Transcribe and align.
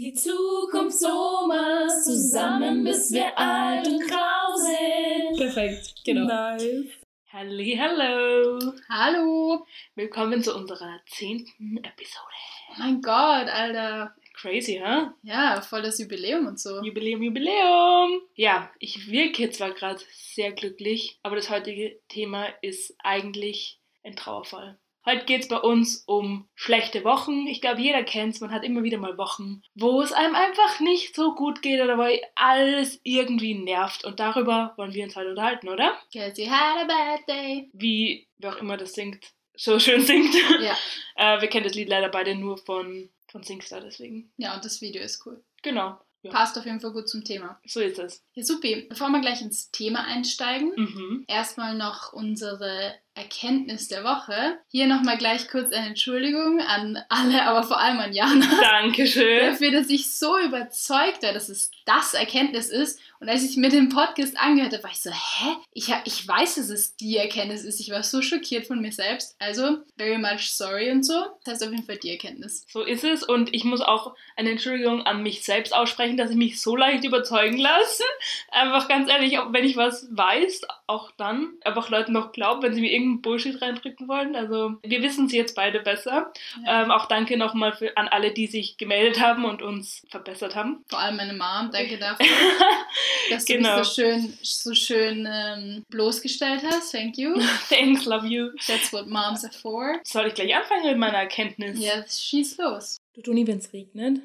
Die 0.00 0.14
Zukunft 0.14 1.04
Omas, 1.04 2.04
zusammen 2.04 2.84
bis 2.84 3.12
wir 3.12 3.38
alt 3.38 3.86
und 3.86 4.00
grau 4.08 4.56
sind. 4.56 5.36
Perfekt, 5.36 5.94
genau. 6.06 6.24
Nice. 6.24 6.86
Halli, 7.30 7.76
hallo. 7.78 8.72
Hallo. 8.88 9.66
Willkommen 9.96 10.42
zu 10.42 10.56
unserer 10.56 11.02
zehnten 11.04 11.76
Episode. 11.84 12.24
Oh 12.70 12.74
mein 12.78 13.02
Gott, 13.02 13.50
Alter. 13.50 14.16
Crazy, 14.32 14.80
hä? 14.82 15.10
Ja, 15.22 15.60
voll 15.60 15.82
das 15.82 15.98
Jubiläum 15.98 16.46
und 16.46 16.58
so. 16.58 16.82
Jubiläum, 16.82 17.22
Jubiläum. 17.22 18.22
Ja, 18.36 18.70
ich 18.78 19.10
wirke 19.10 19.50
zwar 19.50 19.72
gerade 19.72 20.00
sehr 20.14 20.52
glücklich, 20.52 21.18
aber 21.22 21.36
das 21.36 21.50
heutige 21.50 22.00
Thema 22.08 22.46
ist 22.62 22.94
eigentlich 23.00 23.78
ein 24.02 24.16
Trauerfall. 24.16 24.78
Heute 25.10 25.24
geht 25.24 25.42
es 25.42 25.48
bei 25.48 25.56
uns 25.58 26.04
um 26.06 26.48
schlechte 26.54 27.02
Wochen. 27.02 27.48
Ich 27.48 27.60
glaube, 27.60 27.80
jeder 27.80 28.04
kennt 28.04 28.34
es. 28.34 28.40
Man 28.40 28.52
hat 28.52 28.62
immer 28.62 28.84
wieder 28.84 28.98
mal 28.98 29.18
Wochen, 29.18 29.60
wo 29.74 30.00
es 30.02 30.12
einem 30.12 30.36
einfach 30.36 30.78
nicht 30.78 31.16
so 31.16 31.34
gut 31.34 31.62
geht 31.62 31.80
oder 31.80 31.98
wo 31.98 32.06
alles 32.36 33.00
irgendwie 33.02 33.54
nervt. 33.54 34.04
Und 34.04 34.20
darüber 34.20 34.72
wollen 34.76 34.94
wir 34.94 35.02
uns 35.02 35.16
heute 35.16 35.30
unterhalten, 35.30 35.68
oder? 35.68 35.98
Cause 36.12 36.40
you 36.40 36.48
had 36.48 36.78
a 36.78 36.84
bad 36.84 37.28
day. 37.28 37.68
Wie, 37.72 38.28
wer 38.38 38.52
auch 38.54 38.58
immer 38.58 38.76
das 38.76 38.92
singt, 38.92 39.32
so 39.56 39.80
schön 39.80 40.00
singt. 40.02 40.32
Ja. 40.60 40.76
äh, 41.16 41.40
wir 41.40 41.48
kennen 41.48 41.64
das 41.64 41.74
Lied 41.74 41.88
leider 41.88 42.08
beide 42.08 42.36
nur 42.36 42.56
von, 42.58 43.08
von 43.32 43.42
Singstar, 43.42 43.80
deswegen. 43.80 44.30
Ja, 44.36 44.54
und 44.54 44.64
das 44.64 44.80
Video 44.80 45.02
ist 45.02 45.26
cool. 45.26 45.42
Genau. 45.62 45.98
Ja. 46.22 46.30
Passt 46.30 46.56
auf 46.58 46.66
jeden 46.66 46.80
Fall 46.80 46.92
gut 46.92 47.08
zum 47.08 47.24
Thema. 47.24 47.58
So 47.64 47.80
ist 47.80 47.98
es. 47.98 48.22
Ja, 48.34 48.44
supi. 48.44 48.86
Bevor 48.90 49.08
wir 49.08 49.20
gleich 49.22 49.40
ins 49.40 49.70
Thema 49.70 50.04
einsteigen, 50.04 50.70
Mhm. 50.76 51.24
erstmal 51.26 51.74
noch 51.76 52.12
unsere 52.12 52.94
Erkenntnis 53.14 53.88
der 53.88 54.04
Woche. 54.04 54.58
Hier 54.68 54.86
nochmal 54.86 55.18
gleich 55.18 55.48
kurz 55.48 55.72
eine 55.72 55.88
Entschuldigung 55.88 56.60
an 56.60 56.98
alle, 57.08 57.42
aber 57.44 57.62
vor 57.62 57.80
allem 57.80 57.98
an 57.98 58.12
Jana. 58.12 58.46
Dankeschön. 58.62 59.50
Dafür, 59.50 59.72
dass 59.72 59.88
ich 59.90 60.12
so 60.12 60.38
überzeugt 60.38 61.22
war, 61.22 61.32
dass 61.32 61.48
es 61.48 61.70
das 61.86 62.14
Erkenntnis 62.14 62.68
ist. 62.68 63.00
Und 63.18 63.28
als 63.28 63.44
ich 63.44 63.56
mir 63.56 63.68
den 63.68 63.90
Podcast 63.90 64.38
angehört 64.40 64.72
habe, 64.72 64.84
war 64.84 64.90
ich 64.90 65.02
so, 65.02 65.10
hä? 65.10 65.56
Ich, 65.72 65.92
ich 66.04 66.26
weiß, 66.26 66.54
dass 66.54 66.70
es 66.70 66.96
die 66.96 67.18
Erkenntnis 67.18 67.64
ist. 67.64 67.80
Ich 67.80 67.90
war 67.90 68.02
so 68.02 68.22
schockiert 68.22 68.66
von 68.66 68.80
mir 68.80 68.92
selbst. 68.92 69.36
Also, 69.38 69.78
very 69.98 70.16
much 70.16 70.52
sorry 70.52 70.90
und 70.90 71.04
so. 71.04 71.26
Das 71.44 71.54
heißt 71.54 71.64
auf 71.64 71.70
jeden 71.72 71.84
Fall 71.84 71.98
die 71.98 72.10
Erkenntnis. 72.10 72.64
So 72.70 72.82
ist 72.82 73.04
es 73.04 73.22
und 73.22 73.54
ich 73.54 73.64
muss 73.64 73.82
auch 73.82 74.14
eine 74.36 74.50
Entschuldigung 74.50 75.02
an 75.02 75.22
mich 75.22 75.44
selbst 75.44 75.74
aussprechen, 75.74 76.16
dass 76.16 76.30
ich 76.30 76.36
mich 76.36 76.62
so 76.62 76.76
leicht 76.76 77.04
überzeugen 77.04 77.58
lasse. 77.58 78.04
Einfach 78.52 78.88
ganz 78.88 79.10
ehrlich, 79.10 79.38
auch 79.38 79.52
wenn 79.52 79.64
ich 79.64 79.76
was 79.76 80.08
weiß, 80.10 80.62
auch 80.86 81.10
dann 81.12 81.54
einfach 81.62 81.90
Leuten 81.90 82.12
noch 82.12 82.32
glauben, 82.32 82.62
wenn 82.62 82.74
sie 82.74 82.80
mir 82.80 82.90
irgendeinen 83.10 83.22
Bullshit 83.22 83.60
reindrücken 83.62 84.08
wollen. 84.08 84.36
Also 84.36 84.74
wir 84.82 85.02
wissen 85.02 85.26
es 85.26 85.32
jetzt 85.32 85.54
beide 85.54 85.80
besser. 85.80 86.32
Ja. 86.64 86.82
Ähm, 86.84 86.90
auch 86.90 87.06
danke 87.06 87.36
nochmal 87.36 87.72
für- 87.72 87.96
an 87.96 88.08
alle, 88.08 88.32
die 88.32 88.46
sich 88.46 88.76
gemeldet 88.76 89.20
haben 89.20 89.44
und 89.44 89.62
uns 89.62 90.02
verbessert 90.08 90.54
haben. 90.54 90.84
Vor 90.88 90.98
allem 90.98 91.16
meine 91.16 91.32
Mom, 91.32 91.70
danke 91.72 91.98
dafür, 91.98 92.26
dass 93.30 93.44
du 93.44 93.54
Genau. 93.54 93.78
mich 93.78 93.86
so 93.88 93.94
schön, 94.02 94.38
so 94.42 94.74
schön 94.74 95.28
ähm, 95.30 95.82
bloßgestellt 95.90 96.62
hast. 96.64 96.92
Thank 96.92 97.18
you. 97.18 97.34
Thanks, 97.68 98.04
love 98.04 98.26
you. 98.26 98.50
That's 98.66 98.92
what 98.92 99.06
moms 99.08 99.44
are 99.44 99.52
for. 99.52 99.98
Soll 100.04 100.26
ich 100.28 100.34
gleich 100.34 100.54
anfangen 100.54 100.86
mit 100.86 100.98
meiner 100.98 101.18
Erkenntnis? 101.18 101.78
Ja, 101.78 102.04
schieß 102.06 102.58
los. 102.58 102.98
Du 103.14 103.22
Toni, 103.22 103.46
wenn 103.46 103.58
es 103.58 103.72
regnet? 103.72 104.20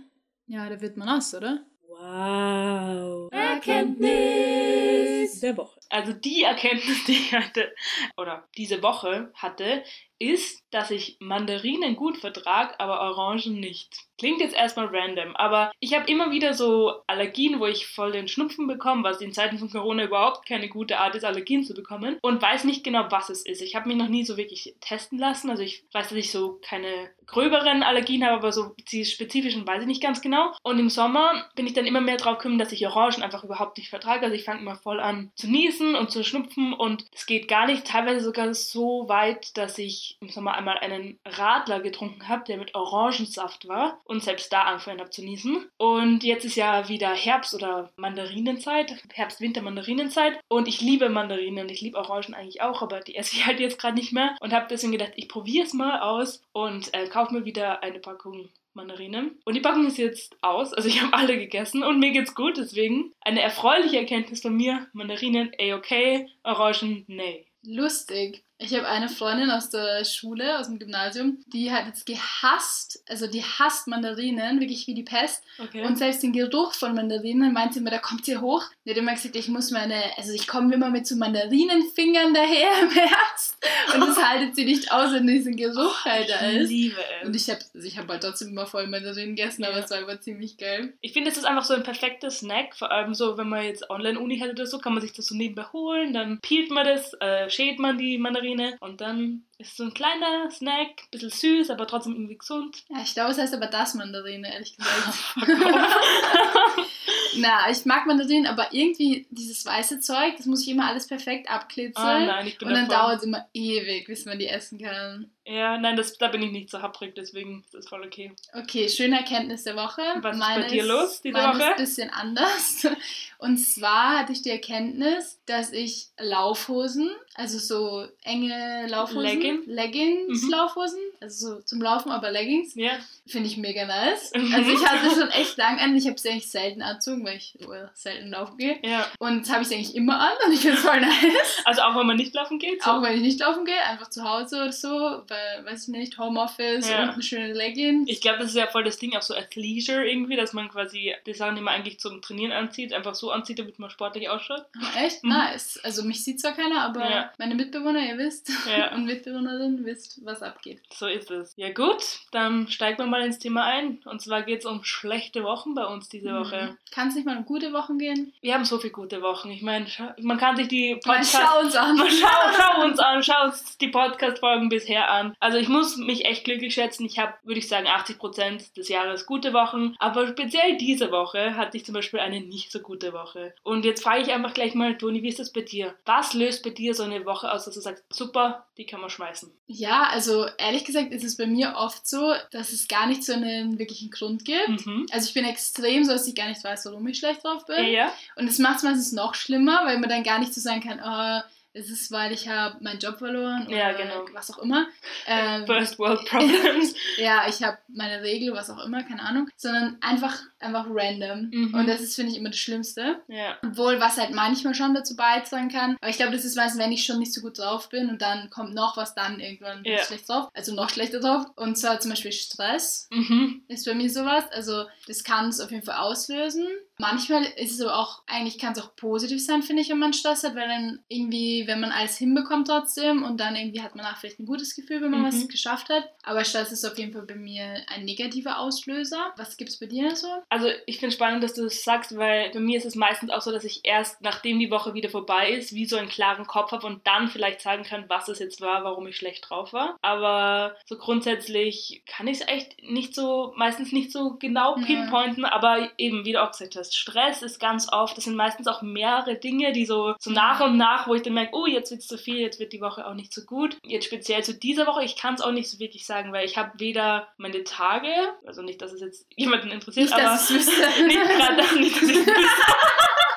Ja, 0.47 0.69
da 0.69 0.79
wird 0.79 0.95
man 0.97 1.07
nass, 1.07 1.33
oder? 1.33 1.61
Wow. 2.05 3.29
Erkenntnis. 3.31 5.39
der 5.39 5.57
Woche. 5.57 5.79
Also 5.89 6.13
die 6.13 6.43
Erkenntnis, 6.43 7.03
die 7.05 7.13
ich 7.13 7.33
hatte, 7.33 7.73
oder 8.15 8.47
diese 8.57 8.83
Woche 8.83 9.31
hatte, 9.33 9.83
ist, 10.19 10.63
dass 10.71 10.91
ich 10.91 11.17
Mandarinen 11.19 11.95
gut 11.95 12.17
vertrag, 12.17 12.75
aber 12.79 13.01
Orangen 13.01 13.59
nicht. 13.59 13.93
Klingt 14.17 14.39
jetzt 14.39 14.55
erstmal 14.55 14.87
random, 14.87 15.35
aber 15.35 15.71
ich 15.79 15.93
habe 15.93 16.09
immer 16.09 16.31
wieder 16.31 16.53
so 16.53 17.01
Allergien, 17.07 17.59
wo 17.59 17.65
ich 17.65 17.87
voll 17.87 18.13
den 18.13 18.29
Schnupfen 18.29 18.65
bekomme, 18.65 19.03
was 19.03 19.19
in 19.19 19.33
Zeiten 19.33 19.57
von 19.57 19.69
Corona 19.69 20.05
überhaupt 20.05 20.47
keine 20.47 20.69
gute 20.69 20.99
Art 20.99 21.15
ist, 21.15 21.25
Allergien 21.25 21.63
zu 21.63 21.73
bekommen 21.73 22.17
und 22.21 22.41
weiß 22.41 22.63
nicht 22.63 22.83
genau, 22.83 23.07
was 23.09 23.29
es 23.29 23.45
ist. 23.45 23.61
Ich 23.61 23.75
habe 23.75 23.89
mich 23.89 23.97
noch 23.97 24.07
nie 24.07 24.23
so 24.23 24.37
wirklich 24.37 24.75
testen 24.79 25.19
lassen, 25.19 25.49
also 25.49 25.63
ich 25.63 25.85
weiß, 25.91 26.09
dass 26.09 26.17
ich 26.17 26.31
so 26.31 26.59
keine 26.65 27.09
gröberen 27.25 27.83
Allergien 27.83 28.23
habe, 28.23 28.37
aber 28.37 28.51
so 28.51 28.75
die 28.91 29.03
spezifischen 29.03 29.67
weiß 29.67 29.81
ich 29.81 29.87
nicht 29.87 30.03
ganz 30.03 30.21
genau. 30.21 30.53
Und 30.63 30.79
im 30.79 30.89
Sommer 30.89 31.49
bin 31.55 31.67
ich 31.67 31.73
dann 31.73 31.85
immer 31.85 32.01
mehr 32.01 32.17
drauf 32.17 32.37
gekommen, 32.37 32.59
dass 32.59 32.71
ich 32.71 32.85
Orangen 32.87 33.23
einfach 33.23 33.43
überhaupt 33.43 33.77
nicht 33.77 33.89
vertrage. 33.89 34.23
Also 34.23 34.35
ich 34.35 34.45
fange 34.45 34.61
immer 34.61 34.75
voll 34.75 34.99
an 34.99 35.31
zu 35.35 35.49
niesen 35.49 35.95
und 35.95 36.11
zu 36.11 36.23
schnupfen 36.23 36.73
und 36.73 37.05
es 37.13 37.25
geht 37.25 37.47
gar 37.47 37.65
nicht, 37.65 37.85
teilweise 37.85 38.23
sogar 38.23 38.53
so 38.53 39.09
weit, 39.09 39.57
dass 39.57 39.77
ich 39.77 40.04
im 40.19 40.29
Sommer 40.29 40.53
einmal 40.55 40.77
einen 40.77 41.19
Radler 41.25 41.79
getrunken 41.79 42.27
habe, 42.27 42.43
der 42.45 42.57
mit 42.57 42.75
Orangensaft 42.75 43.67
war 43.67 44.01
und 44.05 44.23
selbst 44.23 44.51
da 44.51 44.63
angefangen 44.63 44.99
habe 44.99 45.09
zu 45.09 45.23
niesen. 45.23 45.69
Und 45.77 46.23
jetzt 46.23 46.45
ist 46.45 46.55
ja 46.55 46.87
wieder 46.89 47.13
Herbst- 47.13 47.55
oder 47.55 47.91
Mandarinenzeit, 47.95 48.95
Herbst-Winter-Mandarinenzeit 49.13 50.39
und 50.47 50.67
ich 50.67 50.81
liebe 50.81 51.09
Mandarinen, 51.09 51.69
ich 51.69 51.81
liebe 51.81 51.97
Orangen 51.97 52.33
eigentlich 52.33 52.61
auch, 52.61 52.81
aber 52.81 52.99
die 52.99 53.15
esse 53.15 53.35
ich 53.35 53.45
halt 53.45 53.59
jetzt 53.59 53.79
gerade 53.79 53.95
nicht 53.95 54.13
mehr 54.13 54.35
und 54.39 54.53
habe 54.53 54.67
deswegen 54.69 54.91
gedacht, 54.91 55.13
ich 55.15 55.27
probiere 55.27 55.65
es 55.65 55.73
mal 55.73 55.99
aus 55.99 56.41
und 56.51 56.93
äh, 56.93 57.07
kaufe 57.07 57.33
mir 57.33 57.45
wieder 57.45 57.83
eine 57.83 57.99
Packung 57.99 58.49
Mandarinen. 58.75 59.39
Und 59.45 59.55
die 59.55 59.61
Packung 59.61 59.87
ist 59.87 59.97
jetzt 59.97 60.35
aus, 60.41 60.73
also 60.73 60.87
ich 60.87 61.01
habe 61.01 61.13
alle 61.13 61.37
gegessen 61.37 61.83
und 61.83 61.99
mir 61.99 62.11
geht's 62.11 62.35
gut, 62.35 62.57
deswegen 62.57 63.13
eine 63.21 63.41
erfreuliche 63.41 63.97
Erkenntnis 63.97 64.41
von 64.41 64.55
mir, 64.55 64.87
Mandarinen 64.93 65.51
A-okay, 65.59 66.27
Orangen 66.43 67.05
nee. 67.07 67.45
Lustig. 67.67 68.43
Ich 68.57 68.73
habe 68.73 68.87
eine 68.87 69.09
Freundin 69.09 69.51
aus 69.51 69.69
der 69.69 70.05
Schule, 70.05 70.57
aus 70.59 70.67
dem 70.67 70.79
Gymnasium, 70.79 71.39
die 71.47 71.71
hat 71.73 71.87
jetzt 71.87 72.05
gehasst, 72.05 73.03
also 73.09 73.27
die 73.27 73.43
hasst 73.43 73.87
Mandarinen, 73.87 74.61
wirklich 74.61 74.87
wie 74.87 74.93
die 74.93 75.03
Pest. 75.03 75.43
Okay. 75.59 75.83
Und 75.85 75.97
selbst 75.97 76.23
den 76.23 76.31
Geruch 76.31 76.73
von 76.73 76.95
Mandarinen 76.95 77.51
meint 77.51 77.73
sie 77.73 77.79
immer, 77.81 77.89
da 77.91 77.97
kommt 77.97 78.23
sie 78.25 78.37
hoch. 78.37 78.63
Die 78.85 78.91
hat 78.91 78.97
immer 78.97 79.13
gesagt, 79.13 79.35
ich 79.35 79.49
muss 79.49 79.71
meine, 79.71 79.95
also 80.17 80.31
ich 80.31 80.47
komme 80.47 80.73
immer 80.73 80.89
mit 80.89 81.05
so 81.05 81.15
Mandarinenfingern 81.17 82.33
daher 82.33 82.69
im 82.83 82.91
Herbst. 82.91 83.57
Und 83.93 84.01
das 84.01 84.23
haltet 84.23 84.55
sie 84.55 84.65
nicht 84.65 84.91
aus, 84.91 85.11
wenn 85.11 85.27
diesen 85.27 85.57
Geruch 85.57 86.05
halt 86.05 86.29
da 86.29 86.49
ich 86.49 86.57
ist. 86.57 86.69
liebe 86.69 86.95
es. 87.21 87.27
Und 87.27 87.35
ich 87.35 87.49
habe 87.49 87.59
also 87.73 87.87
ich 87.87 87.97
hab 87.97 88.07
halt 88.07 88.23
trotzdem 88.23 88.49
immer 88.49 88.65
voll 88.65 88.87
Mandarinen 88.87 89.35
gegessen, 89.35 89.63
aber 89.65 89.77
Ja. 89.79 89.83
es 89.83 89.91
war 89.91 89.99
immer 89.99 90.19
ziemlich 90.21 90.57
geil. 90.57 90.93
Ich 91.01 91.13
finde, 91.13 91.29
es 91.29 91.37
ist 91.37 91.45
einfach 91.45 91.65
so 91.65 91.73
ein 91.73 91.83
perfekter 91.83 92.31
Snack, 92.31 92.75
vor 92.75 92.91
allem 92.91 93.13
so, 93.13 93.37
wenn 93.37 93.49
man 93.49 93.63
jetzt 93.65 93.89
Online-Uni 93.89 94.39
hat 94.39 94.51
oder 94.51 94.65
so, 94.65 94.79
kann 94.79 94.93
man 94.93 95.01
sich 95.01 95.13
das 95.13 95.25
so 95.27 95.35
nebenbei 95.35 95.65
holen, 95.73 96.13
dann 96.13 96.39
peelt 96.39 96.71
man 96.71 96.85
das, 96.85 97.13
äh, 97.19 97.49
schält 97.49 97.79
man 97.79 97.97
die 97.97 98.17
Mandarine 98.45 98.77
und 98.81 99.01
dann 99.01 99.43
ist 99.57 99.77
so 99.77 99.83
ein 99.83 99.93
kleiner 99.93 100.49
Snack, 100.51 101.09
bisschen 101.11 101.29
süß, 101.29 101.69
aber 101.69 101.87
trotzdem 101.87 102.13
irgendwie 102.13 102.37
gesund. 102.37 102.83
Ja, 102.89 103.01
ich 103.03 103.13
glaube, 103.13 103.31
es 103.31 103.37
heißt 103.37 103.53
aber 103.53 103.67
das 103.67 103.93
Mandarine, 103.93 104.53
ehrlich 104.53 104.75
gesagt. 104.75 105.35
Na, 107.37 107.69
ich 107.69 107.85
mag 107.85 108.05
Mandarinen, 108.05 108.47
aber 108.47 108.67
irgendwie 108.71 109.27
dieses 109.29 109.65
weiße 109.65 109.99
Zeug, 109.99 110.35
das 110.37 110.45
muss 110.45 110.61
ich 110.61 110.69
immer 110.69 110.87
alles 110.87 111.07
perfekt 111.07 111.49
abklitzen. 111.49 112.03
Ah, 112.03 112.19
nein, 112.19 112.47
ich 112.47 112.57
bin 112.57 112.67
und 112.67 112.73
dann 112.73 112.87
dauert 112.87 113.17
es 113.17 113.23
immer 113.23 113.45
ewig, 113.53 114.07
bis 114.07 114.25
man 114.25 114.39
die 114.39 114.47
essen 114.47 114.79
kann. 114.79 115.29
Ja, 115.47 115.77
nein, 115.77 115.95
das, 115.95 116.17
da 116.17 116.27
bin 116.29 116.41
ich 116.41 116.51
nicht 116.51 116.71
so 116.71 116.81
happrig, 116.81 117.13
deswegen 117.13 117.59
ist 117.59 117.73
das 117.73 117.87
voll 117.87 118.03
okay. 118.03 118.33
Okay, 118.53 118.89
schöne 118.89 119.19
Erkenntnis 119.19 119.63
der 119.63 119.75
Woche. 119.75 120.01
Was 120.21 120.37
ist 120.37 120.41
bei 120.41 120.67
dir 120.67 120.83
los 120.83 121.21
diese 121.21 121.37
meine 121.37 121.53
Woche? 121.53 121.63
ist 121.63 121.69
ein 121.69 121.75
bisschen 121.77 122.09
anders. 122.09 122.87
Und 123.37 123.57
zwar 123.57 124.19
hatte 124.19 124.31
ich 124.31 124.41
die 124.41 124.49
Erkenntnis, 124.49 125.39
dass 125.45 125.71
ich 125.71 126.07
Laufhosen, 126.17 127.11
also 127.35 127.59
so 127.59 128.07
enge 128.23 128.87
Laufhosen, 128.87 129.21
Legging? 129.45 129.63
Leggings 129.67 130.43
Mhm. 130.43 130.49
Laufhosen, 130.51 130.99
also 131.25 131.55
so 131.55 131.61
zum 131.61 131.81
Laufen, 131.81 132.11
aber 132.11 132.31
Leggings, 132.31 132.73
Ja, 132.75 132.91
finde 133.27 133.47
ich 133.47 133.57
mega 133.57 133.85
nice. 133.85 134.31
Mhm. 134.35 134.53
Also 134.53 134.71
ich 134.71 134.85
hatte 134.85 135.09
schon 135.15 135.29
echt 135.29 135.57
lang 135.57 135.79
an, 135.79 135.95
ich 135.95 136.07
habe 136.07 136.17
sie 136.17 136.29
eigentlich 136.29 136.49
selten 136.49 136.81
anzogen, 136.81 137.25
weil 137.25 137.37
ich 137.37 137.57
selten 137.93 138.29
laufen 138.29 138.57
gehe. 138.57 138.77
ja. 138.83 139.05
Und 139.19 139.37
jetzt 139.37 139.51
habe 139.51 139.61
ich 139.63 139.67
sie 139.67 139.75
eigentlich 139.75 139.95
immer 139.95 140.19
an 140.19 140.33
und 140.45 140.53
ich 140.53 140.59
finde 140.61 140.77
es 140.77 140.83
voll 140.83 141.01
nice. 141.01 141.61
Also 141.65 141.81
auch 141.81 141.95
wenn 141.97 142.05
man 142.07 142.17
nicht 142.17 142.33
laufen 142.33 142.59
geht. 142.59 142.81
So. 142.83 142.91
Auch 142.91 143.01
wenn 143.01 143.15
ich 143.15 143.21
nicht 143.21 143.39
laufen 143.39 143.65
gehe, 143.65 143.79
einfach 143.89 144.09
zu 144.09 144.23
Hause 144.23 144.57
oder 144.57 144.71
so, 144.71 144.89
weil, 145.27 145.65
weiß 145.65 145.83
ich 145.83 145.87
nicht, 145.89 146.17
Homeoffice 146.17 146.89
Ja. 146.89 147.03
und 147.03 147.09
eine 147.09 147.23
schöne 147.23 147.53
Leggings. 147.53 148.09
Ich 148.09 148.21
glaube, 148.21 148.39
das 148.39 148.49
ist 148.49 148.55
ja 148.55 148.67
voll 148.67 148.83
das 148.83 148.97
Ding, 148.97 149.15
auch 149.15 149.21
so 149.21 149.35
Athleisure 149.35 150.07
irgendwie, 150.07 150.35
dass 150.35 150.53
man 150.53 150.69
quasi 150.69 151.13
die 151.25 151.33
Sachen, 151.33 151.55
die 151.55 151.61
man 151.61 151.73
eigentlich 151.75 151.99
zum 151.99 152.21
Trainieren 152.21 152.51
anzieht, 152.51 152.93
einfach 152.93 153.15
so 153.15 153.31
anzieht, 153.31 153.59
damit 153.59 153.79
man 153.79 153.89
sportlich 153.89 154.29
ausschaut. 154.29 154.65
Oh, 154.79 154.99
echt? 154.99 155.23
Mhm. 155.23 155.29
Nice. 155.31 155.79
Also 155.83 156.03
mich 156.03 156.23
sieht 156.23 156.39
zwar 156.39 156.53
keiner, 156.53 156.81
aber 156.83 157.09
Ja. 157.09 157.31
meine 157.37 157.55
Mitbewohner, 157.55 157.99
ihr 158.07 158.17
wisst, 158.17 158.49
und 158.95 159.05
Mitbewohnerinnen 159.05 159.85
wisst, 159.85 160.23
was 160.23 160.41
abgeht. 160.41 160.81
So 160.93 161.07
ist 161.15 161.31
es. 161.31 161.53
Ja 161.55 161.71
gut, 161.71 162.19
dann 162.31 162.67
steigen 162.67 162.99
wir 162.99 163.05
mal 163.05 163.25
ins 163.25 163.39
Thema 163.39 163.65
ein. 163.65 163.99
Und 164.05 164.21
zwar 164.21 164.43
geht 164.43 164.59
es 164.59 164.65
um 164.65 164.83
schlechte 164.83 165.43
Wochen 165.43 165.73
bei 165.73 165.85
uns 165.85 166.09
diese 166.09 166.33
Woche. 166.33 166.77
Kann 166.91 167.07
es 167.07 167.15
nicht 167.15 167.25
mal 167.25 167.37
um 167.37 167.45
gute 167.45 167.73
Wochen 167.73 167.97
gehen? 167.97 168.33
Wir 168.41 168.53
haben 168.53 168.65
so 168.65 168.77
viele 168.77 168.93
gute 168.93 169.21
Wochen. 169.21 169.49
Ich 169.51 169.61
meine, 169.61 169.85
man 170.21 170.37
kann 170.37 170.55
sich 170.55 170.67
die 170.67 170.99
Mal 171.05 171.17
Podcast... 171.17 171.37
schau 171.41 171.59
uns 171.59 171.75
an. 171.75 171.95
Mal 171.95 172.09
Schau, 172.09 172.27
schau 172.57 172.83
uns 172.83 172.99
an, 172.99 173.23
schau 173.23 173.45
uns 173.45 173.77
die 173.77 173.87
Podcast-Folgen 173.87 174.69
bisher 174.69 175.09
an. 175.11 175.35
Also 175.39 175.57
ich 175.57 175.67
muss 175.67 175.97
mich 175.97 176.25
echt 176.25 176.45
glücklich 176.45 176.73
schätzen. 176.73 177.05
Ich 177.05 177.19
habe, 177.19 177.33
würde 177.43 177.59
ich 177.59 177.67
sagen, 177.67 177.87
80% 177.87 178.73
des 178.73 178.89
Jahres 178.89 179.25
gute 179.25 179.53
Wochen. 179.53 179.95
Aber 179.99 180.27
speziell 180.27 180.77
diese 180.77 181.11
Woche 181.11 181.55
hatte 181.55 181.77
ich 181.77 181.85
zum 181.85 181.93
Beispiel 181.93 182.19
eine 182.19 182.41
nicht 182.41 182.71
so 182.71 182.79
gute 182.79 183.13
Woche. 183.13 183.53
Und 183.63 183.85
jetzt 183.85 184.03
frage 184.03 184.21
ich 184.21 184.31
einfach 184.31 184.53
gleich 184.53 184.75
mal, 184.75 184.97
Toni, 184.97 185.23
wie 185.23 185.29
ist 185.29 185.39
das 185.39 185.51
bei 185.51 185.61
dir? 185.61 185.95
Was 186.05 186.33
löst 186.33 186.63
bei 186.63 186.69
dir 186.69 186.93
so 186.93 187.03
eine 187.03 187.25
Woche 187.25 187.51
aus, 187.51 187.65
dass 187.65 187.75
du 187.75 187.81
sagst, 187.81 188.03
super, 188.09 188.65
die 188.77 188.85
kann 188.85 189.01
man 189.01 189.09
schmeißen? 189.09 189.51
Ja, 189.67 190.03
also 190.11 190.45
ehrlich 190.57 190.85
gesagt 190.85 190.94
gesagt 190.95 191.13
ist 191.13 191.23
es 191.23 191.37
bei 191.37 191.45
mir 191.45 191.75
oft 191.75 192.07
so, 192.07 192.33
dass 192.51 192.71
es 192.71 192.87
gar 192.87 193.07
nicht 193.07 193.23
so 193.23 193.33
einen 193.33 193.77
wirklichen 193.77 194.09
Grund 194.09 194.45
gibt. 194.45 194.85
Mhm. 194.85 195.05
Also 195.11 195.27
ich 195.27 195.33
bin 195.33 195.45
extrem 195.45 196.03
so, 196.03 196.11
dass 196.11 196.27
ich 196.27 196.35
gar 196.35 196.47
nicht 196.47 196.63
weiß, 196.63 196.85
warum 196.85 197.05
ich 197.07 197.17
schlecht 197.17 197.43
drauf 197.43 197.65
bin. 197.65 197.85
Ja. 197.85 198.11
Und 198.35 198.47
es 198.47 198.59
macht 198.59 198.77
es 198.77 198.83
meistens 198.83 199.11
noch 199.11 199.35
schlimmer, 199.35 199.81
weil 199.85 199.99
man 199.99 200.09
dann 200.09 200.23
gar 200.23 200.39
nicht 200.39 200.53
so 200.53 200.61
sagen 200.61 200.81
kann, 200.81 200.99
oh, 201.03 201.49
es 201.75 201.89
ist, 201.89 202.11
weil 202.11 202.31
ich 202.31 202.47
habe 202.47 202.77
meinen 202.81 202.99
Job 202.99 203.17
verloren 203.19 203.67
oder 203.67 203.75
Ja, 203.77 203.91
genau. 203.91 204.25
was 204.33 204.51
auch 204.51 204.59
immer. 204.59 204.87
Ähm, 205.27 205.65
First 205.67 205.99
World 205.99 206.25
Problems. 206.25 206.95
ja, 207.17 207.43
ich 207.47 207.61
habe 207.61 207.77
meine 207.87 208.21
Regel, 208.23 208.53
was 208.53 208.69
auch 208.69 208.83
immer, 208.85 209.03
keine 209.03 209.21
Ahnung. 209.21 209.49
Sondern 209.57 209.97
einfach, 210.01 210.35
einfach 210.59 210.85
random. 210.89 211.49
Mhm. 211.51 211.73
Und 211.73 211.87
das 211.87 212.01
ist, 212.01 212.15
finde 212.15 212.31
ich, 212.31 212.37
immer 212.37 212.49
das 212.49 212.59
Schlimmste. 212.59 213.21
ja. 213.27 213.57
Obwohl, 213.63 213.99
was 213.99 214.17
halt 214.17 214.31
manchmal 214.33 214.73
schon 214.73 214.93
dazu 214.93 215.15
beitragen 215.15 215.69
kann. 215.69 215.97
Aber 216.01 216.09
ich 216.09 216.17
glaube, 216.17 216.31
das 216.31 216.45
ist 216.45 216.55
meistens, 216.55 216.81
wenn 216.81 216.91
ich 216.91 217.05
schon 217.05 217.19
nicht 217.19 217.33
so 217.33 217.41
gut 217.41 217.59
drauf 217.59 217.89
bin 217.89 218.09
und 218.09 218.21
dann 218.21 218.49
kommt 218.49 218.73
noch 218.73 218.95
was, 218.97 219.13
dann 219.13 219.39
irgendwann 219.39 219.83
Ja. 219.83 219.99
schlecht 219.99 220.29
drauf. 220.29 220.49
Also 220.53 220.73
noch 220.73 220.89
schlechter 220.89 221.19
drauf. 221.19 221.45
Und 221.55 221.77
zwar 221.77 221.99
zum 221.99 222.11
Beispiel 222.11 222.31
Stress 222.31 223.07
Mhm. 223.11 223.63
ist 223.67 223.85
bei 223.85 223.93
mir 223.93 224.09
sowas. 224.09 224.45
Also 224.51 224.85
das 225.07 225.23
kann 225.23 225.49
es 225.49 225.59
auf 225.59 225.71
jeden 225.71 225.83
Fall 225.83 225.97
auslösen. 225.97 226.67
Manchmal 226.97 227.43
ist 227.57 227.73
es 227.73 227.81
aber 227.81 227.97
auch, 227.97 228.21
eigentlich 228.25 228.57
kann 228.57 228.71
es 228.73 228.79
auch 228.81 228.95
positiv 228.95 229.43
sein, 229.43 229.63
finde 229.63 229.81
ich, 229.81 229.89
wenn 229.89 229.99
man 229.99 230.13
Stress 230.13 230.43
hat, 230.43 230.55
weil 230.55 230.67
dann 230.67 230.99
irgendwie, 231.09 231.67
wenn 231.67 231.81
man 231.81 231.91
alles 231.91 232.17
hinbekommt 232.17 232.67
trotzdem 232.67 233.23
und 233.23 233.37
dann 233.39 233.55
irgendwie 233.55 233.81
hat 233.81 233.95
man 233.95 234.05
auch 234.05 234.15
vielleicht 234.17 234.39
ein 234.39 234.45
gutes 234.45 234.75
Gefühl, 234.75 235.01
wenn 235.01 235.11
man 235.11 235.21
Mhm. 235.21 235.25
was 235.27 235.47
geschafft 235.49 235.89
hat. 235.89 236.07
Aber 236.23 236.45
Stress 236.45 236.71
ist 236.71 236.85
auf 236.85 236.97
jeden 236.97 237.11
Fall 237.13 237.23
bei 237.23 237.35
mir 237.35 237.81
ein 237.87 238.05
negativer 238.05 238.59
Auslöser. 238.59 239.33
Was 239.37 239.57
gibt 239.57 239.71
es 239.71 239.79
bei 239.79 239.87
dir 239.87 240.15
so? 240.15 240.27
Also 240.49 240.67
ich 240.85 240.99
finde 240.99 241.13
spannend, 241.13 241.43
dass 241.43 241.53
du 241.53 241.63
das 241.65 241.83
sagst, 241.83 242.15
weil 242.17 242.51
bei 242.51 242.59
mir 242.59 242.77
ist 242.77 242.85
es 242.85 242.95
meistens 242.95 243.29
auch 243.29 243.41
so, 243.41 243.51
dass 243.51 243.63
ich 243.65 243.81
erst, 243.83 244.21
nachdem 244.21 244.59
die 244.59 244.71
Woche 244.71 244.93
wieder 244.93 245.09
vorbei 245.09 245.51
ist, 245.51 245.73
wie 245.75 245.85
so 245.85 245.97
einen 245.97 246.07
klaren 246.09 246.47
Kopf 246.47 246.71
habe 246.71 246.87
und 246.87 247.05
dann 247.05 247.27
vielleicht 247.27 247.61
sagen 247.61 247.83
kann, 247.83 248.05
was 248.07 248.27
es 248.29 248.39
jetzt 248.39 248.61
war, 248.61 248.83
warum 248.83 249.05
ich 249.07 249.17
schlecht 249.17 249.49
drauf 249.49 249.73
war. 249.73 249.97
Aber 250.01 250.75
so 250.85 250.97
grundsätzlich 250.97 252.03
kann 252.05 252.27
ich 252.27 252.39
es 252.41 252.47
echt 252.47 252.81
nicht 252.83 253.13
so, 253.15 253.53
meistens 253.57 253.91
nicht 253.91 254.11
so 254.11 254.35
genau 254.39 254.77
Ja. 254.77 254.85
pinpointen, 254.85 255.43
aber 255.45 255.89
eben, 255.97 256.23
wie 256.25 256.31
du 256.33 256.41
auch 256.41 256.51
gesagt 256.51 256.75
hast, 256.75 256.84
Stress 256.93 257.41
ist 257.41 257.59
ganz 257.59 257.91
oft, 257.91 258.17
das 258.17 258.25
sind 258.25 258.35
meistens 258.35 258.67
auch 258.67 258.81
mehrere 258.81 259.35
Dinge, 259.35 259.71
die 259.71 259.85
so, 259.85 260.15
so 260.19 260.31
nach 260.31 260.61
und 260.61 260.77
nach, 260.77 261.07
wo 261.07 261.15
ich 261.15 261.21
dann 261.21 261.33
merke, 261.33 261.55
oh, 261.55 261.65
jetzt 261.65 261.91
wird 261.91 262.01
es 262.01 262.07
zu 262.07 262.17
viel, 262.17 262.37
jetzt 262.37 262.59
wird 262.59 262.73
die 262.73 262.81
Woche 262.81 263.07
auch 263.07 263.13
nicht 263.13 263.33
so 263.33 263.43
gut. 263.45 263.77
Jetzt 263.85 264.05
speziell 264.05 264.43
zu 264.43 264.53
dieser 264.53 264.85
Woche, 264.87 265.03
ich 265.03 265.15
kann 265.15 265.35
es 265.35 265.41
auch 265.41 265.51
nicht 265.51 265.69
so 265.69 265.79
wirklich 265.79 266.05
sagen, 266.05 266.33
weil 266.33 266.45
ich 266.45 266.57
habe 266.57 266.71
weder 266.77 267.27
meine 267.37 267.63
Tage, 267.63 268.09
also 268.45 268.61
nicht, 268.61 268.81
dass 268.81 268.93
es 268.93 269.01
jetzt 269.01 269.25
jemanden 269.35 269.71
interessiert, 269.71 270.05
Nicht, 270.05 270.13
aber 270.13 270.23
dass 270.23 270.49
nicht 270.49 270.67
gerade 270.67 271.79
nicht, 271.79 272.01
dass 272.01 272.09
ich 272.09 272.17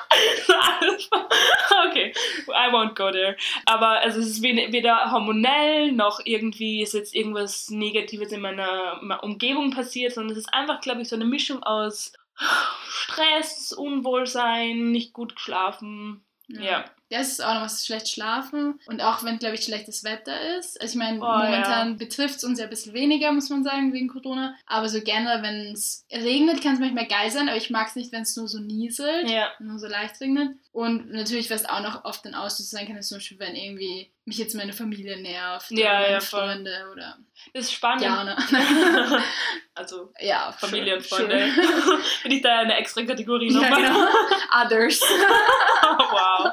okay, 1.89 2.13
I 2.47 2.71
won't 2.71 2.95
go 2.95 3.11
there. 3.11 3.35
Aber 3.65 3.99
also 3.99 4.19
es 4.19 4.27
ist 4.27 4.43
wed- 4.43 4.71
weder 4.71 5.11
hormonell 5.11 5.91
noch 5.91 6.19
irgendwie 6.23 6.81
ist 6.81 6.93
jetzt 6.93 7.15
irgendwas 7.15 7.69
Negatives 7.69 8.31
in 8.31 8.41
meiner 8.41 8.99
Umgebung 9.23 9.71
passiert, 9.71 10.13
sondern 10.13 10.31
es 10.33 10.39
ist 10.45 10.53
einfach, 10.53 10.81
glaube 10.81 11.01
ich, 11.01 11.09
so 11.09 11.15
eine 11.15 11.25
Mischung 11.25 11.63
aus 11.63 12.13
Stress, 12.39 13.73
Unwohlsein, 13.73 14.91
nicht 14.91 15.13
gut 15.13 15.35
geschlafen. 15.35 16.23
Ja. 16.47 16.85
Das 17.09 17.29
ist 17.29 17.43
auch 17.43 17.55
noch 17.55 17.61
was, 17.61 17.85
schlecht 17.85 18.07
schlafen. 18.07 18.79
Und 18.85 19.01
auch 19.01 19.23
wenn, 19.23 19.39
glaube 19.39 19.55
ich, 19.55 19.63
schlechtes 19.63 20.03
Wetter 20.03 20.57
ist. 20.57 20.79
Also 20.79 20.93
ich 20.93 20.97
meine, 20.99 21.17
Oh, 21.17 21.25
momentan 21.25 21.97
betrifft 21.97 22.37
es 22.37 22.43
uns 22.43 22.59
ja 22.59 22.65
ein 22.65 22.69
bisschen 22.69 22.93
weniger, 22.93 23.31
muss 23.31 23.49
man 23.49 23.63
sagen, 23.63 23.93
wegen 23.93 24.07
Corona. 24.07 24.55
Aber 24.67 24.89
so 24.89 25.01
generell, 25.01 25.41
wenn 25.41 25.73
es 25.73 26.05
regnet, 26.11 26.61
kann 26.61 26.75
es 26.75 26.79
manchmal 26.79 27.07
geil 27.07 27.31
sein. 27.31 27.49
Aber 27.49 27.57
ich 27.57 27.71
mag 27.71 27.87
es 27.87 27.95
nicht, 27.95 28.11
wenn 28.11 28.21
es 28.21 28.35
nur 28.35 28.47
so 28.47 28.59
nieselt. 28.59 29.27
Ja. 29.27 29.51
Nur 29.59 29.79
so 29.79 29.87
leicht 29.87 30.21
regnet. 30.21 30.55
Und 30.71 31.11
natürlich, 31.11 31.49
was 31.49 31.65
auch 31.65 31.81
noch 31.81 32.05
oft 32.05 32.25
ein 32.27 32.35
Auslöser 32.35 32.77
sein 32.77 32.87
kann, 32.87 32.97
ist 32.97 33.09
zum 33.09 33.17
Beispiel, 33.17 33.39
wenn 33.39 33.55
irgendwie 33.55 34.11
mich 34.25 34.37
jetzt 34.37 34.53
meine 34.53 34.73
Familie 34.73 35.19
nervt. 35.19 35.71
Ja, 35.71 35.89
oder 35.89 35.99
meine 35.99 36.13
ja, 36.13 36.19
voll. 36.19 36.39
Freunde 36.41 36.89
oder 36.91 37.17
Das 37.53 37.65
ist 37.65 37.73
spannend. 37.73 38.03
Jana. 38.03 38.37
also 39.75 40.11
ja, 40.19 40.51
Familie 40.51 40.95
und 40.97 41.05
Freunde. 41.05 41.49
Bin 42.23 42.31
ich 42.31 42.41
da 42.41 42.59
eine 42.59 42.75
extra 42.77 43.03
Kategorie 43.03 43.51
ja, 43.51 43.61
nochmal? 43.61 43.81
genau. 43.81 44.07
Others. 44.63 45.01
wow. 46.11 46.51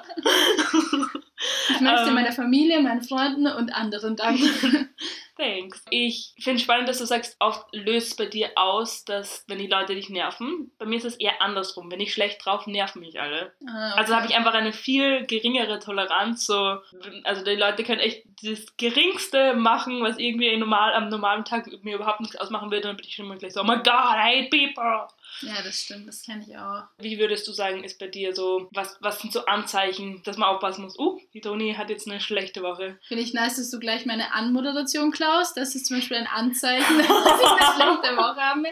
Ich 1.70 1.80
möchte 1.80 2.08
Ähm. 2.08 2.14
meiner 2.14 2.32
Familie, 2.32 2.80
meinen 2.80 3.02
Freunden 3.02 3.46
und 3.46 3.74
anderen 3.74 4.16
danken. 4.16 4.88
Thanks. 5.36 5.84
Ich 5.90 6.32
finde 6.40 6.60
spannend, 6.62 6.88
dass 6.88 6.98
du 6.98 7.04
sagst, 7.04 7.36
oft 7.40 7.66
löst 7.72 8.12
es 8.12 8.16
bei 8.16 8.24
dir 8.26 8.50
aus, 8.56 9.04
dass 9.04 9.44
wenn 9.48 9.58
die 9.58 9.66
Leute 9.66 9.94
dich 9.94 10.08
nerven. 10.08 10.70
Bei 10.78 10.86
mir 10.86 10.96
ist 10.96 11.04
es 11.04 11.16
eher 11.16 11.42
andersrum. 11.42 11.90
Wenn 11.90 12.00
ich 12.00 12.12
schlecht 12.14 12.44
drauf, 12.44 12.66
nerven 12.66 13.00
mich 13.00 13.20
alle. 13.20 13.52
Ah, 13.68 13.92
Also 13.96 14.12
okay. 14.12 14.22
habe 14.22 14.32
ich 14.32 14.36
einfach 14.36 14.54
eine 14.54 14.72
viel 14.72 15.26
geringere 15.26 15.78
Toleranz. 15.78 16.46
So, 16.46 16.78
also 17.24 17.44
die 17.44 17.50
Leute 17.54 17.84
können 17.84 18.00
echt 18.00 18.24
das 18.42 18.76
Geringste 18.78 19.54
machen, 19.54 20.02
was 20.02 20.18
irgendwie 20.18 20.56
normal, 20.56 20.94
am 20.94 21.08
normalen 21.10 21.44
Tag 21.44 21.66
mir 21.82 21.96
überhaupt 21.96 22.20
nichts 22.20 22.36
ausmachen 22.36 22.70
würde. 22.70 22.88
Dann 22.88 22.96
bin 22.96 23.06
ich 23.06 23.14
schon 23.14 23.26
immer 23.26 23.36
gleich 23.36 23.52
so, 23.52 23.60
oh 23.60 23.64
my 23.64 23.76
god, 23.76 23.86
I 23.86 24.42
hate 24.44 24.48
people. 24.50 25.06
Ja, 25.42 25.62
das 25.62 25.80
stimmt, 25.80 26.08
das 26.08 26.22
kenne 26.22 26.44
ich 26.46 26.56
auch. 26.56 26.84
Wie 26.98 27.18
würdest 27.18 27.46
du 27.46 27.52
sagen, 27.52 27.84
ist 27.84 27.98
bei 27.98 28.06
dir 28.06 28.34
so, 28.34 28.68
was, 28.72 28.96
was 29.00 29.20
sind 29.20 29.32
so 29.32 29.44
Anzeichen, 29.46 30.22
dass 30.24 30.36
man 30.36 30.48
aufpassen 30.48 30.82
muss? 30.82 30.98
Uh, 30.98 31.18
die 31.34 31.40
Toni 31.40 31.74
hat 31.74 31.90
jetzt 31.90 32.08
eine 32.08 32.20
schlechte 32.20 32.62
Woche. 32.62 32.98
Finde 33.06 33.22
ich 33.22 33.34
nice, 33.34 33.56
dass 33.56 33.70
du 33.70 33.78
gleich 33.78 34.06
meine 34.06 34.32
Anmoderation 34.32 35.10
klaust. 35.10 35.56
Das 35.56 35.74
ist 35.74 35.86
zum 35.86 35.98
Beispiel 35.98 36.16
ein 36.16 36.26
Anzeichen, 36.26 36.98
dass 36.98 37.06
ich 37.06 37.46
eine 37.46 37.74
schlechte 37.74 38.16
Woche 38.16 38.40
habe. 38.40 38.62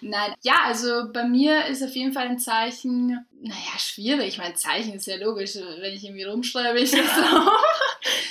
Nein, 0.00 0.34
ja, 0.42 0.56
also 0.64 1.12
bei 1.12 1.24
mir 1.24 1.66
ist 1.66 1.82
auf 1.82 1.94
jeden 1.94 2.12
Fall 2.12 2.26
ein 2.26 2.38
Zeichen, 2.38 3.26
naja, 3.42 3.78
schwierig. 3.78 4.28
Ich 4.28 4.38
meine, 4.38 4.54
Zeichen 4.54 4.94
ist 4.94 5.06
ja 5.06 5.16
logisch. 5.16 5.54
Wenn 5.54 5.94
ich 5.94 6.04
irgendwie 6.04 6.24
rumschreibe, 6.24 6.78
ich 6.78 6.90
das 6.90 7.10
auch. 7.18 7.52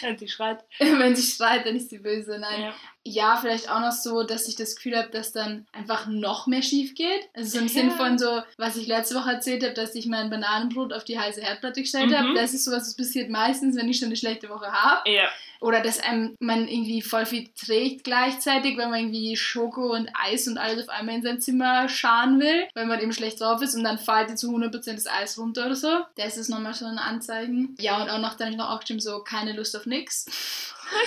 Wenn 0.01 0.17
sie 0.17 0.27
schreit. 0.27 0.63
Wenn 0.79 1.15
sie 1.15 1.31
schreit, 1.31 1.65
dann 1.65 1.75
ist 1.75 1.89
sie 1.89 1.99
böse. 1.99 2.37
Nein. 2.39 2.61
Ja. 2.61 2.75
Ja, 3.09 3.37
vielleicht 3.37 3.69
auch 3.71 3.79
noch 3.79 3.91
so, 3.91 4.23
dass 4.23 4.47
ich 4.47 4.55
das 4.55 4.75
Gefühl 4.75 4.97
habe, 4.97 5.09
dass 5.09 5.31
dann 5.31 5.65
einfach 5.73 6.07
noch 6.07 6.47
mehr 6.47 6.61
schief 6.61 6.95
geht. 6.95 7.29
Also 7.33 7.51
so 7.51 7.57
im 7.59 7.63
Ja. 7.67 7.69
Sinn 7.73 7.91
von 7.91 8.17
so, 8.19 8.41
was 8.57 8.75
ich 8.77 8.87
letzte 8.87 9.15
Woche 9.15 9.31
erzählt 9.31 9.63
habe, 9.63 9.73
dass 9.73 9.95
ich 9.95 10.05
mein 10.05 10.29
Bananenbrot 10.29 10.93
auf 10.93 11.03
die 11.03 11.19
heiße 11.19 11.41
Herdplatte 11.41 11.81
gestellt 11.81 12.09
Mhm. 12.11 12.15
habe. 12.17 12.33
Das 12.35 12.53
ist 12.53 12.65
sowas, 12.65 12.83
das 12.85 12.95
passiert 12.95 13.29
meistens, 13.29 13.75
wenn 13.75 13.89
ich 13.89 13.97
schon 13.97 14.07
eine 14.07 14.15
schlechte 14.17 14.49
Woche 14.49 14.71
habe. 14.71 15.09
Ja. 15.09 15.27
Oder 15.61 15.81
dass 15.81 15.99
einem, 15.99 16.35
man 16.39 16.69
irgendwie 16.69 17.01
voll 17.01 17.25
viel 17.25 17.49
trägt 17.49 18.05
gleichzeitig, 18.05 18.77
wenn 18.77 18.89
man 18.91 18.99
irgendwie 18.99 19.35
Schoko 19.35 19.91
und 19.93 20.09
Eis 20.13 20.47
und 20.47 20.57
alles 20.57 20.87
auf 20.87 20.89
einmal 20.95 21.15
in 21.15 21.21
sein 21.21 21.41
Zimmer 21.41 21.89
scharen 21.89 22.39
will, 22.39 22.65
weil 22.75 22.85
man 22.85 23.01
eben 23.01 23.11
schlecht 23.11 23.41
drauf 23.41 23.61
ist 23.61 23.75
und 23.75 23.83
dann 23.83 23.97
fällt 23.99 24.29
dir 24.29 24.35
zu 24.35 24.51
100% 24.51 24.93
das 24.93 25.07
Eis 25.07 25.37
runter 25.37 25.65
oder 25.65 25.75
so. 25.75 25.89
Das 26.15 26.37
ist 26.37 26.47
nochmal 26.47 26.73
schon 26.75 26.87
ein 26.87 26.97
Anzeichen. 26.97 27.75
Ja, 27.77 28.01
und 28.01 28.09
auch 28.09 28.19
noch, 28.19 28.35
dann 28.35 28.45
habe 28.47 28.51
ich 28.51 28.57
noch 28.57 28.69
aufgeschrieben, 28.69 29.01
so 29.01 29.19
keine 29.19 29.51
Lust 29.51 29.75
auf 29.75 29.85
nix. 29.85 30.25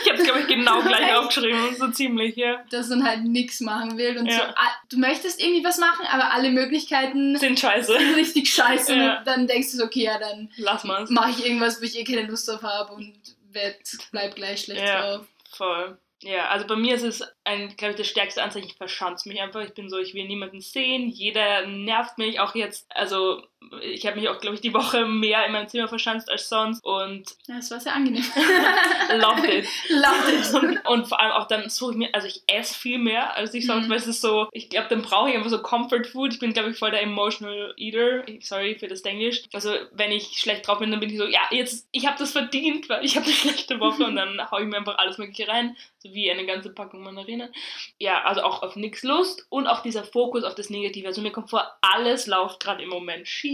Ich 0.03 0.09
habe 0.11 0.19
es, 0.19 0.25
glaube 0.25 0.41
ich, 0.41 0.47
genau 0.47 0.81
gleich 0.87 1.15
aufgeschrieben. 1.15 1.77
So 1.77 1.89
ziemlich, 1.89 2.37
ja. 2.37 2.63
Dass 2.71 2.89
man 2.89 3.05
halt 3.07 3.25
nix 3.25 3.61
machen 3.61 3.99
will 3.99 4.17
und 4.19 4.27
Ja. 4.27 4.37
so, 4.37 4.43
ah, 4.43 4.71
du 4.91 4.99
möchtest 4.99 5.41
irgendwie 5.43 5.65
was 5.65 5.79
machen, 5.79 6.07
aber 6.11 6.33
alle 6.33 6.51
Möglichkeiten 6.51 7.37
Sind 7.39 7.59
scheiße. 7.59 7.93
sind 7.99 8.15
richtig 8.17 8.53
scheiße 8.53 8.95
Ja. 8.97 9.19
und 9.19 9.27
dann 9.27 9.47
denkst 9.47 9.71
du 9.73 9.79
so, 9.79 9.85
okay, 9.85 10.05
ja, 10.05 10.19
dann 10.19 10.51
Lass 10.57 10.85
mal's. 10.85 11.11
mache 11.11 11.31
ich 11.31 11.45
irgendwas, 11.47 11.81
wo 11.81 11.85
ich 11.85 11.99
eh 11.99 12.05
keine 12.05 12.27
Lust 12.27 12.49
drauf 12.49 12.63
habe 12.63 12.93
und 12.95 13.15
werd, 13.51 13.77
bleib 14.13 14.35
gleich 14.35 14.63
schlecht 14.63 14.83
Ja. 14.83 15.17
drauf. 15.17 15.27
Voll. 15.51 15.99
Ja, 16.25 16.49
also 16.51 16.67
bei 16.69 16.77
mir 16.77 16.95
ist 16.95 17.03
es 17.03 17.23
ein, 17.43 17.77
glaube 17.77 17.93
ich, 17.93 17.99
das 17.99 18.07
stärkste 18.07 18.43
Anzeichen, 18.45 18.69
ich 18.69 18.77
verschanze 18.77 19.29
mich 19.29 19.41
einfach. 19.43 19.61
Ich 19.63 19.75
bin 19.75 19.91
so, 19.91 19.99
ich 19.99 20.15
will 20.15 20.25
niemanden 20.29 20.61
sehen. 20.61 21.09
Jeder 21.09 21.67
nervt 21.67 22.17
mich, 22.17 22.39
auch 22.39 22.55
jetzt. 22.55 22.87
Also, 22.95 23.43
ich 23.83 24.07
habe 24.07 24.19
mich 24.21 24.29
auch, 24.29 24.39
glaube 24.41 24.55
ich, 24.57 24.61
die 24.61 24.75
Woche 24.75 25.07
mehr 25.07 25.45
in 25.47 25.53
meinem 25.53 25.69
Zimmer 25.69 25.89
verschanzt 25.89 26.31
als 26.31 26.49
sonst 26.49 26.85
und 26.85 27.25
Ja, 27.49 27.57
das 27.57 27.71
war 27.71 27.81
sehr 27.81 27.95
angenehm. 27.95 28.25
loved 29.19 29.45
it. 29.45 29.67
Loved 29.91 30.29
it. 30.29 30.55
Und, 30.63 30.87
und 30.87 31.07
vor 31.09 31.21
allem 31.21 31.33
auch 31.33 31.47
dann 31.49 31.69
suche 31.69 31.93
ich 31.93 31.99
mir, 31.99 32.15
also 32.15 32.27
ich 32.27 32.43
esse 32.47 32.75
viel 32.79 32.99
mehr 32.99 33.35
als 33.37 33.55
ich 33.55 33.67
sonst, 33.67 33.87
Mhm. 33.87 33.91
weil 33.91 33.99
es 33.99 34.07
ist 34.07 34.21
so, 34.21 34.49
ich 34.53 34.69
glaube, 34.69 34.89
dann 34.89 35.03
brauche 35.03 35.31
ich 35.31 35.37
einfach 35.37 35.51
so 35.51 35.61
Comfort 35.63 36.05
Food. 36.05 36.35
Ich 36.35 36.39
bin, 36.41 36.53
glaube 36.53 36.71
ich, 36.71 36.79
voll 36.79 36.91
der 36.91 37.03
Emotional 37.03 37.75
Eater. 37.77 38.25
Sorry 38.41 38.77
für 38.79 38.89
das 38.89 39.01
Englisch. 39.03 39.43
Also, 39.53 39.75
wenn 39.93 40.13
ich 40.13 40.39
schlecht 40.39 40.67
drauf 40.67 40.79
bin, 40.79 40.91
dann 40.91 41.01
bin 41.01 41.11
ich 41.11 41.19
so, 41.19 41.27
ja, 41.27 41.41
jetzt, 41.51 41.89
ich 41.93 42.07
habe 42.07 42.19
das 42.19 42.33
verdient, 42.33 42.89
weil 42.89 43.05
ich 43.05 43.17
habe 43.17 43.27
eine 43.27 43.35
schlechte 43.43 43.81
Woche 43.81 44.05
und 44.05 44.17
dann 44.17 44.51
haue 44.51 44.63
ich 44.63 44.67
mir 44.69 44.77
einfach 44.79 44.99
alles 44.99 45.19
Mögliche 45.19 45.49
rein, 45.49 45.77
so 45.99 46.13
wie 46.13 46.31
eine 46.31 46.45
ganze 46.47 46.71
Packung 46.71 47.03
Mandarinen. 47.03 47.53
Ja, 47.99 48.23
also 48.25 48.43
auch 48.43 48.63
auf 48.63 48.77
nichts 48.77 49.03
Lust 49.03 49.47
und 49.49 49.67
auch 49.67 49.83
dieser 49.83 50.05
Fokus 50.05 50.45
auf 50.45 50.55
das 50.55 50.71
Negative. 50.71 51.09
Also, 51.09 51.23
mir 51.23 51.33
kommt 51.33 51.51
vor, 51.51 51.67
alles 51.81 52.27
läuft 52.27 52.61
gerade 52.61 52.83
im 52.83 52.89
Moment 52.91 53.27
schief 53.29 53.52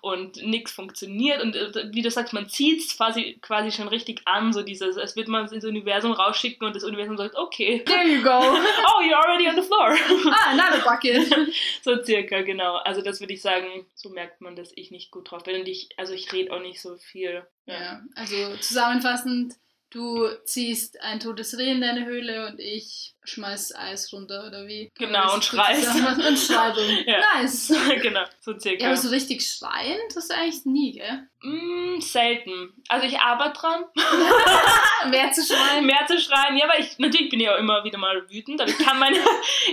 und 0.00 0.36
nichts 0.42 0.72
funktioniert 0.72 1.42
und 1.42 1.56
äh, 1.56 1.92
wie 1.92 2.02
du 2.02 2.10
sagst, 2.10 2.32
man 2.32 2.48
zieht 2.48 2.80
es 2.80 2.96
quasi, 2.96 3.38
quasi 3.40 3.70
schon 3.70 3.88
richtig 3.88 4.22
an, 4.24 4.52
so 4.52 4.62
dieses, 4.62 4.96
als 4.96 5.16
würde 5.16 5.30
man 5.30 5.44
es 5.44 5.52
ins 5.52 5.64
Universum 5.64 6.12
rausschicken 6.12 6.66
und 6.66 6.76
das 6.76 6.84
Universum 6.84 7.16
sagt, 7.16 7.36
okay, 7.36 7.82
There 7.84 8.04
you 8.04 8.22
go. 8.22 8.30
oh, 8.40 9.02
you're 9.02 9.16
already 9.16 9.48
on 9.48 9.56
the 9.56 9.62
floor. 9.62 9.96
Ah, 10.28 10.50
another 10.52 10.82
bucket. 10.82 11.32
so 11.82 12.02
circa, 12.02 12.42
genau. 12.42 12.76
Also 12.76 13.00
das 13.00 13.20
würde 13.20 13.34
ich 13.34 13.42
sagen, 13.42 13.86
so 13.94 14.10
merkt 14.10 14.40
man, 14.40 14.56
dass 14.56 14.72
ich 14.74 14.90
nicht 14.90 15.10
gut 15.10 15.30
drauf 15.30 15.44
bin 15.44 15.60
und 15.60 15.68
ich, 15.68 15.88
also 15.96 16.12
ich 16.12 16.32
rede 16.32 16.52
auch 16.52 16.60
nicht 16.60 16.80
so 16.80 16.96
viel. 16.96 17.46
Ja, 17.66 18.02
also 18.14 18.56
zusammenfassend, 18.58 19.54
du 19.90 20.28
ziehst 20.44 21.00
ein 21.00 21.20
totes 21.20 21.56
Reh 21.58 21.72
in 21.72 21.80
deine 21.80 22.04
Höhle 22.06 22.48
und 22.48 22.60
ich 22.60 23.15
schmeiß 23.28 23.74
Eis 23.76 24.12
runter 24.12 24.46
oder 24.46 24.66
wie? 24.66 24.90
Genau, 24.98 25.34
und 25.34 25.38
Das- 25.42 25.46
schreist. 25.46 25.94
Und 25.94 26.38
schreit 26.38 26.76
und 26.76 26.88
Ja. 27.06 27.18
nice. 27.34 27.72
genau, 28.02 28.24
so 28.40 28.52
Ja, 28.52 28.60
circa. 28.60 28.86
aber 28.86 28.96
so 28.96 29.08
richtig 29.10 29.46
schreien, 29.46 29.98
das 30.14 30.24
ist 30.24 30.32
eigentlich 30.32 30.64
nie, 30.64 30.92
gell? 30.92 31.28
Mm, 31.42 32.00
selten. 32.00 32.72
Also 32.88 33.06
ich 33.06 33.18
arbeite 33.20 33.58
dran, 33.60 33.84
Mehr 35.10 35.30
zu 35.32 35.42
schreien. 35.44 35.86
mehr 35.86 36.04
zu 36.06 36.18
schreien. 36.18 36.56
Ja, 36.56 36.64
aber 36.64 36.78
ich 36.78 36.98
natürlich 36.98 37.28
bin 37.30 37.40
ich 37.40 37.48
auch 37.48 37.58
immer 37.58 37.84
wieder 37.84 37.98
mal 37.98 38.28
wütend, 38.30 38.60
aber 38.60 38.70
ich 38.70 38.78
kann 38.78 38.98
meine, 38.98 39.16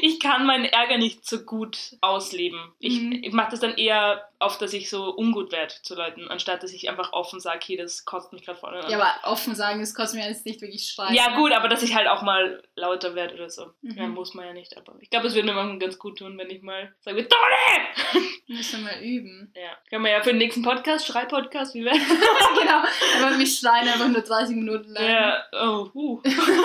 ich 0.02 0.20
kann 0.20 0.46
meinen 0.46 0.66
Ärger 0.66 0.98
nicht 0.98 1.26
so 1.26 1.40
gut 1.44 1.78
ausleben. 2.02 2.60
Ich, 2.80 3.00
Mhm. 3.00 3.24
ich 3.24 3.32
mache 3.34 3.52
das 3.52 3.60
dann 3.62 3.76
eher 3.78 4.28
oft, 4.40 4.62
dass 4.62 4.74
ich 4.74 4.90
so 4.90 5.16
ungut 5.16 5.52
werde 5.52 5.74
zu 5.84 5.96
Leuten, 5.96 6.28
anstatt 6.28 6.62
dass 6.64 6.74
ich 6.74 6.90
einfach 6.90 7.14
offen 7.14 7.40
sage, 7.40 7.60
okay, 7.64 7.78
das 7.78 8.06
kostet 8.06 8.34
mich 8.34 8.46
gerade 8.46 8.62
an. 8.68 8.90
Ja, 8.92 9.00
aber 9.00 9.32
offen 9.32 9.56
sagen, 9.56 9.82
es 9.82 9.96
kostet 9.96 10.20
mir 10.20 10.28
jetzt 10.28 10.46
nicht 10.46 10.62
wirklich 10.62 10.86
schreien. 10.88 11.16
Ja, 11.16 11.36
gut, 11.36 11.54
aber 11.54 11.70
dass 11.70 11.82
ich 11.82 11.96
halt 11.96 12.08
auch 12.08 12.22
mal 12.22 12.62
lauter 12.76 13.16
werde 13.16 13.36
oder 13.44 13.50
so. 13.50 13.74
Mhm. 13.82 13.98
Ja, 13.98 14.08
muss 14.08 14.34
man 14.34 14.46
ja 14.46 14.54
nicht. 14.54 14.76
Aber 14.78 14.96
ich 15.00 15.10
glaube, 15.10 15.28
es 15.28 15.36
würde 15.36 15.48
mir 15.48 15.54
manchmal 15.54 15.80
ganz 15.80 16.00
gut 16.00 16.18
tun, 16.18 16.38
wenn 16.38 16.50
ich 16.50 16.62
mal 16.62 16.94
sage, 17.02 17.28
Tone! 17.28 18.28
Müssen 18.48 18.86
wir 18.86 18.92
mal 18.92 19.04
üben. 19.04 19.54
Ja. 19.56 19.78
Können 19.90 20.04
wir 20.04 20.12
ja 20.12 20.22
für 20.22 20.30
den 20.30 20.38
nächsten 20.38 20.62
Podcast, 20.62 21.08
Schrei-Podcast, 21.08 21.74
wie 21.76 21.84
wäre 21.84 21.96
genau, 22.62 22.84
aber 23.22 23.38
wir 23.38 23.48
schreien 23.48 23.88
einfach 23.88 24.08
nur 24.08 24.22
30 24.22 24.56
Minuten 24.56 24.92
lang. 24.92 25.06
Ja, 25.06 25.44
oh, 25.54 25.90
uh. 25.94 26.22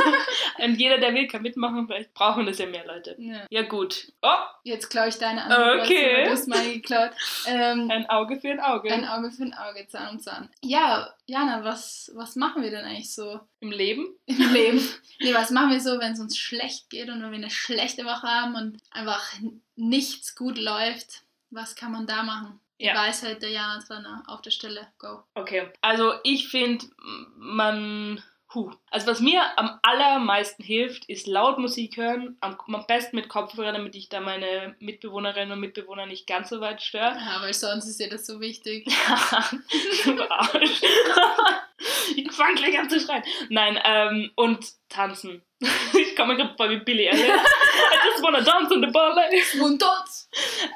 Und 0.58 0.74
jeder, 0.76 0.98
der 0.98 1.14
will, 1.14 1.26
kann 1.26 1.42
mitmachen. 1.42 1.86
Vielleicht 1.86 2.14
brauchen 2.14 2.46
das 2.46 2.58
ja 2.58 2.66
mehr 2.66 2.86
Leute. 2.86 3.16
Ja. 3.18 3.46
Ja, 3.50 3.62
gut. 3.62 4.12
Oh, 4.22 4.28
Jetzt 4.64 4.90
klaue 4.90 5.08
ich 5.08 5.18
deine 5.18 5.44
andere 5.44 5.82
Okay. 5.82 6.24
Du 6.24 6.30
hast 6.30 6.48
meine 6.48 6.72
geklaut. 6.74 7.10
Ähm, 7.46 7.90
ein 7.90 8.08
Auge 8.10 8.40
für 8.40 8.50
ein 8.50 8.60
Auge. 8.60 8.92
ein 8.92 9.06
Auge 9.06 9.30
für 9.30 9.44
ein 9.44 9.54
Auge, 9.54 9.86
Zahn 9.88 10.10
um 10.10 10.20
Zahn. 10.20 10.50
Ja, 10.62 11.14
Jana, 11.28 11.62
was, 11.62 12.10
was 12.14 12.36
machen 12.36 12.62
wir 12.62 12.70
denn 12.70 12.86
eigentlich 12.86 13.14
so 13.14 13.38
Im 13.60 13.70
Leben? 13.70 14.16
im 14.24 14.52
Leben? 14.52 14.78
nee, 15.20 15.34
was 15.34 15.50
machen 15.50 15.70
wir 15.70 15.80
so, 15.80 16.00
wenn 16.00 16.12
es 16.12 16.20
uns 16.20 16.38
schlecht 16.38 16.88
geht 16.88 17.10
und 17.10 17.22
wenn 17.22 17.30
wir 17.30 17.36
eine 17.36 17.50
schlechte 17.50 18.06
Woche 18.06 18.26
haben 18.26 18.54
und 18.54 18.78
einfach 18.90 19.34
nichts 19.76 20.34
gut 20.34 20.56
läuft? 20.56 21.24
Was 21.50 21.76
kann 21.76 21.92
man 21.92 22.06
da 22.06 22.22
machen? 22.22 22.58
Ja. 22.78 22.94
Weisheit 22.94 23.42
der 23.42 23.50
Jana 23.50 23.82
Trenner 23.82 24.22
auf 24.26 24.40
der 24.40 24.52
Stelle. 24.52 24.86
Go. 24.98 25.22
Okay. 25.34 25.70
Also, 25.82 26.14
ich 26.24 26.48
finde, 26.48 26.86
man. 27.36 28.22
Huh. 28.54 28.70
Also, 28.90 29.06
was 29.08 29.20
mir 29.20 29.42
am 29.58 29.78
allermeisten 29.82 30.62
hilft, 30.62 31.04
ist 31.04 31.26
laut 31.26 31.58
Musik 31.58 31.98
hören. 31.98 32.38
Am, 32.40 32.56
am 32.66 32.86
besten 32.86 33.16
mit 33.16 33.28
Kopfhörern, 33.28 33.74
damit 33.74 33.94
ich 33.94 34.08
da 34.08 34.20
meine 34.20 34.74
Mitbewohnerinnen 34.80 35.52
und 35.52 35.60
Mitbewohner 35.60 36.06
nicht 36.06 36.26
ganz 36.26 36.48
so 36.48 36.60
weit 36.60 36.80
störe. 36.80 37.18
Ja, 37.18 37.42
weil 37.42 37.52
sonst 37.52 37.86
ist 37.86 38.00
dir 38.00 38.08
das 38.08 38.26
so 38.26 38.40
wichtig. 38.40 38.86
Arsch. 40.30 40.80
ich 42.16 42.32
fang 42.32 42.54
gleich 42.54 42.78
an 42.78 42.88
zu 42.88 42.98
schreien. 43.00 43.22
Nein, 43.50 43.78
ähm, 43.84 44.30
und 44.34 44.66
tanzen. 44.88 45.42
Ich 45.98 46.16
komme 46.16 46.36
gerade 46.36 46.54
vor 46.56 46.68
wie 46.68 46.78
Billy 46.78 47.04
Elliot. 47.04 47.28
I 47.28 48.10
just 48.10 48.22
wanna 48.22 48.40
dance 48.40 48.72
on 48.72 48.80
the 48.80 48.90
ballet. 48.90 49.42
Und 49.60 49.80
dort! 49.80 50.08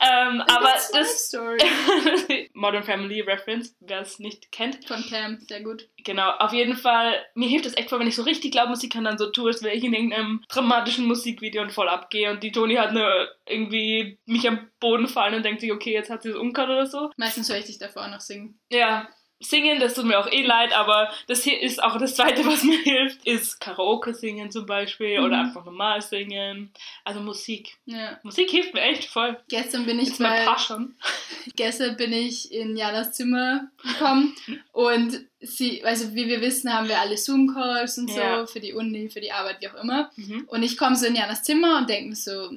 Ähm, 0.01 0.41
aber 0.43 0.73
das 0.93 1.27
Story. 1.27 1.59
Modern 2.55 2.83
Family 2.85 3.21
Reference, 3.21 3.77
wer 3.81 4.01
es 4.01 4.19
nicht 4.19 4.53
kennt. 4.53 4.85
Von 4.87 5.05
Cam, 5.09 5.41
sehr 5.49 5.63
gut. 5.63 5.89
Genau, 6.05 6.31
auf 6.31 6.53
jeden 6.53 6.77
Fall, 6.77 7.25
mir 7.35 7.49
hilft 7.49 7.67
das 7.67 7.77
echt 7.77 7.89
voll, 7.91 8.01
wenn 8.01 8.07
ich 8.07 8.17
so 8.17 8.23
richtig 8.23 8.55
laut 8.55 8.69
Musik 8.69 8.93
kann, 8.93 9.05
dann 9.05 9.19
so 9.19 9.31
tue, 9.31 9.49
als 9.49 9.63
wäre 9.63 9.75
ich 9.75 9.85
in 9.85 9.95
irgendeinem 9.95 10.43
dramatischen 10.49 11.07
Musikvideo 11.07 11.63
und 11.63 11.73
voll 11.73 11.89
abgehe 11.89 12.31
und 12.31 12.43
die 12.43 12.53
Toni 12.53 12.75
hat 12.77 12.93
nur 12.93 13.29
irgendwie 13.47 14.19
mich 14.27 14.47
am 14.49 14.71
Boden 14.81 15.09
fallen 15.09 15.35
und 15.35 15.45
denkt 15.45 15.61
sich, 15.61 15.73
okay, 15.73 15.93
jetzt 15.93 16.11
hat 16.11 16.23
sie 16.23 16.31
es 16.31 16.37
umgehört 16.37 16.71
oder 16.71 16.87
so. 16.87 17.11
Meistens 17.17 17.49
höre 17.49 17.59
ich 17.59 17.67
dich 17.67 17.79
davor 17.79 18.05
auch 18.05 18.11
noch 18.11 18.21
singen. 18.21 18.61
Ja, 18.71 19.09
singen, 19.45 19.81
das 19.81 19.95
tut 19.95 20.05
mir 20.05 20.19
auch 20.19 20.31
eh 20.31 20.43
leid, 20.43 20.73
aber 20.77 21.11
das 21.27 21.43
hier 21.43 21.61
ist 21.61 21.83
auch 21.83 21.99
das 21.99 22.17
Zweite, 22.17 22.45
was 22.47 22.63
mir 22.65 22.79
hilft, 22.79 23.27
ist 23.27 23.61
Karaoke 23.61 24.15
singen 24.15 24.51
zum 24.51 24.67
Beispiel 24.67 25.19
oder 25.21 25.39
Mhm. 25.39 25.45
einfach 25.49 25.65
normal 25.65 26.01
singen. 26.03 26.71
Also 27.05 27.21
Musik. 27.21 27.77
Ja. 27.87 28.19
Musik 28.23 28.51
hilft 28.51 28.75
mir 28.75 28.81
echt 28.83 29.05
voll. 29.05 29.39
Gestern 29.49 29.85
bin 29.87 29.99
ich 30.01 30.19
mein 30.19 30.39
bei, 30.39 30.45
Passion. 30.45 30.95
gestern 31.57 31.97
bin 31.97 32.13
ich 32.13 32.53
in 32.53 32.77
Janas 32.77 33.13
Zimmer 33.13 33.69
gekommen 33.83 34.35
und 34.73 35.21
sie, 35.41 35.85
also 35.85 36.15
wie 36.15 36.29
wir 36.29 36.41
wissen, 36.41 36.73
haben 36.73 36.89
wir 36.89 37.01
alle 37.01 37.17
Zoom-Calls 37.17 37.99
und 37.99 38.11
so 38.11 38.19
Ja. 38.21 38.47
für 38.47 38.61
die 38.61 38.73
Uni, 38.73 39.09
für 39.11 39.21
die 39.21 39.33
Arbeit, 39.33 39.57
wie 39.61 39.69
auch 39.69 39.83
immer. 39.83 40.11
Mhm. 40.17 40.45
Und 40.49 40.63
ich 40.63 40.77
komme 40.77 40.97
so 40.97 41.07
in 41.07 41.17
Janas 41.17 41.43
Zimmer 41.43 41.79
und 41.79 41.91
denke 41.91 42.11
mir 42.11 42.17
so, 42.17 42.51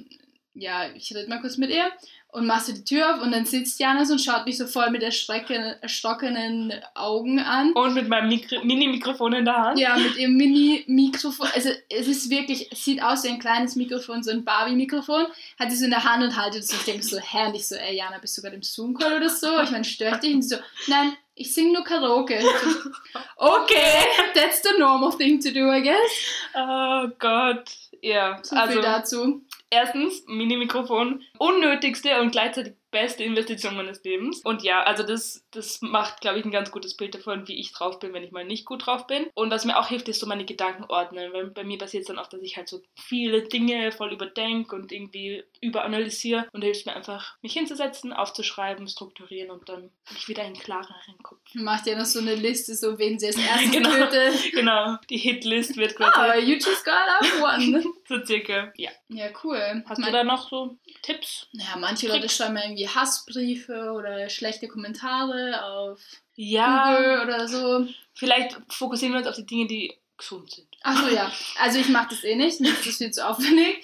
ja, 0.54 0.88
ich 0.96 1.14
rede 1.14 1.28
mal 1.28 1.42
kurz 1.42 1.58
mit 1.58 1.70
ihr 1.70 1.92
und 2.36 2.48
machst 2.48 2.68
so 2.68 2.74
die 2.74 2.84
Tür 2.84 3.16
auf 3.16 3.22
und 3.22 3.32
dann 3.32 3.46
sitzt 3.46 3.80
Jana 3.80 4.04
so 4.04 4.14
und 4.14 4.20
schaut 4.20 4.46
mich 4.46 4.58
so 4.58 4.68
voll 4.68 4.90
mit 4.90 5.02
erschrockenen 5.02 6.74
Augen 6.94 7.40
an. 7.40 7.72
Und 7.72 7.94
mit 7.94 8.10
meinem 8.10 8.28
Mikro 8.28 8.62
Mini-Mikrofon 8.62 9.32
in 9.32 9.46
der 9.46 9.56
Hand. 9.56 9.80
Ja, 9.80 9.96
mit 9.96 10.18
ihrem 10.18 10.36
Mini-Mikrofon. 10.36 11.48
Also 11.56 11.70
es 11.90 12.08
ist 12.10 12.30
wirklich, 12.30 12.70
es 12.74 12.84
sieht 12.84 13.02
aus 13.02 13.24
wie 13.24 13.30
ein 13.30 13.40
kleines 13.40 13.78
Mikrofon, 13.78 14.22
so 14.22 14.32
ein 14.32 14.44
Barbie-Mikrofon. 14.44 15.28
Hat 15.58 15.72
sie 15.72 15.78
so 15.78 15.86
in 15.86 15.92
der 15.92 16.04
Hand 16.04 16.24
und 16.24 16.36
haltet 16.36 16.64
es 16.64 16.68
so. 16.68 16.76
Ich 16.76 16.84
denke 16.84 17.04
so, 17.04 17.18
hä? 17.18 17.48
Und 17.48 17.56
ich 17.56 17.66
so, 17.66 17.76
ey 17.76 17.96
Jana, 17.96 18.18
bist 18.18 18.38
du 18.38 18.42
gerade 18.42 18.56
im 18.58 18.64
Zoom-Call 18.64 19.16
oder 19.16 19.30
so? 19.30 19.62
Ich 19.62 19.72
meine, 19.72 19.86
stört 19.86 20.22
dich? 20.22 20.36
Und 20.36 20.42
sie 20.42 20.56
so, 20.56 20.62
nein, 20.88 21.14
ich 21.36 21.54
singe 21.54 21.72
nur 21.72 21.86
Karaoke. 21.86 22.42
So, 22.42 22.90
okay, 23.38 24.04
that's 24.34 24.62
the 24.62 24.78
normal 24.78 25.14
thing 25.18 25.40
to 25.40 25.52
do, 25.52 25.72
I 25.72 25.82
guess. 25.82 26.12
Oh 26.54 27.08
Gott. 27.18 27.70
Ja, 28.02 28.40
So 28.44 28.56
also 28.56 28.74
viel 28.74 28.82
dazu. 28.82 29.42
Erstens, 29.70 30.24
Mini-Mikrofon, 30.28 31.22
unnötigste 31.38 32.20
und 32.22 32.32
gleichzeitig 32.32 32.76
beste 32.96 33.24
Investition 33.24 33.76
meines 33.76 34.04
Lebens. 34.04 34.42
Und 34.44 34.64
ja, 34.64 34.82
also 34.84 35.04
das, 35.04 35.46
das 35.52 35.82
macht, 35.82 36.22
glaube 36.22 36.40
ich, 36.40 36.46
ein 36.46 36.52
ganz 36.52 36.72
gutes 36.72 36.96
Bild 36.96 37.14
davon, 37.14 37.48
wie 37.48 37.60
ich 37.60 37.72
drauf 37.74 38.00
bin, 38.00 38.14
wenn 38.14 38.24
ich 38.24 38.32
mal 38.32 38.46
nicht 38.46 38.66
gut 38.66 38.86
drauf 38.86 39.06
bin. 39.08 39.28
Und 39.34 39.52
was 39.52 39.66
mir 39.66 39.78
auch 39.78 39.90
hilft, 39.90 40.08
ist 40.08 40.20
so 40.22 40.26
meine 40.28 40.46
Gedanken 40.46 40.86
ordnen. 40.86 41.34
Weil 41.34 41.48
bei 41.48 41.64
mir 41.64 41.78
passiert 41.78 42.02
es 42.02 42.08
dann 42.08 42.18
oft, 42.20 42.32
dass 42.34 42.42
ich 42.42 42.56
halt 42.58 42.70
so 42.70 42.82
viele 42.96 43.44
Dinge 43.44 43.92
voll 43.92 44.14
überdenke 44.14 44.76
und 44.76 44.92
irgendwie 44.92 45.44
überanalysiere. 45.62 46.48
Und 46.54 46.62
da 46.64 46.66
hilft 46.66 46.86
mir 46.86 46.96
einfach, 46.96 47.36
mich 47.42 47.54
hinzusetzen, 47.54 48.14
aufzuschreiben, 48.14 48.88
strukturieren 48.88 49.52
und 49.52 49.68
dann 49.70 49.92
habe 50.06 50.18
ich 50.18 50.28
wieder 50.28 50.44
einen 50.44 50.56
klareren 50.58 51.18
Kopf. 51.24 51.40
Macht 51.54 51.88
ja 51.88 51.98
noch 51.98 52.06
so 52.06 52.20
eine 52.20 52.36
Liste, 52.36 52.76
so 52.76 52.98
wen 52.98 53.20
sie 53.20 53.28
als 53.28 53.36
erstes 53.38 53.72
Genau. 53.72 53.90
tötet. 53.90 54.34
Genau, 54.54 54.98
die 55.10 55.18
Hitlist 55.18 55.76
wird 55.78 55.96
Ah, 56.00 56.12
quasi 56.12 56.40
you 56.46 56.56
just 56.56 56.86
got 56.86 56.94
up 56.94 57.26
one. 57.42 57.84
so 58.08 58.24
circa. 58.26 58.72
Ja. 58.78 58.92
Ja, 59.10 59.28
cool. 59.44 59.84
Hast 59.88 60.00
Mein- 60.00 60.12
du 60.12 60.18
da 60.18 60.24
noch 60.24 60.50
so 60.50 60.78
Tipps? 61.02 61.48
Ja, 61.52 61.76
manche 61.78 62.08
Leute 62.08 62.22
Tricks? 62.22 62.38
schreiben 62.38 62.54
mir 62.54 62.85
irgendwie 62.86 63.00
Hassbriefe 63.00 63.92
oder 63.92 64.30
schlechte 64.30 64.68
Kommentare 64.68 65.64
auf 65.64 66.00
Ja, 66.36 66.96
Google 66.96 67.22
oder 67.24 67.48
so. 67.48 67.88
vielleicht 68.14 68.58
fokussieren 68.70 69.14
wir 69.14 69.20
uns 69.20 69.28
auf 69.28 69.36
die 69.36 69.46
Dinge, 69.46 69.68
die 69.68 69.94
gesund 70.18 70.50
sind. 70.52 70.68
Achso, 70.82 71.08
ja. 71.10 71.32
Also 71.60 71.80
ich 71.80 71.90
mache 71.90 72.10
das 72.10 72.24
eh 72.24 72.36
nicht, 72.36 72.62
mir 72.62 72.70
ist 72.72 72.86
das 72.86 72.98
viel 72.98 73.12
zu 73.12 73.28
aufwendig. 73.28 73.84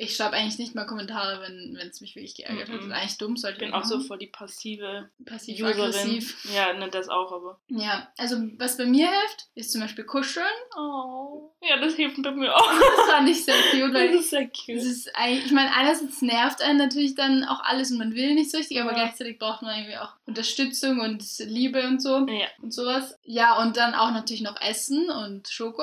Ich 0.00 0.14
schreibe 0.14 0.36
eigentlich 0.36 0.58
nicht 0.58 0.76
mal 0.76 0.86
Kommentare, 0.86 1.42
wenn 1.42 1.76
es 1.76 2.00
mich 2.00 2.14
wirklich 2.14 2.36
geärgert 2.36 2.68
hat. 2.68 2.76
Das 2.76 2.84
Mhm. 2.84 2.92
ist 2.92 2.96
eigentlich 2.96 3.18
dumm, 3.18 3.36
sollte 3.36 3.56
Ich 3.56 3.64
bin 3.64 3.74
auch 3.74 3.84
so 3.84 3.98
voll 3.98 4.16
die 4.18 4.28
passive 4.28 5.10
Userin. 5.18 5.24
passiv-aggressiv. 5.26 6.36
Ja, 6.54 6.72
ne, 6.72 6.88
das 6.88 7.08
auch, 7.08 7.32
aber. 7.32 7.58
Ja, 7.68 8.08
also 8.16 8.36
was 8.58 8.76
bei 8.76 8.86
mir 8.86 9.08
hilft, 9.08 9.48
ist 9.56 9.72
zum 9.72 9.80
Beispiel 9.80 10.04
kuscheln. 10.04 10.46
Oh. 10.78 11.50
Ja, 11.60 11.78
das 11.80 11.94
hilft 11.94 12.22
bei 12.22 12.30
mir 12.30 12.54
auch. 12.56 12.70
Das 12.70 13.10
fand 13.10 13.28
ich 13.28 13.44
sehr 13.44 13.56
cute, 13.72 13.92
Das 13.92 13.94
weil 13.94 14.14
ist 14.14 14.30
sehr 14.30 14.46
cute. 14.46 14.68
ist 14.76 15.16
eigentlich, 15.16 15.46
ich 15.46 15.52
meine, 15.52 15.74
einerseits 15.74 16.22
nervt 16.22 16.62
einen 16.62 16.78
natürlich 16.78 17.16
dann 17.16 17.42
auch 17.44 17.60
alles 17.64 17.90
und 17.90 17.98
man 17.98 18.14
will 18.14 18.34
nicht 18.34 18.52
so 18.52 18.58
richtig, 18.58 18.80
aber 18.80 18.92
Ja. 18.92 18.98
gleichzeitig 19.04 19.40
braucht 19.40 19.62
man 19.62 19.76
irgendwie 19.76 19.98
auch 19.98 20.12
Unterstützung 20.26 21.00
und 21.00 21.24
Liebe 21.40 21.82
und 21.88 22.00
so. 22.00 22.24
Ja, 22.28 22.46
und 22.62 22.72
sowas. 22.72 23.18
Ja, 23.24 23.60
und 23.60 23.76
dann 23.76 23.94
auch 23.94 24.12
natürlich 24.12 24.42
noch 24.42 24.60
Essen 24.60 25.10
und 25.10 25.48
Schoko. 25.48 25.82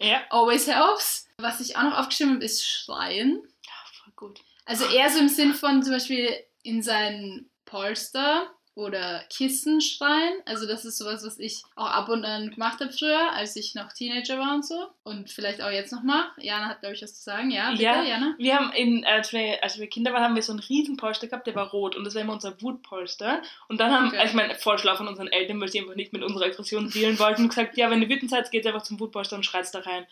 ja. 0.00 0.20
Always 0.28 0.66
helps. 0.66 1.24
Was 1.40 1.60
ich 1.60 1.76
auch 1.76 1.82
noch 1.84 1.98
aufgeschrieben 1.98 2.34
habe, 2.34 2.44
ist 2.44 2.66
Schreien. 2.66 3.40
Ja, 3.64 3.72
voll 4.02 4.12
gut. 4.16 4.40
Also 4.64 4.84
eher 4.86 5.08
so 5.08 5.20
im 5.20 5.28
Sinn 5.28 5.54
von 5.54 5.82
zum 5.82 5.92
Beispiel 5.92 6.28
in 6.62 6.82
seinen 6.82 7.48
Polster 7.64 8.50
oder 8.74 9.24
Kissen 9.28 9.80
schreien. 9.80 10.34
Also 10.46 10.66
das 10.68 10.84
ist 10.84 10.98
sowas, 10.98 11.24
was 11.24 11.38
ich 11.40 11.62
auch 11.74 11.86
ab 11.90 12.08
und 12.10 12.24
an 12.24 12.50
gemacht 12.50 12.78
habe 12.80 12.92
früher, 12.92 13.32
als 13.32 13.56
ich 13.56 13.74
noch 13.74 13.92
Teenager 13.92 14.38
war 14.38 14.54
und 14.54 14.64
so. 14.64 14.86
Und 15.02 15.30
vielleicht 15.30 15.60
auch 15.60 15.70
jetzt 15.70 15.90
noch 15.92 16.04
mache. 16.04 16.30
Jana 16.40 16.68
hat, 16.68 16.80
glaube 16.80 16.94
ich, 16.94 17.02
was 17.02 17.16
zu 17.16 17.22
sagen. 17.24 17.50
Ja, 17.50 17.70
bitte, 17.70 17.82
Ja. 17.82 18.04
Jana. 18.04 18.34
Wir 18.38 18.54
haben, 18.56 18.72
in, 18.72 19.04
als, 19.04 19.32
wir, 19.32 19.62
als 19.64 19.78
wir 19.80 19.88
Kinder 19.88 20.12
waren, 20.12 20.22
haben 20.22 20.36
wir 20.36 20.42
so 20.42 20.52
einen 20.52 20.60
riesen 20.60 20.96
Polster 20.96 21.26
gehabt, 21.26 21.48
der 21.48 21.56
war 21.56 21.70
rot 21.70 21.96
und 21.96 22.04
das 22.04 22.14
war 22.14 22.22
immer 22.22 22.34
unser 22.34 22.60
Wutpolster. 22.62 23.42
Und 23.68 23.80
dann 23.80 23.90
haben, 23.92 24.08
Okay. 24.08 24.18
also 24.18 24.30
ich 24.30 24.36
meine, 24.36 24.54
Vorschlag 24.54 24.96
von 24.96 25.08
unseren 25.08 25.26
Eltern, 25.28 25.60
weil 25.60 25.68
sie 25.68 25.80
einfach 25.80 25.96
nicht 25.96 26.12
mit 26.12 26.22
unserer 26.22 26.44
Aggression 26.46 26.88
dealen 26.90 27.18
wollten, 27.18 27.48
gesagt, 27.48 27.76
ja, 27.76 27.90
wenn 27.90 28.00
ihr 28.02 28.08
wütend 28.08 28.30
seid, 28.30 28.48
geht 28.52 28.64
einfach 28.66 28.82
zum 28.82 29.00
Wutpolster 29.00 29.34
und 29.34 29.44
schreit 29.44 29.72
da 29.74 29.80
rein. 29.80 30.06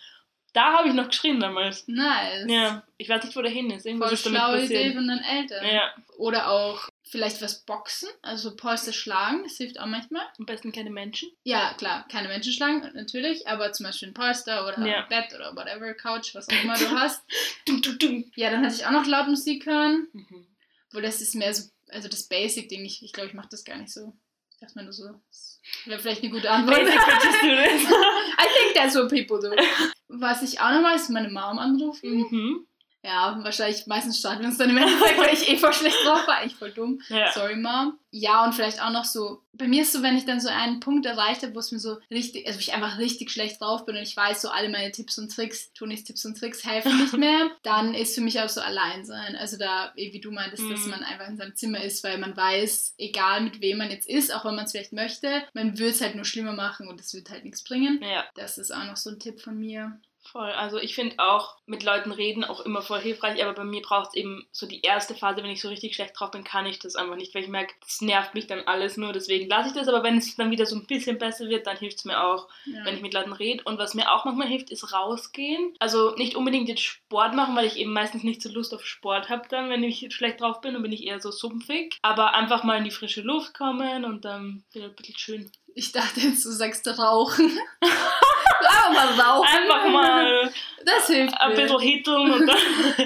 Da 0.57 0.79
habe 0.79 0.89
ich 0.89 0.95
noch 0.95 1.09
geschrien 1.09 1.39
damals. 1.39 1.87
Nice. 1.87 2.47
Ja, 2.49 2.83
ich 2.97 3.09
weiß 3.11 3.23
nicht, 3.25 3.37
wo 3.37 3.43
der 3.43 3.51
hin 3.51 3.71
ist. 3.71 3.85
Irgendwas 3.85 4.09
Voll 4.09 4.15
ist 4.15 4.27
damit 4.27 4.39
schlaue 4.41 4.65
Idee 4.65 4.75
passiert. 4.77 4.95
von 4.95 5.07
deinen 5.09 5.23
Eltern. 5.23 5.67
Ja, 5.67 5.95
Oder 6.17 6.49
auch 6.51 6.89
vielleicht 7.09 7.43
was 7.43 7.65
boxen, 7.65 8.09
also 8.23 8.57
Polster 8.57 8.93
schlagen, 8.95 9.43
das 9.45 9.59
hilft 9.59 9.79
auch 9.79 9.87
manchmal. 9.87 10.23
am 10.39 10.47
besten 10.47 10.73
keine 10.73 10.89
Menschen. 10.91 11.29
Ja, 11.45 11.75
klar, 11.75 12.07
keine 12.11 12.29
Menschen 12.29 12.53
schlagen, 12.55 12.91
natürlich, 12.95 13.47
aber 13.47 13.71
zum 13.73 13.85
Beispiel 13.87 14.09
ein 14.09 14.15
Polster 14.15 14.67
oder 14.67 14.79
Ja. 14.87 15.03
ein 15.05 15.09
Bett 15.11 15.33
oder 15.35 15.55
whatever, 15.55 15.93
Couch, 15.95 16.35
was 16.35 16.49
auch 16.49 16.63
immer 16.65 16.77
du 16.79 16.89
hast. 16.99 17.23
Dum, 17.67 17.83
dum, 17.83 17.99
dum. 17.99 18.33
Ja, 18.35 18.51
dann 18.51 18.65
hatte 18.65 18.75
ich 18.75 18.87
auch 18.87 18.91
noch 18.93 19.07
laut 19.07 19.29
Musik 19.29 19.67
hören, 19.67 20.09
Mhm. 20.15 20.47
wo 20.93 21.01
das 21.01 21.21
ist 21.21 21.35
mehr 21.35 21.53
so, 21.53 21.69
also 21.91 22.09
das 22.09 22.25
Basic-Ding, 22.29 22.85
ich, 22.85 23.03
ich 23.05 23.13
glaube, 23.13 23.29
ich 23.29 23.35
mache 23.35 23.49
das 23.51 23.63
gar 23.65 23.77
nicht 23.77 23.93
so. 23.93 24.15
Ich 24.53 24.61
dachte 24.61 24.79
mir 24.79 24.85
nur 24.85 24.93
so, 24.95 25.05
das 25.29 25.61
wäre 25.85 26.01
vielleicht 26.01 26.23
eine 26.23 26.33
gute 26.33 26.51
Antwort. 26.51 26.79
Basic 26.79 26.95
bitches 26.99 27.41
do 27.43 27.49
this. 27.49 27.91
I 28.39 28.47
think 28.59 28.75
that's 28.75 28.95
what 28.97 29.11
people 29.11 29.39
do. 29.39 29.55
Was 30.09 30.43
ich 30.43 30.61
auch 30.61 30.71
noch 30.71 30.83
mache, 30.83 30.97
ist 30.97 31.11
meine 31.11 31.29
Mom 31.31 31.59
anrufen. 31.59 32.27
Mhm. 32.31 32.67
Ja, 33.07 33.39
wahrscheinlich 33.43 33.87
meistens 33.87 34.19
starten 34.19 34.41
wir 34.43 34.49
uns 34.49 34.59
dann 34.59 34.71
im 34.71 34.77
Endeffekt, 34.79 35.19
weil 35.19 35.33
ich 35.33 35.49
eh 35.49 35.57
voll 35.57 35.73
schlecht 35.73 35.97
drauf 36.05 36.27
war. 36.27 36.39
Eigentlich 36.39 36.57
voll 36.57 36.73
dumm. 36.73 37.01
Ja. 37.09 37.31
Sorry, 37.33 37.55
Mom. 37.57 37.99
Ja, 38.11 38.45
und 38.45 38.55
vielleicht 38.55 38.81
auch 38.83 38.91
noch 38.91 39.05
so, 39.05 39.43
bei 39.53 39.69
mir 39.69 39.83
ist 39.83 39.93
so, 39.93 40.03
wenn 40.03 40.17
ich 40.17 40.25
dann 40.25 40.41
so 40.41 40.49
einen 40.49 40.81
Punkt 40.81 41.05
erreicht 41.05 41.43
habe, 41.43 41.55
wo 41.55 41.59
es 41.59 41.71
mir 41.71 41.79
so 41.79 41.99
richtig, 42.11 42.47
also 42.47 42.59
ich 42.59 42.73
einfach 42.73 42.99
richtig 42.99 43.31
schlecht 43.31 43.61
drauf 43.61 43.85
bin 43.85 43.95
und 43.97 44.03
ich 44.03 44.17
weiß, 44.17 44.41
so 44.41 44.49
alle 44.49 44.71
meine 44.71 44.91
Tipps 44.91 45.19
und 45.19 45.31
Tricks, 45.35 45.73
Tonis 45.75 46.03
Tipps 46.05 46.25
und 46.25 46.37
Tricks 46.39 46.65
helfen 46.65 46.97
nicht 46.99 47.13
mehr, 47.17 47.51
dann 47.63 47.93
ist 47.95 48.15
für 48.15 48.23
mich 48.23 48.41
auch 48.41 48.49
so 48.49 48.61
allein 48.63 49.05
sein. 49.05 49.37
Also 49.37 49.59
da, 49.59 49.93
eh, 49.97 50.13
wie 50.15 50.21
du 50.21 50.31
meintest, 50.31 50.63
dass 50.71 50.85
Mhm. 50.87 50.91
man 50.93 51.03
einfach 51.05 51.29
in 51.29 51.37
seinem 51.37 51.55
Zimmer 51.57 51.83
ist, 51.85 52.03
weil 52.05 52.17
man 52.19 52.35
weiß, 52.37 52.95
egal 52.99 53.43
mit 53.43 53.61
wem 53.61 53.79
man 53.79 53.91
jetzt 53.91 54.09
ist, 54.09 54.35
auch 54.35 54.45
wenn 54.47 54.55
man 54.57 54.65
es 54.65 54.73
vielleicht 54.73 54.93
möchte, 54.95 55.43
man 55.53 55.79
wird 55.79 55.95
es 55.95 56.01
halt 56.01 56.15
nur 56.17 56.25
schlimmer 56.25 56.53
machen 56.55 56.89
und 56.89 57.01
es 57.01 57.13
wird 57.15 57.29
halt 57.31 57.45
nichts 57.45 57.63
bringen. 57.63 58.01
Ja, 58.03 58.25
Das 58.35 58.57
ist 58.59 58.73
auch 58.73 58.85
noch 58.85 58.97
so 58.97 59.11
ein 59.11 59.19
Tipp 59.21 59.41
von 59.43 59.59
mir. 59.59 60.01
Voll. 60.27 60.51
Also 60.51 60.79
ich 60.79 60.95
finde 60.95 61.17
auch 61.19 61.57
mit 61.67 61.83
Leuten 61.83 62.13
reden 62.13 62.45
auch 62.45 62.61
immer 62.61 62.83
voll 62.83 63.01
hilfreich, 63.01 63.43
aber 63.43 63.53
bei 63.55 63.65
mir 63.65 63.83
braucht 63.83 64.09
es 64.09 64.15
eben 64.15 64.47
so 64.53 64.67
die 64.67 64.83
erste 64.83 65.15
Phase, 65.15 65.43
wenn 65.43 65.51
ich 65.51 65.61
so 65.61 65.69
richtig 65.69 65.95
schlecht 65.95 66.19
drauf 66.19 66.31
bin, 66.31 66.45
kann 66.45 66.67
ich 66.67 66.79
das 66.79 66.95
einfach 66.97 67.17
nicht, 67.17 67.35
weil 67.35 67.43
ich 67.43 67.49
merke, 67.49 67.75
das 67.81 68.01
nervt 68.01 68.35
mich 68.35 68.47
dann 68.47 68.61
alles 68.67 68.97
nur, 68.97 69.13
deswegen 69.13 69.49
lasse 69.49 69.69
ich 69.71 69.75
das, 69.75 69.89
aber 69.89 70.03
wenn 70.03 70.19
es 70.19 70.37
dann 70.37 70.51
wieder 70.51 70.67
so 70.67 70.77
ein 70.77 70.87
bisschen 70.87 71.19
besser 71.19 71.49
wird, 71.49 71.67
dann 71.67 71.77
hilft 71.77 71.99
es 71.99 72.05
mir 72.05 72.23
auch, 72.23 72.49
Ja. 72.67 72.85
wenn 72.85 72.95
ich 72.97 73.03
mit 73.03 73.15
Leuten 73.15 73.33
rede. 73.33 73.63
Und 73.65 73.79
was 73.79 73.95
mir 73.95 74.13
auch 74.13 74.25
manchmal 74.25 74.49
hilft, 74.49 74.71
ist 74.71 74.93
rausgehen. 74.93 75.75
Also 75.79 76.15
nicht 76.17 76.37
unbedingt 76.37 76.69
jetzt 76.69 76.83
Sport 76.83 77.35
machen, 77.35 77.57
weil 77.57 77.67
ich 77.67 77.77
eben 77.77 77.93
meistens 77.93 78.23
nicht 78.23 78.43
so 78.43 78.51
Lust 78.51 78.75
auf 78.75 78.85
Sport 78.87 79.29
habe 79.29 79.49
dann, 79.49 79.71
wenn 79.71 79.83
ich 79.85 80.07
schlecht 80.15 80.41
drauf 80.41 80.61
bin, 80.61 80.75
dann 80.75 80.83
bin 80.83 80.93
ich 80.93 81.05
eher 81.07 81.21
so 81.21 81.31
sumpfig. 81.31 81.99
Aber 82.03 82.35
einfach 82.35 82.65
mal 82.65 82.79
in 82.79 82.85
die 82.85 82.91
frische 82.91 83.23
Luft 83.23 83.55
kommen 83.55 84.05
und 84.05 84.25
dann 84.25 84.65
wieder 84.73 84.87
ein 84.87 84.95
bisschen 84.95 85.19
schön. 85.19 85.51
Ich 85.79 85.93
dachte 85.93 86.21
jetzt, 86.21 86.43
du 86.47 86.51
sagst 86.53 86.89
rauchen. 86.99 87.51
Einfach 87.83 88.93
mal 88.95 89.21
rauchen. 89.21 89.47
Einfach 89.47 89.89
mal 89.91 90.51
Das 90.87 91.07
hilft 91.07 91.39
ein 91.39 91.51
mir. 91.51 91.57
bisschen 91.57 91.81
hitteln 91.81 92.31
und 92.33 92.47
dann. 92.47 92.57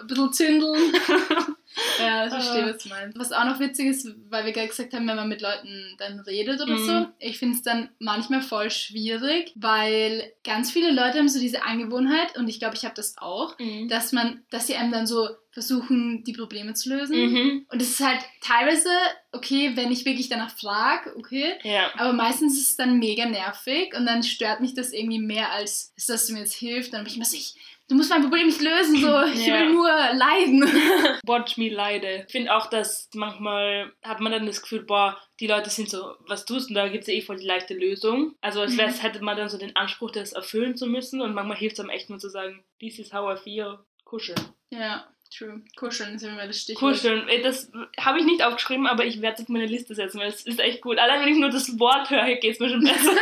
ein 0.00 0.06
bisschen 0.08 0.32
zündeln. 0.32 0.92
ja, 2.00 2.24
ich 2.26 2.30
verstehe, 2.32 2.64
Ah. 2.64 2.68
was 2.74 2.82
du 2.82 2.88
meinst. 2.88 3.18
Was 3.18 3.32
auch 3.32 3.44
noch 3.44 3.60
witzig 3.60 3.86
ist, 3.86 4.08
weil 4.30 4.44
wir 4.46 4.52
gerade 4.52 4.68
gesagt 4.68 4.94
haben, 4.94 5.06
wenn 5.08 5.16
man 5.16 5.28
mit 5.28 5.42
Leuten 5.42 5.94
dann 5.98 6.20
redet 6.20 6.60
oder 6.60 6.74
Mhm. 6.76 6.86
so, 6.86 7.06
ich 7.18 7.38
finde 7.38 7.56
es 7.56 7.62
dann 7.62 7.90
manchmal 7.98 8.42
voll 8.42 8.70
schwierig, 8.70 9.52
weil 9.56 10.32
ganz 10.44 10.70
viele 10.70 10.90
Leute 10.90 11.18
haben 11.18 11.28
so 11.28 11.40
diese 11.40 11.62
Angewohnheit, 11.64 12.36
und 12.38 12.48
ich 12.48 12.58
glaube, 12.58 12.76
ich 12.76 12.84
habe 12.84 12.94
das 12.94 13.16
auch, 13.18 13.58
Mhm. 13.58 13.88
dass 13.88 14.12
man, 14.12 14.42
dass 14.50 14.66
sie 14.66 14.76
einem 14.76 14.92
dann 14.92 15.06
so 15.06 15.28
versuchen, 15.52 16.22
die 16.24 16.34
Probleme 16.34 16.74
zu 16.74 16.90
lösen. 16.90 17.16
Mhm. 17.32 17.66
Und 17.70 17.80
es 17.80 17.88
ist 17.98 18.06
halt 18.06 18.20
teilweise, 18.42 18.90
okay, 19.32 19.72
wenn 19.74 19.90
ich 19.90 20.04
wirklich 20.04 20.28
danach 20.28 20.50
frage, 20.54 21.16
okay, 21.16 21.54
Ja. 21.62 21.90
aber 21.96 22.12
meistens 22.12 22.58
ist 22.58 22.68
es 22.68 22.76
dann 22.76 22.98
mega 22.98 23.24
nervig 23.24 23.94
und 23.96 24.04
dann 24.04 24.22
stört 24.22 24.60
mich 24.60 24.74
das 24.74 24.92
irgendwie 24.92 25.18
mehr, 25.18 25.52
als 25.52 25.94
dass 26.08 26.26
du 26.26 26.34
mir 26.34 26.40
jetzt 26.40 26.54
hilft. 26.54 26.92
Dann 26.92 27.04
bin 27.04 27.10
ich 27.10 27.16
immer 27.16 27.24
so, 27.24 27.36
ich, 27.38 27.54
du 27.88 27.94
musst 27.94 28.10
mein 28.10 28.22
Problem 28.22 28.46
nicht 28.46 28.60
lösen, 28.60 28.96
so, 28.96 29.22
ich 29.24 29.46
Ja. 29.46 29.60
will 29.60 29.72
nur 29.72 29.88
leiden. 29.88 30.62
Watch 31.24 31.56
me 31.56 31.68
leide. 31.68 32.24
Ich 32.26 32.32
finde 32.32 32.54
auch, 32.54 32.66
dass 32.66 33.08
manchmal 33.14 33.92
hat 34.02 34.20
man 34.20 34.32
dann 34.32 34.46
das 34.46 34.60
Gefühl, 34.62 34.82
boah, 34.82 35.20
die 35.40 35.46
Leute 35.46 35.70
sind 35.70 35.88
so, 35.90 36.14
was 36.26 36.44
tust 36.44 36.70
du? 36.70 36.74
da 36.74 36.88
gibt 36.88 37.02
es 37.02 37.08
ja 37.08 37.14
eh 37.14 37.22
voll 37.22 37.36
die 37.36 37.46
leichte 37.46 37.74
Lösung. 37.74 38.34
Also 38.40 38.60
als 38.60 38.72
Mhm. 38.74 38.78
wär's, 38.78 39.02
hätte 39.02 39.22
man 39.22 39.36
dann 39.36 39.48
so 39.48 39.58
den 39.58 39.76
Anspruch, 39.76 40.10
das 40.10 40.32
erfüllen 40.32 40.76
zu 40.76 40.86
müssen 40.86 41.20
und 41.20 41.34
manchmal 41.34 41.56
hilft 41.56 41.74
es 41.74 41.80
einem 41.80 41.90
echt 41.90 42.10
nur 42.10 42.18
zu 42.18 42.28
sagen, 42.28 42.64
this 42.80 42.98
is 42.98 43.12
how 43.12 43.38
I 43.38 43.42
feel, 43.42 43.78
kuscheln. 44.04 44.38
Ja, 44.70 45.06
true. 45.36 45.62
Kuscheln 45.76 46.14
ist 46.16 46.22
immer 46.22 46.46
das 46.46 46.60
Stichwort. 46.62 46.94
Kuscheln, 46.94 47.28
das 47.42 47.70
habe 48.00 48.18
ich 48.18 48.24
nicht 48.24 48.42
aufgeschrieben, 48.42 48.86
aber 48.86 49.04
ich 49.04 49.20
werde 49.22 49.36
es 49.36 49.42
auf 49.42 49.48
meine 49.48 49.66
Liste 49.66 49.94
setzen, 49.94 50.18
weil 50.20 50.28
es 50.28 50.44
ist 50.46 50.58
echt 50.60 50.80
gut. 50.80 50.98
Allein 50.98 51.20
wenn 51.22 51.32
ich 51.32 51.38
nur 51.38 51.50
das 51.50 51.78
Wort 51.78 52.10
höre, 52.10 52.24
geht 52.36 52.54
es 52.54 52.60
mir 52.60 52.68
schon 52.70 52.80
besser. 52.84 53.12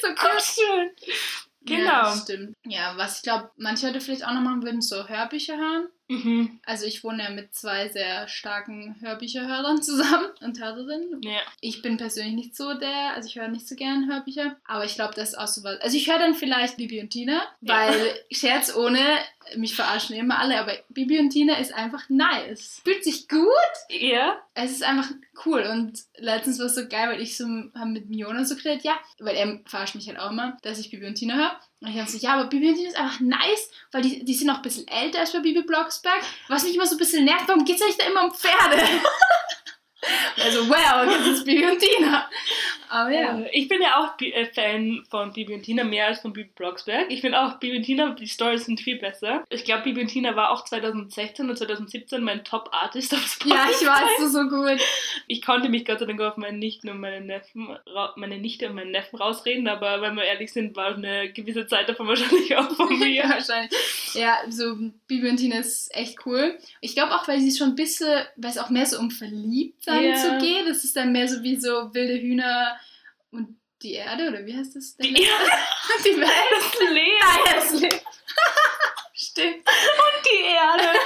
so 0.00 0.08
Kuscheln. 0.14 0.90
Genau. 1.62 1.90
Ja, 1.90 2.16
stimmt. 2.16 2.54
Ja, 2.64 2.96
was 2.96 3.18
ich 3.18 3.22
glaube, 3.22 3.50
manche 3.56 3.86
Leute 3.86 4.00
vielleicht 4.00 4.26
auch 4.26 4.32
noch 4.32 4.40
machen 4.40 4.62
würden, 4.62 4.80
so 4.80 5.08
Hörbücher 5.08 5.56
hören. 5.56 5.88
Mhm. 6.10 6.58
Also 6.66 6.86
ich 6.86 7.04
wohne 7.04 7.22
ja 7.22 7.30
mit 7.30 7.54
zwei 7.54 7.88
sehr 7.88 8.26
starken 8.28 8.96
Hörbücherhörern 9.00 9.80
zusammen 9.82 10.26
und 10.40 10.60
Hörerinnen. 10.60 11.22
Ja. 11.22 11.38
Ich 11.60 11.82
bin 11.82 11.96
persönlich 11.96 12.34
nicht 12.34 12.56
so 12.56 12.74
der, 12.74 13.14
also 13.14 13.28
ich 13.28 13.36
höre 13.36 13.48
nicht 13.48 13.68
so 13.68 13.76
gern 13.76 14.10
Hörbücher, 14.10 14.56
aber 14.66 14.84
ich 14.84 14.94
glaube, 14.96 15.14
das 15.14 15.30
ist 15.30 15.38
auch 15.38 15.46
so 15.46 15.62
was. 15.62 15.80
Also 15.80 15.96
ich 15.96 16.10
höre 16.10 16.18
dann 16.18 16.34
vielleicht 16.34 16.76
Bibi 16.76 17.00
und 17.00 17.10
Tina, 17.10 17.42
Ja. 17.60 17.74
weil 17.74 18.14
Scherz 18.32 18.74
ohne, 18.74 18.98
mich 19.56 19.74
verarschen 19.76 20.16
immer 20.16 20.38
alle, 20.40 20.58
aber 20.60 20.72
Bibi 20.88 21.18
und 21.20 21.30
Tina 21.30 21.58
ist 21.58 21.72
einfach 21.74 22.08
nice. 22.08 22.80
Fühlt 22.84 23.04
sich 23.04 23.28
gut, 23.28 23.48
Ja. 23.88 24.36
es 24.54 24.72
ist 24.72 24.82
einfach 24.82 25.08
cool 25.46 25.62
und 25.62 25.98
letztens 26.18 26.58
war 26.58 26.66
es 26.66 26.74
so 26.74 26.86
geil, 26.88 27.08
weil 27.10 27.20
ich 27.20 27.36
so 27.36 27.44
haben 27.44 27.92
mit 27.92 28.04
Jonas 28.14 28.48
so 28.48 28.56
geredet, 28.56 28.82
ja, 28.84 28.98
weil 29.20 29.36
er 29.36 29.60
verarscht 29.64 29.94
mich 29.94 30.08
halt 30.08 30.18
auch 30.18 30.30
immer, 30.30 30.56
dass 30.62 30.78
ich 30.80 30.90
Bibi 30.90 31.06
und 31.06 31.14
Tina 31.14 31.34
höre. 31.36 31.60
Und 31.80 31.88
ich 31.88 31.98
habe 31.98 32.10
so, 32.10 32.18
ja, 32.18 32.34
aber 32.34 32.48
Bibi 32.48 32.70
ist 32.70 32.96
einfach 32.96 33.20
nice, 33.20 33.70
weil 33.90 34.02
die, 34.02 34.22
die 34.22 34.34
sind 34.34 34.48
noch 34.48 34.56
ein 34.56 34.62
bisschen 34.62 34.86
älter 34.86 35.20
als 35.20 35.32
bei 35.32 35.40
Bibi 35.40 35.62
Blocksberg. 35.62 36.20
Was 36.48 36.64
mich 36.64 36.74
immer 36.74 36.86
so 36.86 36.94
ein 36.94 36.98
bisschen 36.98 37.24
nervt, 37.24 37.48
warum 37.48 37.64
geht 37.64 37.80
es 37.80 37.86
nicht 37.86 38.00
da 38.00 38.06
immer 38.06 38.24
um 38.24 38.34
Pferde? 38.34 38.82
also, 40.44 40.68
well, 40.68 41.06
das 41.06 41.26
ist 41.26 41.44
Bibi 41.44 41.64
und 41.66 41.78
Tina. 41.78 42.28
Aber 42.88 43.10
ja. 43.10 43.38
Äh, 43.38 43.50
Ich 43.52 43.68
bin 43.68 43.80
ja 43.80 43.98
auch 44.00 44.20
äh, 44.20 44.46
Fan 44.46 45.04
von 45.10 45.32
Bibi 45.32 45.54
und 45.54 45.62
Tina, 45.62 45.84
mehr 45.84 46.06
als 46.08 46.20
von 46.20 46.32
Bibi 46.32 46.50
Blocksberg. 46.56 47.06
Ich 47.08 47.20
finde 47.20 47.40
auch, 47.40 47.54
Bibi 47.60 47.76
und 47.76 47.82
Tina, 47.84 48.10
die 48.14 48.26
Storys 48.26 48.64
sind 48.64 48.80
viel 48.80 48.98
besser. 48.98 49.44
Ich 49.48 49.64
glaube, 49.64 49.84
Bibi 49.84 50.00
und 50.02 50.08
Tina 50.08 50.34
war 50.34 50.50
auch 50.50 50.64
2016 50.64 51.48
und 51.48 51.56
2017 51.56 52.22
mein 52.22 52.42
Top-Artist 52.44 53.14
auf 53.14 53.24
Spotify. 53.26 53.54
Ja, 53.54 53.66
ich 53.70 53.86
weiß, 53.86 54.18
so, 54.18 54.28
so 54.28 54.48
gut. 54.48 54.80
Ich 55.28 55.42
konnte 55.42 55.68
mich 55.68 55.84
Gott 55.84 56.00
sei 56.00 56.06
Dank 56.06 56.20
auf 56.20 56.36
meine 56.36 56.58
Nichten 56.58 56.88
und 56.88 56.98
meine 56.98 57.20
Neffen, 57.24 57.68
meine 58.16 58.38
Nichte 58.38 58.68
und 58.68 58.74
meinen 58.74 58.90
Neffen 58.90 59.16
rausreden, 59.18 59.68
aber 59.68 60.00
wenn 60.02 60.16
wir 60.16 60.24
ehrlich 60.24 60.52
sind, 60.52 60.74
war 60.76 60.94
eine 60.94 61.32
gewisse 61.32 61.66
Zeit 61.68 61.88
davon 61.88 62.08
wahrscheinlich 62.08 62.56
auch 62.56 62.70
von 62.74 62.90
Ja, 63.00 63.26
mir. 63.26 63.34
wahrscheinlich. 63.34 63.70
Ja, 64.14 64.38
so 64.48 64.74
Bibi 65.06 65.28
und 65.28 65.36
Tina 65.36 65.58
ist 65.60 65.94
echt 65.94 66.18
cool. 66.26 66.58
Ich 66.80 66.94
glaube 66.94 67.14
auch, 67.14 67.28
weil 67.28 67.40
sie 67.40 67.56
schon 67.56 67.68
ein 67.68 67.74
bisschen, 67.76 68.24
weil 68.36 68.50
es 68.50 68.58
auch 68.58 68.70
mehr 68.70 68.86
so 68.86 68.98
um 68.98 69.10
Verliebtsein 69.90 70.32
Ja. 70.32 70.40
so 70.40 70.46
geht. 70.46 70.66
Es 70.68 70.84
ist 70.84 70.96
dann 70.96 71.12
mehr 71.12 71.28
so 71.28 71.42
wie 71.42 71.56
so 71.60 71.92
wilde 71.94 72.14
Hühner 72.20 72.78
und 73.30 73.56
die 73.82 73.94
Erde, 73.94 74.28
oder 74.28 74.44
wie 74.44 74.56
heißt 74.56 74.76
das? 74.76 74.96
Die 74.96 75.12
die 75.14 76.20
Welt. 76.20 76.30
Das 76.52 76.90
Leben 76.90 77.22
Ah, 77.22 77.54
das 77.54 77.72
Leben. 77.80 78.00
Stimmt. 79.14 79.56
und 79.56 80.26
die 80.26 80.44
Erde. 80.46 80.98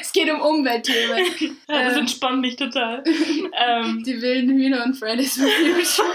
Es 0.00 0.12
geht 0.12 0.30
um 0.30 0.40
Umweltthemen. 0.40 1.24
Ja, 1.68 1.82
das 1.84 1.92
Ähm. 1.94 1.98
entspannt 2.00 2.40
mich 2.40 2.56
total. 2.56 3.02
ähm, 3.52 4.02
Die 4.04 4.20
wilden 4.22 4.50
Hühner 4.50 4.84
und 4.84 4.94
Fridays 4.94 5.36
for 5.36 5.48
Future. 5.48 6.14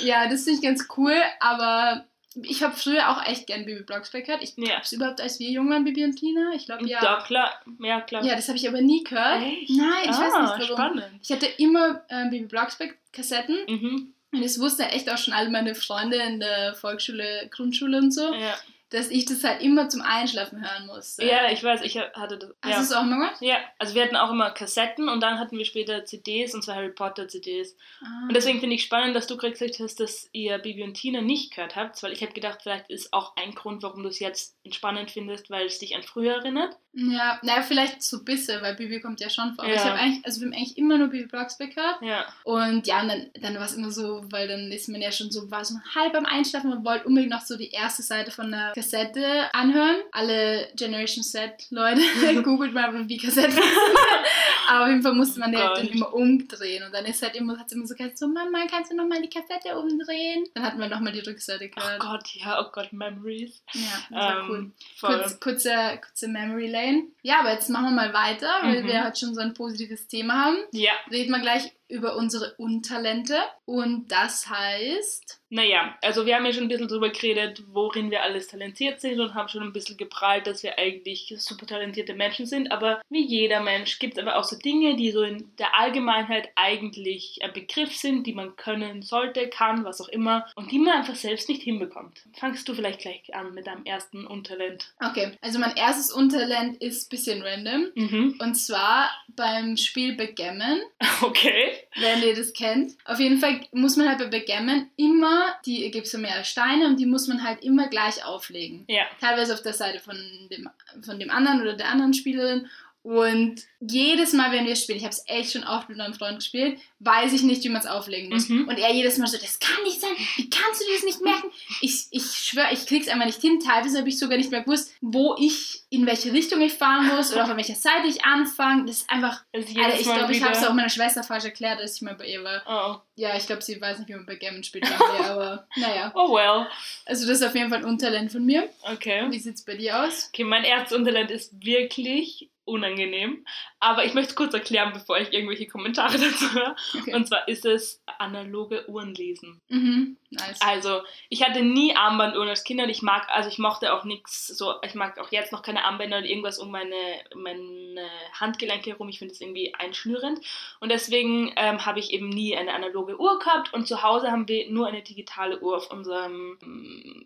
ja, 0.00 0.26
das 0.28 0.44
finde 0.44 0.58
ich 0.58 0.62
ganz 0.64 0.86
cool, 0.96 1.14
aber 1.38 2.06
ich 2.42 2.62
habe 2.62 2.76
früher 2.76 3.10
auch 3.10 3.26
echt 3.26 3.46
gern 3.46 3.64
Bibi 3.66 3.82
Blocksberg 3.82 4.24
gehört. 4.26 4.42
Ich 4.42 4.54
Ja. 4.56 4.78
es 4.82 4.92
überhaupt, 4.92 5.20
als 5.20 5.38
wir 5.40 5.50
jung 5.50 5.68
waren, 5.70 5.84
Bibi 5.84 6.04
und 6.04 6.16
Tina. 6.16 6.52
Ich 6.54 6.66
glaube, 6.66 6.86
ja. 6.88 7.02
ja, 7.02 7.20
klar. 7.26 7.60
Ja, 7.80 8.00
klar. 8.00 8.24
Ja, 8.24 8.36
das 8.36 8.48
habe 8.48 8.56
ich 8.58 8.68
aber 8.68 8.80
nie 8.80 9.02
gehört. 9.04 9.42
Echt? 9.42 9.70
Nein, 9.70 10.04
ich 10.04 10.10
ah, 10.10 10.20
weiß 10.20 10.58
nicht 10.58 10.70
warum. 10.70 10.76
spannend. 10.94 11.04
Ich 11.22 11.30
hatte 11.32 11.46
immer 11.58 12.02
ähm, 12.08 12.30
Bibi 12.30 12.46
Blocksberg-Kassetten 12.46 13.56
Mhm. 13.68 14.14
und 14.32 14.42
es 14.42 14.60
wussten 14.60 14.82
echt 14.82 15.10
auch 15.10 15.18
schon 15.18 15.34
alle 15.34 15.50
meine 15.50 15.74
Freunde 15.74 16.16
in 16.16 16.40
der 16.40 16.74
Volksschule, 16.74 17.48
Grundschule 17.50 17.98
und 17.98 18.12
so, 18.12 18.32
Ja. 18.34 18.54
Dass 18.90 19.08
ich 19.10 19.24
das 19.24 19.42
halt 19.44 19.62
immer 19.62 19.88
zum 19.88 20.02
Einschlafen 20.02 20.60
hören 20.60 20.86
musste. 20.86 21.24
ja, 21.24 21.50
ich 21.50 21.62
weiß, 21.62 21.82
ich 21.82 21.96
hatte 21.98 22.38
das. 22.38 22.50
Hast 22.62 22.64
du 22.64 22.68
Ja. 22.70 22.80
es 22.82 22.92
auch 22.92 23.02
immer 23.02 23.16
gemacht? 23.16 23.36
ja, 23.40 23.56
also 23.78 23.94
wir 23.94 24.02
hatten 24.04 24.16
auch 24.16 24.30
immer 24.30 24.50
Kassetten 24.50 25.08
und 25.08 25.20
dann 25.20 25.38
hatten 25.38 25.56
wir 25.56 25.64
später 25.64 26.04
CDs 26.04 26.54
und 26.54 26.62
zwar 26.64 26.76
Harry 26.76 26.90
Potter 26.90 27.28
CDs. 27.28 27.76
Ah. 28.02 28.26
Und 28.28 28.34
deswegen 28.34 28.60
finde 28.60 28.74
ich 28.76 28.82
spannend, 28.84 29.14
dass 29.16 29.26
du 29.26 29.36
gerade 29.36 29.52
gesagt 29.52 29.78
hast, 29.80 30.00
dass 30.00 30.28
ihr 30.32 30.58
Bibi 30.58 30.82
und 30.82 30.94
Tina 30.94 31.20
nicht 31.20 31.54
gehört 31.54 31.76
habt, 31.76 32.02
weil 32.02 32.12
ich 32.12 32.20
hätte 32.20 32.34
gedacht, 32.34 32.60
vielleicht 32.62 32.90
ist 32.90 33.12
auch 33.12 33.36
ein 33.36 33.54
Grund, 33.54 33.82
warum 33.82 34.02
du 34.02 34.08
es 34.08 34.18
jetzt 34.18 34.56
entspannend 34.64 35.10
findest, 35.10 35.50
weil 35.50 35.66
es 35.66 35.78
dich 35.78 35.94
an 35.96 36.02
früher 36.02 36.34
erinnert. 36.36 36.76
Ja, 36.92 37.38
naja, 37.42 37.62
vielleicht 37.62 38.02
so 38.02 38.16
ein 38.18 38.24
bisschen, 38.24 38.60
weil 38.62 38.74
Bibi 38.74 39.00
kommt 39.00 39.20
ja 39.20 39.30
schon 39.30 39.54
vor. 39.54 39.64
Aber 39.64 39.72
Ja. 39.72 39.80
ich 39.80 39.84
habe 39.88 39.98
eigentlich, 40.00 40.24
also 40.26 40.40
wir 40.40 40.46
haben 40.48 40.54
eigentlich 40.54 40.76
immer 40.76 40.98
nur 40.98 41.06
Bibi 41.08 41.26
Blocksberg 41.26 41.72
gehört. 41.74 42.02
Ja. 42.02 42.24
Und 42.42 42.86
ja, 42.88 43.00
und 43.02 43.08
dann, 43.08 43.30
dann 43.40 43.54
war 43.54 43.64
es 43.66 43.74
immer 43.74 43.92
so, 43.92 44.22
weil 44.32 44.48
dann 44.48 44.72
ist 44.72 44.88
man 44.88 45.00
ja 45.00 45.12
schon 45.12 45.30
so, 45.30 45.48
war 45.52 45.64
so 45.64 45.76
halb 45.94 46.16
am 46.16 46.26
Einschlafen, 46.26 46.68
man 46.70 46.84
wollte 46.84 47.06
unbedingt 47.06 47.30
noch 47.32 47.42
so 47.42 47.56
die 47.56 47.70
erste 47.70 48.02
Seite 48.02 48.32
von 48.32 48.50
der 48.50 48.72
Kassette 48.80 49.52
anhören. 49.54 49.96
Alle 50.12 50.68
Generation 50.74 51.22
Z-Leute 51.22 52.00
googelt 52.42 52.72
mal, 52.72 53.08
wie 53.08 53.18
Kassette. 53.18 53.56
Aber 54.68 54.84
auf 54.84 54.88
jeden 54.88 55.02
Fall 55.02 55.14
musste 55.14 55.40
man 55.40 55.50
die 55.50 55.58
halt 55.58 55.76
dann 55.78 55.88
immer 55.88 56.14
umdrehen. 56.14 56.84
Und 56.84 56.94
dann 56.94 57.04
ist 57.04 57.22
halt 57.22 57.34
immer, 57.34 57.58
hat 57.58 57.70
immer 57.72 57.86
so 57.86 57.94
gesagt, 57.94 58.16
so 58.18 58.28
Mama, 58.28 58.66
kannst 58.70 58.92
du 58.92 58.96
nochmal 58.96 59.20
die 59.20 59.28
Kassette 59.28 59.76
umdrehen? 59.78 60.44
Dann 60.54 60.64
hat 60.64 60.78
man 60.78 60.88
nochmal 60.90 61.12
die 61.12 61.20
Rückseite 61.20 61.68
Oh 61.76 61.80
gehört. 61.80 62.00
Gott, 62.00 62.28
ja, 62.34 62.60
oh 62.60 62.70
Gott, 62.72 62.92
Memories. 62.92 63.62
Ja, 63.72 63.80
das 64.10 64.16
war 64.18 64.38
Ähm, 64.40 64.48
cool. 64.48 64.72
Voll. 64.96 65.16
Kurz, 65.18 65.40
kurze, 65.40 66.00
kurze 66.04 66.28
Memory 66.28 66.70
Lane. 66.70 67.02
Ja, 67.22 67.40
aber 67.40 67.52
jetzt 67.52 67.68
machen 67.68 67.86
wir 67.86 67.90
mal 68.08 68.12
weiter, 68.14 68.48
weil 68.62 68.82
Mhm. 68.82 68.86
wir 68.86 69.04
halt 69.04 69.18
schon 69.18 69.34
so 69.34 69.40
ein 69.40 69.54
positives 69.54 70.06
Thema 70.06 70.46
haben. 70.46 70.58
Ja. 70.72 70.92
Reden 71.10 71.32
wir 71.32 71.40
gleich 71.40 71.72
über 71.90 72.16
unsere 72.16 72.54
Untalente. 72.56 73.36
Und 73.64 74.10
das 74.10 74.48
heißt. 74.48 75.40
Naja, 75.50 75.96
also 76.02 76.26
wir 76.26 76.36
haben 76.36 76.46
ja 76.46 76.52
schon 76.52 76.64
ein 76.64 76.68
bisschen 76.68 76.88
drüber 76.88 77.10
geredet, 77.10 77.62
worin 77.72 78.10
wir 78.10 78.22
alles 78.22 78.46
talentiert 78.46 79.00
sind 79.00 79.18
und 79.18 79.34
haben 79.34 79.48
schon 79.48 79.62
ein 79.62 79.72
bisschen 79.72 79.96
geprahlt, 79.96 80.46
dass 80.46 80.62
wir 80.62 80.78
eigentlich 80.78 81.34
super 81.38 81.66
talentierte 81.66 82.14
Menschen 82.14 82.46
sind. 82.46 82.70
Aber 82.70 83.00
wie 83.10 83.26
jeder 83.26 83.60
Mensch 83.60 83.98
gibt 83.98 84.16
es 84.16 84.22
aber 84.22 84.36
auch 84.36 84.44
so 84.44 84.56
Dinge, 84.56 84.94
die 84.96 85.10
so 85.10 85.22
in 85.22 85.50
der 85.58 85.76
Allgemeinheit 85.78 86.50
eigentlich 86.54 87.40
ein 87.42 87.52
Begriff 87.52 87.96
sind, 87.96 88.26
die 88.26 88.32
man 88.32 88.54
können 88.54 89.02
sollte, 89.02 89.48
kann, 89.48 89.84
was 89.84 90.00
auch 90.00 90.08
immer, 90.08 90.46
und 90.54 90.70
die 90.70 90.78
man 90.78 90.98
einfach 90.98 91.16
selbst 91.16 91.48
nicht 91.48 91.62
hinbekommt. 91.62 92.22
Fangst 92.34 92.68
du 92.68 92.74
vielleicht 92.74 93.00
gleich 93.00 93.34
an 93.34 93.52
mit 93.52 93.66
deinem 93.66 93.84
ersten 93.84 94.26
Untalent? 94.26 94.92
Okay, 95.04 95.32
also 95.40 95.58
mein 95.58 95.74
erstes 95.74 96.12
Untalent 96.12 96.76
ist 96.80 97.06
ein 97.06 97.10
bisschen 97.10 97.42
random. 97.42 97.90
Mhm. 97.96 98.38
Und 98.40 98.54
zwar 98.54 99.10
beim 99.34 99.76
Spiel 99.76 100.16
Backgammon, 100.16 100.80
Okay. 101.22 101.79
Wenn 101.96 102.22
ihr 102.22 102.34
das 102.34 102.52
kennt. 102.52 102.94
Auf 103.04 103.18
jeden 103.18 103.38
Fall 103.38 103.60
muss 103.72 103.96
man 103.96 104.08
halt 104.08 104.18
bei 104.18 104.26
Backgammon 104.26 104.88
immer, 104.96 105.54
die 105.66 105.90
gibt 105.90 106.06
es 106.06 106.12
ja 106.12 106.18
mehrere 106.18 106.44
Steine 106.44 106.86
und 106.86 106.98
die 106.98 107.06
muss 107.06 107.26
man 107.28 107.42
halt 107.42 107.62
immer 107.62 107.88
gleich 107.88 108.24
auflegen. 108.24 108.84
Ja. 108.88 109.04
Teilweise 109.20 109.54
auf 109.54 109.62
der 109.62 109.72
Seite 109.72 110.00
von 110.00 110.16
dem, 110.50 110.68
von 111.02 111.18
dem 111.18 111.30
anderen 111.30 111.60
oder 111.60 111.74
der 111.74 111.88
anderen 111.88 112.14
Spielerin. 112.14 112.68
Und 113.02 113.62
jedes 113.80 114.34
Mal, 114.34 114.52
wenn 114.52 114.66
wir 114.66 114.76
spielen, 114.76 114.98
ich 114.98 115.04
habe 115.04 115.14
es 115.14 115.24
echt 115.26 115.52
schon 115.52 115.64
oft 115.64 115.88
mit 115.88 115.96
meinem 115.96 116.12
Freund 116.12 116.36
gespielt, 116.36 116.78
weiß 116.98 117.32
ich 117.32 117.42
nicht, 117.42 117.64
wie 117.64 117.70
man 117.70 117.80
es 117.80 117.86
auflegen 117.86 118.28
muss. 118.28 118.50
Mhm. 118.50 118.68
Und 118.68 118.78
er 118.78 118.92
jedes 118.92 119.16
Mal 119.16 119.26
so, 119.26 119.38
das 119.38 119.58
kann 119.58 119.82
nicht 119.84 120.00
sein, 120.00 120.10
wie 120.36 120.50
kannst 120.50 120.82
du 120.82 120.84
dir 120.84 120.94
das 120.94 121.04
nicht 121.04 121.22
merken? 121.22 121.50
Ich, 121.80 122.08
ich 122.10 122.24
schwöre, 122.24 122.72
ich 122.72 122.86
krieg's 122.86 123.08
einfach 123.08 123.24
nicht 123.24 123.40
hin. 123.40 123.58
Teilweise 123.58 123.98
habe 123.98 124.08
ich 124.10 124.18
sogar 124.18 124.36
nicht 124.36 124.50
mehr 124.50 124.62
gewusst, 124.62 124.92
wo 125.00 125.34
ich, 125.38 125.79
in 125.92 126.06
welche 126.06 126.32
Richtung 126.32 126.60
ich 126.60 126.74
fahren 126.74 127.08
muss 127.08 127.32
oder 127.32 127.46
von 127.46 127.56
welcher 127.56 127.74
Seite 127.74 128.06
ich 128.06 128.24
anfange. 128.24 128.86
Das 128.86 128.98
ist 128.98 129.10
einfach, 129.10 129.42
Also 129.52 129.68
jedes 129.68 129.84
Alter, 129.84 130.00
ich 130.00 130.04
glaube, 130.04 130.32
ich 130.32 130.42
habe 130.42 130.52
es 130.52 130.64
auch 130.64 130.72
meiner 130.72 130.88
Schwester 130.88 131.24
falsch 131.24 131.44
erklärt, 131.44 131.80
als 131.80 131.96
ich 131.96 132.02
mal 132.02 132.14
bei 132.14 132.26
ihr 132.26 132.44
war. 132.44 132.62
Oh. 132.66 133.00
Ja, 133.16 133.36
ich 133.36 133.46
glaube, 133.46 133.60
sie 133.60 133.80
weiß 133.80 133.98
nicht, 133.98 134.08
wie 134.08 134.14
man 134.14 134.24
Backgammon 134.24 134.62
spielt, 134.62 134.84
bei 134.84 135.18
mir, 135.18 135.30
aber 135.30 135.66
naja. 135.76 136.12
oh 136.14 136.32
well. 136.32 136.68
Also 137.06 137.26
das 137.26 137.40
ist 137.40 137.46
auf 137.46 137.56
jeden 137.56 137.70
Fall 137.70 137.80
ein 137.80 137.84
Untalent 137.84 138.30
von 138.30 138.46
mir. 138.46 138.68
Okay. 138.82 139.26
Wie 139.30 139.38
sieht's 139.40 139.64
bei 139.64 139.74
dir 139.74 140.04
aus? 140.04 140.30
Okay, 140.32 140.44
mein 140.44 140.62
erstes 140.62 140.96
Untalent 140.96 141.32
ist 141.32 141.64
wirklich 141.64 142.48
unangenehm. 142.70 143.44
Aber 143.80 144.04
ich 144.04 144.14
möchte 144.14 144.30
es 144.30 144.36
kurz 144.36 144.54
erklären, 144.54 144.92
bevor 144.92 145.18
ich 145.18 145.32
irgendwelche 145.32 145.66
Kommentare 145.66 146.18
dazu 146.18 146.54
höre. 146.54 146.76
Okay. 146.98 147.14
Und 147.14 147.26
zwar 147.26 147.48
ist 147.48 147.64
es 147.64 148.02
analoge 148.18 148.88
Uhren 148.88 149.14
lesen. 149.14 149.60
Mhm, 149.68 150.16
nice. 150.30 150.60
Also, 150.60 151.02
ich 151.28 151.42
hatte 151.42 151.62
nie 151.62 151.94
Armbanduhren 151.96 152.48
als 152.48 152.64
Kind 152.64 152.80
und 152.80 152.88
ich 152.88 153.02
mag, 153.02 153.26
also 153.30 153.48
ich 153.48 153.58
mochte 153.58 153.92
auch 153.92 154.04
nichts 154.04 154.46
so, 154.46 154.74
ich 154.82 154.94
mag 154.94 155.18
auch 155.18 155.32
jetzt 155.32 155.52
noch 155.52 155.62
keine 155.62 155.79
Armbänder 155.84 156.18
oder 156.18 156.26
irgendwas 156.26 156.58
um 156.58 156.70
meine, 156.70 156.96
meine 157.34 158.08
Handgelenke 158.32 158.90
herum. 158.90 159.08
Ich 159.08 159.18
finde 159.18 159.34
das 159.34 159.40
irgendwie 159.40 159.74
einschnürend. 159.74 160.40
Und 160.80 160.90
deswegen 160.90 161.52
ähm, 161.56 161.84
habe 161.84 162.00
ich 162.00 162.12
eben 162.12 162.28
nie 162.28 162.56
eine 162.56 162.74
analoge 162.74 163.18
Uhr 163.18 163.38
gehabt 163.38 163.72
und 163.74 163.86
zu 163.86 164.02
Hause 164.02 164.30
haben 164.30 164.48
wir 164.48 164.70
nur 164.70 164.86
eine 164.86 165.02
digitale 165.02 165.60
Uhr 165.60 165.76
auf 165.76 165.90
unserem 165.90 166.58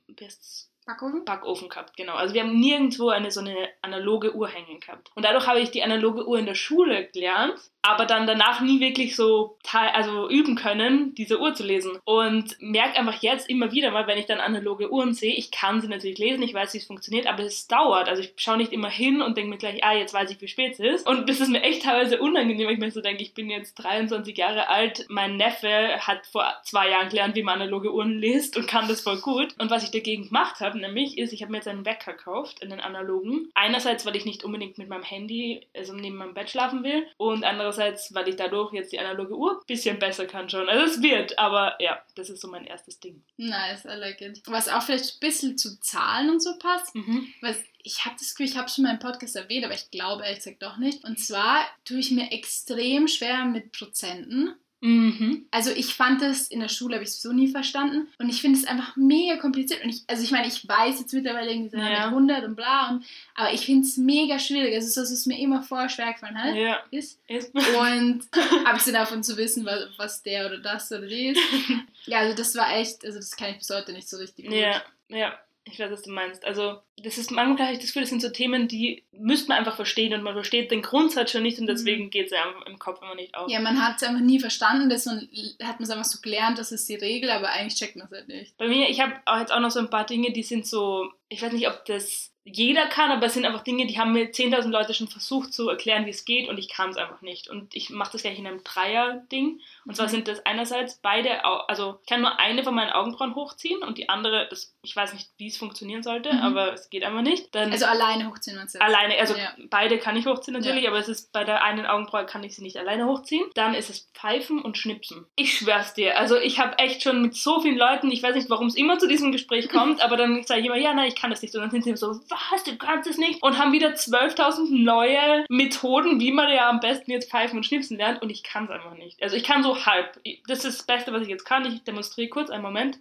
wie 0.06 0.24
heißt's? 0.24 0.70
Backofen? 0.86 1.24
Backofen 1.24 1.68
gehabt, 1.70 1.96
genau. 1.96 2.14
Also 2.14 2.34
wir 2.34 2.42
haben 2.42 2.60
nirgendwo 2.60 3.08
eine 3.08 3.30
so 3.30 3.40
eine 3.40 3.70
analoge 3.80 4.34
Uhr 4.34 4.48
hängen 4.48 4.80
gehabt. 4.80 5.10
Und 5.14 5.24
dadurch 5.24 5.46
habe 5.46 5.60
ich 5.60 5.70
die 5.70 5.82
analoge 5.82 6.26
Uhr 6.28 6.38
in 6.38 6.44
der 6.44 6.54
Schule 6.54 7.08
gelernt, 7.08 7.58
aber 7.84 8.06
dann 8.06 8.26
danach 8.26 8.62
nie 8.62 8.80
wirklich 8.80 9.14
so 9.14 9.58
also 9.70 10.30
üben 10.30 10.54
können, 10.56 11.14
diese 11.14 11.38
Uhr 11.38 11.54
zu 11.54 11.64
lesen. 11.64 11.98
Und 12.04 12.56
merke 12.58 12.98
einfach 12.98 13.22
jetzt 13.22 13.50
immer 13.50 13.72
wieder 13.72 13.90
mal, 13.90 14.06
wenn 14.06 14.18
ich 14.18 14.24
dann 14.24 14.40
analoge 14.40 14.90
Uhren 14.90 15.12
sehe, 15.12 15.34
ich 15.34 15.50
kann 15.50 15.82
sie 15.82 15.88
natürlich 15.88 16.18
lesen, 16.18 16.42
ich 16.42 16.54
weiß, 16.54 16.72
wie 16.72 16.78
es 16.78 16.86
funktioniert, 16.86 17.26
aber 17.26 17.42
es 17.42 17.66
dauert. 17.66 18.08
Also 18.08 18.22
ich 18.22 18.32
schaue 18.36 18.56
nicht 18.56 18.72
immer 18.72 18.88
hin 18.88 19.20
und 19.20 19.36
denke 19.36 19.50
mir 19.50 19.58
gleich, 19.58 19.84
ah, 19.84 19.92
jetzt 19.92 20.14
weiß 20.14 20.30
ich, 20.30 20.40
wie 20.40 20.48
spät 20.48 20.72
es 20.72 20.80
ist. 20.80 21.06
Und 21.06 21.28
das 21.28 21.40
ist 21.40 21.50
mir 21.50 21.62
echt 21.62 21.82
teilweise 21.82 22.20
unangenehm, 22.20 22.66
weil 22.66 22.74
ich 22.74 22.80
mir 22.80 22.90
so 22.90 23.02
denke, 23.02 23.22
ich 23.22 23.34
bin 23.34 23.50
jetzt 23.50 23.74
23 23.74 24.36
Jahre 24.36 24.68
alt, 24.68 25.04
mein 25.10 25.36
Neffe 25.36 25.98
hat 25.98 26.26
vor 26.26 26.46
zwei 26.62 26.88
Jahren 26.88 27.10
gelernt, 27.10 27.34
wie 27.34 27.42
man 27.42 27.60
analoge 27.60 27.92
Uhren 27.92 28.18
liest 28.18 28.56
und 28.56 28.66
kann 28.66 28.88
das 28.88 29.02
voll 29.02 29.20
gut. 29.20 29.54
Und 29.58 29.70
was 29.70 29.84
ich 29.84 29.90
dagegen 29.90 30.28
gemacht 30.28 30.60
habe, 30.60 30.78
nämlich 30.78 31.18
ist, 31.18 31.34
ich 31.34 31.42
habe 31.42 31.52
mir 31.52 31.58
jetzt 31.58 31.68
einen 31.68 31.84
Wecker 31.84 32.12
gekauft, 32.12 32.62
einen 32.62 32.80
analogen. 32.80 33.50
Einerseits, 33.54 34.06
weil 34.06 34.16
ich 34.16 34.24
nicht 34.24 34.42
unbedingt 34.42 34.78
mit 34.78 34.88
meinem 34.88 35.02
Handy, 35.02 35.66
also 35.76 35.92
neben 35.92 36.16
meinem 36.16 36.32
Bett 36.32 36.48
schlafen 36.48 36.82
will 36.82 37.06
und 37.18 37.44
andererseits, 37.44 37.73
weil 37.78 38.28
ich 38.28 38.36
dadurch 38.36 38.72
jetzt 38.72 38.92
die 38.92 38.98
analoge 38.98 39.36
Uhr 39.36 39.60
ein 39.60 39.66
bisschen 39.66 39.98
besser 39.98 40.26
kann 40.26 40.48
schon. 40.48 40.68
Also 40.68 40.84
es 40.84 41.02
wird, 41.02 41.38
aber 41.38 41.76
ja, 41.80 42.02
das 42.14 42.30
ist 42.30 42.40
so 42.40 42.48
mein 42.48 42.64
erstes 42.64 43.00
Ding. 43.00 43.22
Nice, 43.36 43.84
I 43.84 43.96
like 43.96 44.20
it. 44.20 44.42
Was 44.46 44.68
auch 44.68 44.82
vielleicht 44.82 45.16
ein 45.16 45.20
bisschen 45.20 45.58
zu 45.58 45.78
Zahlen 45.80 46.30
und 46.30 46.42
so 46.42 46.58
passt. 46.58 46.94
Mhm. 46.94 47.32
Was 47.40 47.56
ich 47.86 48.04
habe 48.06 48.16
das 48.18 48.30
Gefühl, 48.30 48.46
ich 48.46 48.56
habe 48.56 48.68
schon 48.70 48.84
mal 48.84 48.94
im 48.94 48.98
Podcast 48.98 49.36
erwähnt, 49.36 49.64
aber 49.64 49.74
ich 49.74 49.90
glaube 49.90 50.22
ehrlich 50.22 50.38
gesagt 50.38 50.62
doch 50.62 50.78
nicht. 50.78 51.04
Und 51.04 51.20
zwar 51.20 51.66
tue 51.84 51.98
ich 51.98 52.10
mir 52.10 52.32
extrem 52.32 53.08
schwer 53.08 53.44
mit 53.44 53.72
Prozenten. 53.72 54.54
Mhm. 54.84 55.46
Also 55.50 55.70
ich 55.70 55.94
fand 55.94 56.20
das 56.20 56.48
in 56.48 56.60
der 56.60 56.68
Schule, 56.68 56.96
habe 56.96 57.04
ich 57.04 57.12
so 57.12 57.32
nie 57.32 57.48
verstanden. 57.48 58.06
Und 58.18 58.28
ich 58.28 58.42
finde 58.42 58.58
es 58.58 58.66
einfach 58.66 58.96
mega 58.96 59.38
kompliziert. 59.38 59.82
Und 59.82 59.88
ich, 59.88 60.02
also 60.06 60.22
ich 60.22 60.30
meine, 60.30 60.46
ich 60.46 60.68
weiß 60.68 61.00
jetzt 61.00 61.14
mittlerweile 61.14 61.50
irgendwie 61.50 61.70
so 61.70 61.78
Ja. 61.78 61.88
mit 61.88 61.98
100 62.00 62.44
und 62.44 62.54
bla. 62.54 62.90
Und, 62.90 63.04
aber 63.34 63.52
ich 63.54 63.64
finde 63.64 63.86
es 63.86 63.96
mega 63.96 64.38
schwierig. 64.38 64.74
Also 64.74 64.88
so, 64.88 65.00
dass 65.00 65.10
es 65.10 65.24
mir 65.24 65.38
immer 65.38 65.62
voll 65.62 65.88
schwer 65.88 66.12
gefallen 66.12 66.36
hat. 66.38 66.54
Ja. 66.54 66.80
Ist. 66.90 67.18
Ist. 67.28 67.54
Und 67.54 68.24
abgesehen 68.66 68.94
davon 68.94 69.22
zu 69.22 69.36
wissen, 69.38 69.64
was, 69.64 69.86
was 69.96 70.22
der 70.22 70.46
oder 70.46 70.58
das 70.58 70.92
oder 70.92 71.06
die 71.06 71.28
ist. 71.28 71.40
Ja, 72.06 72.18
also 72.18 72.36
das 72.36 72.54
war 72.54 72.70
echt, 72.76 73.02
also 73.06 73.18
das 73.18 73.34
kann 73.34 73.52
ich 73.52 73.56
bis 73.58 73.70
heute 73.70 73.92
nicht 73.94 74.06
so 74.06 74.18
richtig 74.18 74.44
gut. 74.44 74.54
Ja, 74.54 74.82
ja. 75.08 75.38
Ich 75.66 75.78
weiß, 75.78 75.90
was 75.90 76.02
du 76.02 76.10
meinst. 76.10 76.44
Also, 76.44 76.78
das 76.98 77.16
ist, 77.16 77.30
manchmal 77.30 77.66
habe 77.66 77.72
ich 77.72 77.78
das 77.78 77.88
Gefühl, 77.88 78.02
das 78.02 78.10
sind 78.10 78.20
so 78.20 78.28
Themen, 78.28 78.68
die 78.68 79.04
müsste 79.12 79.48
man 79.48 79.58
einfach 79.58 79.76
verstehen 79.76 80.12
und 80.12 80.22
man 80.22 80.34
versteht 80.34 80.70
den 80.70 80.82
Grundsatz 80.82 81.30
schon 81.30 81.42
nicht 81.42 81.58
und 81.58 81.66
deswegen 81.66 82.10
geht 82.10 82.26
es 82.26 82.32
einem 82.32 82.62
im 82.66 82.78
Kopf 82.78 83.00
immer 83.00 83.14
nicht 83.14 83.34
auf. 83.34 83.50
Ja, 83.50 83.60
man 83.60 83.82
hat 83.82 83.96
es 83.96 84.02
einfach 84.02 84.20
nie 84.20 84.40
verstanden, 84.40 84.90
deswegen 84.90 85.26
hat 85.62 85.80
man 85.80 85.84
es 85.84 85.90
einfach 85.90 86.04
so 86.04 86.20
gelernt, 86.20 86.58
das 86.58 86.70
ist 86.70 86.88
die 86.88 86.96
Regel, 86.96 87.30
aber 87.30 87.48
eigentlich 87.48 87.76
checkt 87.76 87.96
man 87.96 88.06
es 88.06 88.12
halt 88.12 88.28
nicht. 88.28 88.56
Bei 88.58 88.68
mir, 88.68 88.90
ich 88.90 89.00
habe 89.00 89.14
jetzt 89.40 89.52
auch 89.52 89.60
noch 89.60 89.70
so 89.70 89.80
ein 89.80 89.90
paar 89.90 90.04
Dinge, 90.04 90.32
die 90.32 90.42
sind 90.42 90.66
so, 90.66 91.10
ich 91.30 91.40
weiß 91.40 91.52
nicht, 91.52 91.68
ob 91.68 91.84
das 91.86 92.33
jeder 92.44 92.86
kann, 92.86 93.10
aber 93.10 93.26
es 93.26 93.34
sind 93.34 93.46
einfach 93.46 93.64
Dinge, 93.64 93.86
die 93.86 93.98
haben 93.98 94.12
mir 94.12 94.30
10.000 94.32 94.68
Leute 94.70 94.92
schon 94.94 95.08
versucht 95.08 95.52
zu 95.54 95.68
erklären, 95.68 96.04
wie 96.06 96.10
es 96.10 96.24
geht 96.26 96.48
und 96.48 96.58
ich 96.58 96.68
kann 96.68 96.90
es 96.90 96.96
einfach 96.98 97.22
nicht. 97.22 97.48
Und 97.48 97.74
ich 97.74 97.88
mache 97.90 98.12
das 98.12 98.22
gleich 98.22 98.38
in 98.38 98.46
einem 98.46 98.62
Dreier-Ding. 98.62 99.60
Und 99.86 99.96
zwar 99.96 100.06
Mhm. 100.06 100.10
sind 100.10 100.28
das 100.28 100.44
einerseits 100.46 100.96
beide, 101.02 101.44
also 101.44 101.98
ich 102.02 102.08
kann 102.08 102.20
nur 102.20 102.38
eine 102.38 102.62
von 102.62 102.74
meinen 102.74 102.90
Augenbrauen 102.90 103.34
hochziehen 103.34 103.82
und 103.82 103.98
die 103.98 104.08
andere, 104.08 104.46
das, 104.50 104.74
ich 104.82 104.94
weiß 104.94 105.12
nicht, 105.14 105.30
wie 105.38 105.46
es 105.48 105.56
funktionieren 105.56 106.02
sollte, 106.02 106.32
Mhm. 106.32 106.40
aber 106.40 106.72
es 106.74 106.90
geht 106.90 107.02
einfach 107.04 107.22
nicht. 107.22 107.54
Dann 107.54 107.72
Also 107.72 107.86
alleine 107.86 108.28
hochziehen 108.30 108.56
man. 108.56 108.68
Alleine, 108.80 109.18
also 109.18 109.34
Ja. 109.34 109.54
beide 109.70 109.98
kann 109.98 110.16
ich 110.16 110.26
hochziehen 110.26 110.54
natürlich, 110.56 110.86
aber 110.88 110.98
es 110.98 111.08
ist 111.08 111.32
bei 111.32 111.44
der 111.44 111.64
einen 111.64 111.86
Augenbraue 111.86 112.26
kann 112.26 112.44
ich 112.44 112.54
sie 112.56 112.62
nicht 112.62 112.76
alleine 112.76 113.06
hochziehen. 113.06 113.44
Dann 113.54 113.74
ist 113.74 113.90
es 113.90 114.10
Pfeifen 114.14 114.60
und 114.62 114.76
Schnipsen. 114.78 115.26
Ich 115.36 115.56
schwör's 115.58 115.94
dir, 115.94 116.18
also 116.18 116.36
ich 116.38 116.58
habe 116.58 116.78
echt 116.78 117.02
schon 117.02 117.22
mit 117.22 117.34
so 117.34 117.60
vielen 117.60 117.76
Leuten, 117.78 118.10
ich 118.10 118.22
weiß 118.22 118.34
nicht, 118.34 118.50
warum 118.50 118.66
es 118.66 118.74
immer 118.76 118.98
zu 118.98 119.08
diesem 119.08 119.32
Gespräch 119.32 119.68
kommt, 119.68 120.00
aber 120.04 120.16
dann 120.16 120.42
sage 120.44 120.60
ich 120.60 120.66
immer, 120.66 120.76
ja, 120.76 120.92
nein, 120.94 121.08
ich 121.08 121.16
kann 121.16 121.30
das 121.30 121.42
nicht. 121.42 121.54
Und 121.54 121.62
dann 121.62 121.70
sind 121.70 121.84
sie 121.84 121.90
immer 121.90 121.96
so, 121.96 122.12
was, 122.50 122.64
du 122.64 122.76
kannst 122.76 123.08
es 123.08 123.18
nicht? 123.18 123.42
Und 123.42 123.58
haben 123.58 123.72
wieder 123.72 123.90
12.000 123.90 124.82
neue 124.82 125.44
Methoden, 125.48 126.20
wie 126.20 126.32
man 126.32 126.52
ja 126.52 126.68
am 126.68 126.80
besten 126.80 127.10
jetzt 127.10 127.30
Pfeifen 127.30 127.56
und 127.58 127.64
Schnipsen 127.64 127.96
lernt 127.96 128.22
und 128.22 128.30
ich 128.30 128.42
kann 128.42 128.64
es 128.64 128.70
einfach 128.70 128.94
nicht. 128.94 129.22
Also 129.22 129.36
ich 129.36 129.44
kann 129.44 129.62
so 129.62 129.84
halb. 129.86 130.20
Das 130.46 130.64
ist 130.64 130.78
das 130.80 130.86
Beste, 130.86 131.12
was 131.12 131.22
ich 131.22 131.28
jetzt 131.28 131.44
kann. 131.44 131.64
Ich 131.64 131.82
demonstriere 131.84 132.28
kurz, 132.28 132.50
einen 132.50 132.62
Moment. 132.62 132.98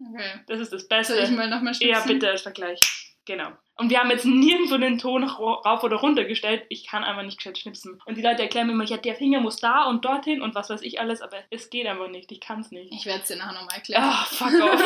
Okay. 0.00 0.40
Das 0.46 0.60
ist 0.60 0.72
das 0.72 0.88
Beste. 0.88 1.14
Soll 1.14 1.24
ich 1.24 1.30
mal 1.30 1.48
nochmal 1.48 1.74
schnipsen? 1.74 1.88
Ja, 1.88 2.04
bitte, 2.06 2.28
als 2.30 2.42
Vergleich. 2.42 2.80
Genau. 3.26 3.48
Und 3.76 3.90
wir 3.90 3.98
haben 3.98 4.10
jetzt 4.10 4.26
nirgendwo 4.26 4.76
den 4.76 4.98
Ton 4.98 5.24
ra- 5.24 5.54
rauf 5.64 5.82
oder 5.82 5.96
runter 5.96 6.24
gestellt. 6.24 6.64
Ich 6.68 6.86
kann 6.86 7.02
einfach 7.02 7.22
nicht 7.22 7.38
gescheit 7.38 7.58
schnipsen. 7.58 8.00
Und 8.04 8.16
die 8.16 8.22
Leute 8.22 8.42
erklären 8.42 8.66
mir 8.66 8.74
immer, 8.74 8.84
ja, 8.84 8.98
der 8.98 9.14
Finger 9.16 9.40
muss 9.40 9.56
da 9.56 9.84
und 9.84 10.04
dorthin 10.04 10.42
und 10.42 10.54
was 10.54 10.68
weiß 10.70 10.82
ich 10.82 11.00
alles, 11.00 11.22
aber 11.22 11.38
es 11.50 11.70
geht 11.70 11.86
einfach 11.86 12.08
nicht. 12.08 12.30
Ich 12.30 12.40
kann 12.40 12.60
es 12.60 12.70
nicht. 12.70 12.92
Ich 12.92 13.06
werde 13.06 13.22
es 13.22 13.28
dir 13.28 13.36
nachher 13.36 13.54
nochmal 13.54 13.76
erklären. 13.76 14.02
Ah, 14.04 14.24
fuck 14.28 14.52
off. 14.62 14.82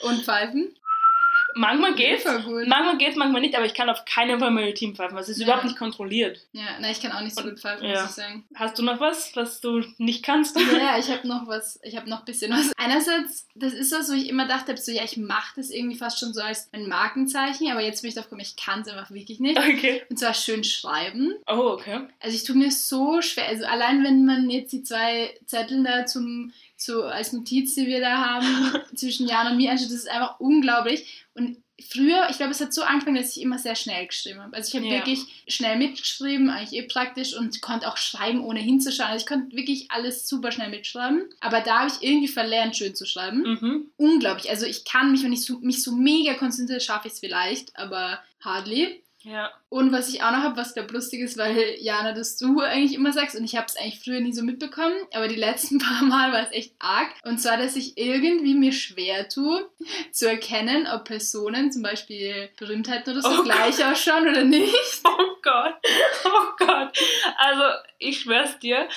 Und 0.02 0.22
pfeifen? 0.24 0.76
Manchmal 1.56 1.94
geht's. 1.94 2.24
Gut. 2.24 2.66
Manchmal 2.66 2.96
geht's, 2.98 3.16
manchmal 3.16 3.40
nicht, 3.40 3.56
aber 3.56 3.66
ich 3.66 3.74
kann 3.74 3.88
auf 3.90 4.04
keinen 4.04 4.38
Fall 4.38 4.50
mein 4.50 4.74
Team 4.74 4.94
pfeifen. 4.94 5.14
weil 5.14 5.22
Es 5.22 5.28
ist 5.28 5.38
Ja. 5.38 5.44
überhaupt 5.44 5.64
nicht 5.64 5.76
kontrolliert. 5.76 6.40
Ja, 6.52 6.62
na, 6.80 6.90
ich 6.90 7.00
kann 7.00 7.12
auch 7.12 7.20
nicht 7.22 7.34
so 7.36 7.42
gut 7.42 7.58
pfeifen, 7.58 7.86
ja. 7.88 8.00
muss 8.02 8.10
ich 8.10 8.16
sagen. 8.16 8.44
Hast 8.54 8.78
du 8.78 8.82
noch 8.82 9.00
was, 9.00 9.34
was 9.34 9.60
du 9.60 9.82
nicht 9.98 10.22
kannst? 10.24 10.56
Ja, 10.76 10.98
ich 10.98 11.08
habe 11.10 11.26
noch 11.26 11.46
was, 11.46 11.80
ich 11.82 11.96
habe 11.96 12.08
noch 12.08 12.20
ein 12.20 12.24
bisschen 12.26 12.52
was. 12.52 12.70
Einerseits, 12.76 13.48
das 13.54 13.72
ist 13.72 13.92
das, 13.92 14.08
wo 14.10 14.14
ich 14.14 14.28
immer 14.28 14.46
dachte, 14.46 14.76
so, 14.76 14.92
ja, 14.92 15.02
ich 15.04 15.16
mache 15.16 15.54
das 15.56 15.70
irgendwie 15.70 15.96
fast 15.96 16.18
schon 16.20 16.32
so 16.34 16.40
als 16.42 16.68
ein 16.72 16.86
Markenzeichen, 16.88 17.70
aber 17.70 17.80
jetzt 17.80 18.02
bin 18.02 18.08
ich 18.10 18.14
drauf 18.14 18.24
gekommen, 18.24 18.42
ich 18.42 18.56
kann 18.56 18.80
es 18.82 18.88
einfach 18.88 19.10
wirklich 19.10 19.40
nicht. 19.40 19.58
Okay. 19.58 20.02
Und 20.10 20.18
zwar 20.18 20.34
schön 20.34 20.62
schreiben. 20.64 21.34
Oh, 21.46 21.70
okay. 21.72 22.00
Also 22.20 22.36
ich 22.36 22.44
tue 22.44 22.56
mir 22.56 22.70
so 22.70 23.20
schwer, 23.22 23.46
also 23.48 23.64
allein 23.64 24.04
wenn 24.04 24.24
man 24.26 24.50
jetzt 24.50 24.72
die 24.72 24.82
zwei 24.82 25.34
Zettel 25.46 25.82
da 25.82 26.04
zum, 26.06 26.52
so 26.76 27.04
als 27.04 27.32
Notiz, 27.32 27.74
die 27.74 27.86
wir 27.86 28.00
da 28.00 28.18
haben, 28.18 28.46
zwischen 28.94 29.26
Jan 29.28 29.50
und 29.52 29.56
mir 29.56 29.70
anschaut, 29.70 29.86
das 29.88 29.94
ist 29.96 30.10
einfach 30.10 30.38
unglaublich. 30.40 31.24
Und 31.34 31.56
früher, 31.90 32.26
ich 32.30 32.36
glaube, 32.36 32.52
es 32.52 32.60
hat 32.60 32.72
so 32.72 32.82
angefangen, 32.82 33.16
dass 33.16 33.36
ich 33.36 33.42
immer 33.42 33.58
sehr 33.58 33.74
schnell 33.76 34.06
geschrieben 34.06 34.40
habe. 34.40 34.56
Also 34.56 34.68
ich 34.68 34.74
habe 34.76 34.86
Ja. 34.86 34.98
wirklich 34.98 35.20
schnell 35.48 35.76
mitgeschrieben, 35.76 36.48
eigentlich 36.50 36.78
eh 36.82 36.86
praktisch 36.86 37.34
und 37.36 37.60
konnte 37.60 37.88
auch 37.88 37.96
schreiben, 37.96 38.40
ohne 38.42 38.60
hinzuschauen. 38.60 39.10
Also 39.10 39.22
ich 39.24 39.28
konnte 39.28 39.56
wirklich 39.56 39.90
alles 39.90 40.28
super 40.28 40.52
schnell 40.52 40.70
mitschreiben. 40.70 41.24
Aber 41.40 41.60
da 41.60 41.80
habe 41.80 41.90
ich 41.90 42.06
irgendwie 42.06 42.28
verlernt, 42.28 42.76
schön 42.76 42.94
zu 42.94 43.04
schreiben. 43.06 43.42
Mhm. 43.42 43.90
Unglaublich. 43.96 44.48
Also 44.50 44.64
ich 44.66 44.84
kann 44.84 45.12
mich, 45.12 45.22
wenn 45.22 45.32
ich 45.32 45.44
so, 45.44 45.58
mich 45.58 45.82
so 45.82 45.92
mega 45.92 46.34
konzentriere, 46.34 46.80
schaffe 46.80 47.08
ich 47.08 47.14
es 47.14 47.20
vielleicht, 47.20 47.76
aber 47.76 48.20
hardly. 48.40 49.02
Ja. 49.26 49.50
Und 49.68 49.90
was 49.90 50.08
ich 50.08 50.22
auch 50.22 50.30
noch 50.30 50.38
habe, 50.38 50.56
was 50.56 50.72
glaube 50.72 50.92
lustig 50.94 51.20
ist, 51.20 51.36
weil 51.36 51.74
Jana, 51.80 52.12
das 52.12 52.38
du 52.38 52.60
eigentlich 52.60 52.94
immer 52.94 53.12
sagst 53.12 53.34
und 53.34 53.44
ich 53.44 53.56
habe 53.56 53.66
es 53.66 53.76
eigentlich 53.76 53.98
früher 53.98 54.20
nie 54.20 54.32
so 54.32 54.42
mitbekommen, 54.42 54.94
aber 55.12 55.26
die 55.26 55.34
letzten 55.34 55.78
paar 55.80 56.04
Mal 56.04 56.32
war 56.32 56.44
es 56.44 56.52
echt 56.52 56.74
arg. 56.78 57.08
Und 57.24 57.38
zwar, 57.38 57.56
dass 57.56 57.74
ich 57.74 57.98
irgendwie 57.98 58.54
mir 58.54 58.70
schwer 58.70 59.28
tue, 59.28 59.68
zu 60.12 60.30
erkennen, 60.30 60.86
ob 60.86 61.06
Personen, 61.06 61.72
zum 61.72 61.82
Beispiel 61.82 62.50
Berühmtheiten 62.56 63.14
oder 63.14 63.22
so, 63.22 63.40
Oh 63.40 63.42
gleich 63.42 63.84
ausschauen 63.84 64.28
oder 64.28 64.44
nicht. 64.44 64.74
Oh 65.04 65.36
Gott, 65.42 65.74
oh 66.24 66.46
Gott. 66.58 66.98
Also, 67.36 67.62
ich 67.98 68.20
schwör's 68.20 68.58
dir, 68.58 68.88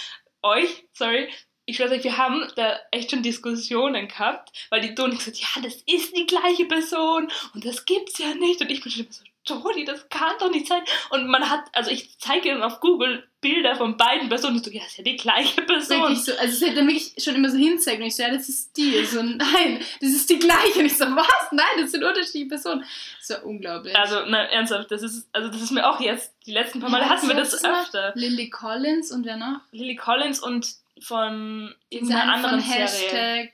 euch, 0.41 0.87
sorry, 0.93 1.29
ich 1.65 1.77
schwör's 1.77 1.91
euch, 1.91 2.03
wir 2.03 2.17
haben 2.17 2.47
da 2.55 2.79
echt 2.91 3.11
schon 3.11 3.21
Diskussionen 3.21 4.07
gehabt, 4.07 4.51
weil 4.69 4.81
die 4.81 4.95
Toni 4.95 5.15
gesagt 5.15 5.37
ja, 5.37 5.61
das 5.61 5.75
ist 5.85 6.17
die 6.17 6.25
gleiche 6.25 6.65
Person 6.65 7.31
und 7.53 7.65
das 7.65 7.85
gibt's 7.85 8.17
ja 8.17 8.33
nicht. 8.33 8.61
Und 8.61 8.71
ich 8.71 8.81
bin 8.81 8.91
schon 8.91 9.03
immer 9.03 9.13
so, 9.13 9.23
Toni, 9.49 9.85
das 9.85 10.07
kann 10.09 10.33
doch 10.39 10.51
nicht 10.51 10.67
sein. 10.67 10.81
Und 11.09 11.27
man 11.27 11.49
hat, 11.49 11.65
also 11.73 11.91
ich 11.91 12.17
zeige 12.19 12.49
dann 12.49 12.63
auf 12.63 12.79
Google 12.79 13.27
Bilder 13.41 13.75
von 13.75 13.95
beiden 13.95 14.27
Personen 14.27 14.57
und 14.57 14.65
so, 14.65 14.71
ja, 14.71 14.81
das 14.81 14.91
ist 14.91 14.97
ja 14.97 15.03
die 15.03 15.15
gleiche 15.15 15.62
Person. 15.62 16.15
So, 16.15 16.33
also 16.33 16.53
es 16.53 16.62
hätte 16.62 16.75
dann 16.75 16.88
wirklich 16.88 17.13
schon 17.17 17.35
immer 17.35 17.49
so 17.49 17.57
hinzeigt 17.57 18.01
und 18.01 18.07
ich 18.07 18.15
so, 18.15 18.23
ja, 18.23 18.31
das 18.31 18.49
ist 18.49 18.75
die. 18.75 19.05
So, 19.05 19.23
nein, 19.23 19.79
das 20.01 20.09
ist 20.09 20.29
die 20.29 20.39
gleiche. 20.39 20.79
Und 20.79 20.85
ich 20.85 20.97
so, 20.97 21.05
was? 21.05 21.51
Nein, 21.51 21.65
das 21.79 21.91
sind 21.91 22.03
unterschiedliche 22.03 22.47
Personen. 22.47 22.83
So 23.21 23.35
unglaublich. 23.43 23.95
Also, 23.95 24.23
na, 24.27 24.43
ernsthaft, 24.43 24.91
das 24.91 25.03
ist, 25.03 25.29
also 25.31 25.47
das 25.49 25.62
ist 25.62 25.71
mir 25.71 25.89
auch 25.89 25.99
jetzt, 26.01 26.33
die 26.45 26.51
letzten 26.51 26.79
paar 26.79 26.89
Mal 26.89 27.01
Ja, 27.01 27.09
hatten 27.09 27.27
wir 27.27 27.35
das 27.35 27.51
das 27.51 27.63
öfter. 27.63 28.12
Lily 28.15 28.49
Collins 28.49 29.12
und 29.12 29.25
wer 29.25 29.38
noch? 29.38 29.62
Lily 29.71 29.95
Collins 29.95 30.39
und 30.39 30.67
von 30.99 31.73
irgendeiner 31.89 32.23
eine 32.23 32.33
anderen 32.33 32.59
von 32.59 32.69
Serie. 32.69 32.83
Hashtag. 32.83 33.51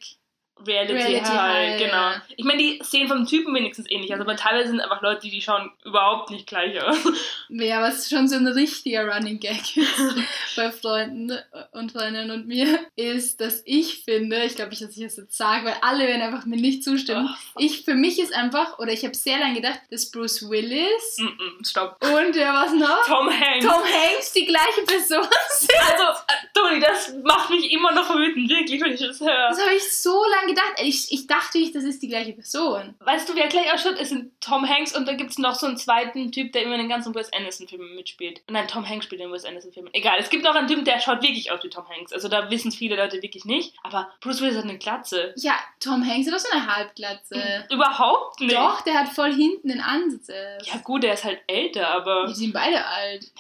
Reality, 0.66 0.94
Reality 0.94 1.26
High, 1.26 1.72
High, 1.72 1.80
genau. 1.80 1.94
ja. 1.94 2.22
Ich 2.38 2.46
meine, 2.46 2.60
die 2.60 2.80
sehen 2.82 3.08
vom 3.08 3.26
Typen 3.26 3.54
wenigstens 3.54 3.90
ähnlich 3.90 4.14
aus, 4.14 4.20
aber 4.22 4.36
teilweise 4.36 4.70
sind 4.70 4.80
einfach 4.80 5.02
Leute, 5.02 5.28
die 5.28 5.42
schauen 5.42 5.72
überhaupt 5.84 6.32
nicht 6.32 6.48
gleich 6.48 6.82
aus. 6.82 6.98
Ja, 7.48 7.80
was 7.82 8.10
schon 8.10 8.28
so 8.28 8.36
ein 8.38 8.48
richtiger 8.48 9.08
Running 9.08 9.40
Gag 9.40 9.78
ist 9.78 10.16
bei 10.56 10.72
Freunden 10.72 11.38
und 11.74 11.92
Freundinnen 11.92 12.32
und 12.32 12.48
mir, 12.48 12.80
ist, 12.96 13.40
dass 13.40 13.62
ich 13.66 14.04
finde, 14.04 14.44
ich 14.44 14.56
glaube 14.56 14.72
nicht, 14.72 14.82
dass 14.82 14.98
ich 14.98 15.04
das 15.04 15.18
jetzt 15.18 15.38
sage, 15.38 15.66
weil 15.66 15.76
alle 15.82 16.08
werden 16.08 16.22
einfach 16.24 16.46
mir 16.46 16.58
nicht 16.58 16.84
zustimmen. 16.84 17.30
Ich, 17.58 17.84
für 17.84 17.94
mich 17.94 18.20
ist 18.20 18.34
einfach, 18.34 18.80
oder 18.80 18.92
ich 18.92 19.04
habe 19.04 19.14
sehr 19.14 19.38
lange 19.38 19.56
gedacht, 19.56 19.80
dass 19.92 20.10
Bruce 20.10 20.50
Willis 20.50 21.18
Mm 21.20 21.28
-mm, 21.28 21.70
stopp. 21.70 21.98
und 22.02 22.36
wer 22.36 22.54
was 22.54 22.74
noch? 22.74 23.06
Tom 23.06 23.30
Hanks. 23.30 23.66
Tom 23.66 23.84
Hanks 23.84 24.34
die 24.34 24.46
gleiche 24.46 24.82
Person 24.88 25.24
sind. 25.50 25.72
Also, 25.92 26.04
äh, 26.04 26.48
Toni, 26.54 26.80
das 26.80 27.14
macht 27.24 27.50
mich 27.52 27.72
immer 27.72 27.92
noch 27.92 28.10
wütend, 28.16 28.50
wirklich, 28.50 28.82
wenn 28.82 28.94
ich 28.94 29.00
das 29.02 29.20
höre. 29.20 29.50
Das 29.50 29.62
habe 29.62 29.76
ich 29.76 29.84
so 29.92 30.24
lange 30.26 30.45
gedacht. 30.48 30.74
Ich, 30.82 31.12
ich 31.12 31.28
dachte 31.28 31.58
nicht, 31.58 31.76
das 31.76 31.84
ist 31.84 32.02
die 32.02 32.08
gleiche 32.08 32.34
Person. 32.34 32.96
Weißt 33.00 33.28
du, 33.28 33.36
wer 33.36 33.48
gleich 33.48 33.74
ausschaut? 33.74 33.98
Es 34.00 34.10
sind 34.10 34.32
Tom 34.42 34.68
Hanks 34.68 34.96
und 34.96 35.08
da 35.08 35.14
gibt 35.14 35.32
es 35.32 35.38
noch 35.38 35.56
so 35.56 35.66
einen 35.68 35.78
zweiten 35.78 36.32
Typ, 36.32 36.54
der 36.54 36.64
immer 36.64 36.76
in 36.76 36.82
den 36.82 36.90
ganzen 36.90 37.14
Wes 37.16 37.32
Anderson-Filmen 37.34 37.96
mitspielt. 37.96 38.42
Nein, 38.50 38.68
Tom 38.68 38.88
Hanks 38.88 39.06
spielt 39.06 39.22
in 39.22 39.28
den 39.28 39.34
Wes 39.34 39.46
Anderson-Filmen. 39.46 39.94
Egal, 39.94 40.18
es 40.20 40.30
gibt 40.30 40.44
noch 40.44 40.56
einen 40.56 40.68
Typen, 40.68 40.86
der 40.86 41.00
schaut 41.00 41.22
wirklich 41.22 41.52
aus 41.52 41.64
wie 41.64 41.70
Tom 41.70 41.88
Hanks. 41.90 42.14
Also 42.14 42.28
da 42.28 42.50
wissen 42.50 42.70
es 42.70 42.76
viele 42.76 42.96
Leute 42.96 43.22
wirklich 43.22 43.46
nicht. 43.46 43.74
Aber 43.84 44.10
Bruce 44.22 44.42
Willis 44.42 44.58
hat 44.58 44.64
eine 44.64 44.78
Glatze. 44.78 45.34
Ja, 45.38 45.54
Tom 45.80 46.08
Hanks 46.08 46.28
hat 46.28 46.36
auch 46.36 46.40
so 46.40 46.52
eine 46.52 46.76
Halbglatze. 46.76 47.66
Überhaupt 47.70 48.42
nicht. 48.42 48.56
Doch, 48.56 48.82
der 48.82 48.96
hat 48.96 49.10
voll 49.10 49.34
hinten 49.34 49.70
den 49.70 49.82
Ansatz. 49.82 50.28
Ja 50.64 50.78
gut, 50.84 51.04
er 51.04 51.14
ist 51.14 51.24
halt 51.24 51.42
älter, 51.48 51.88
aber... 51.90 52.28
Die 52.28 52.36
sind 52.36 52.54
beide 52.54 52.86
alt. 52.86 53.32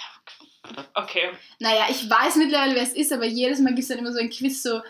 Okay. 0.93 1.29
Naja, 1.59 1.85
ich 1.89 2.09
weiß 2.09 2.37
mittlerweile, 2.37 2.75
wer 2.75 2.83
es 2.83 2.93
ist, 2.93 3.13
aber 3.13 3.25
jedes 3.25 3.59
Mal 3.59 3.69
gibt 3.69 3.81
es 3.81 3.87
dann 3.89 3.99
immer 3.99 4.11
so 4.11 4.19
ein 4.19 4.29
Quiz, 4.29 4.63
so, 4.63 4.81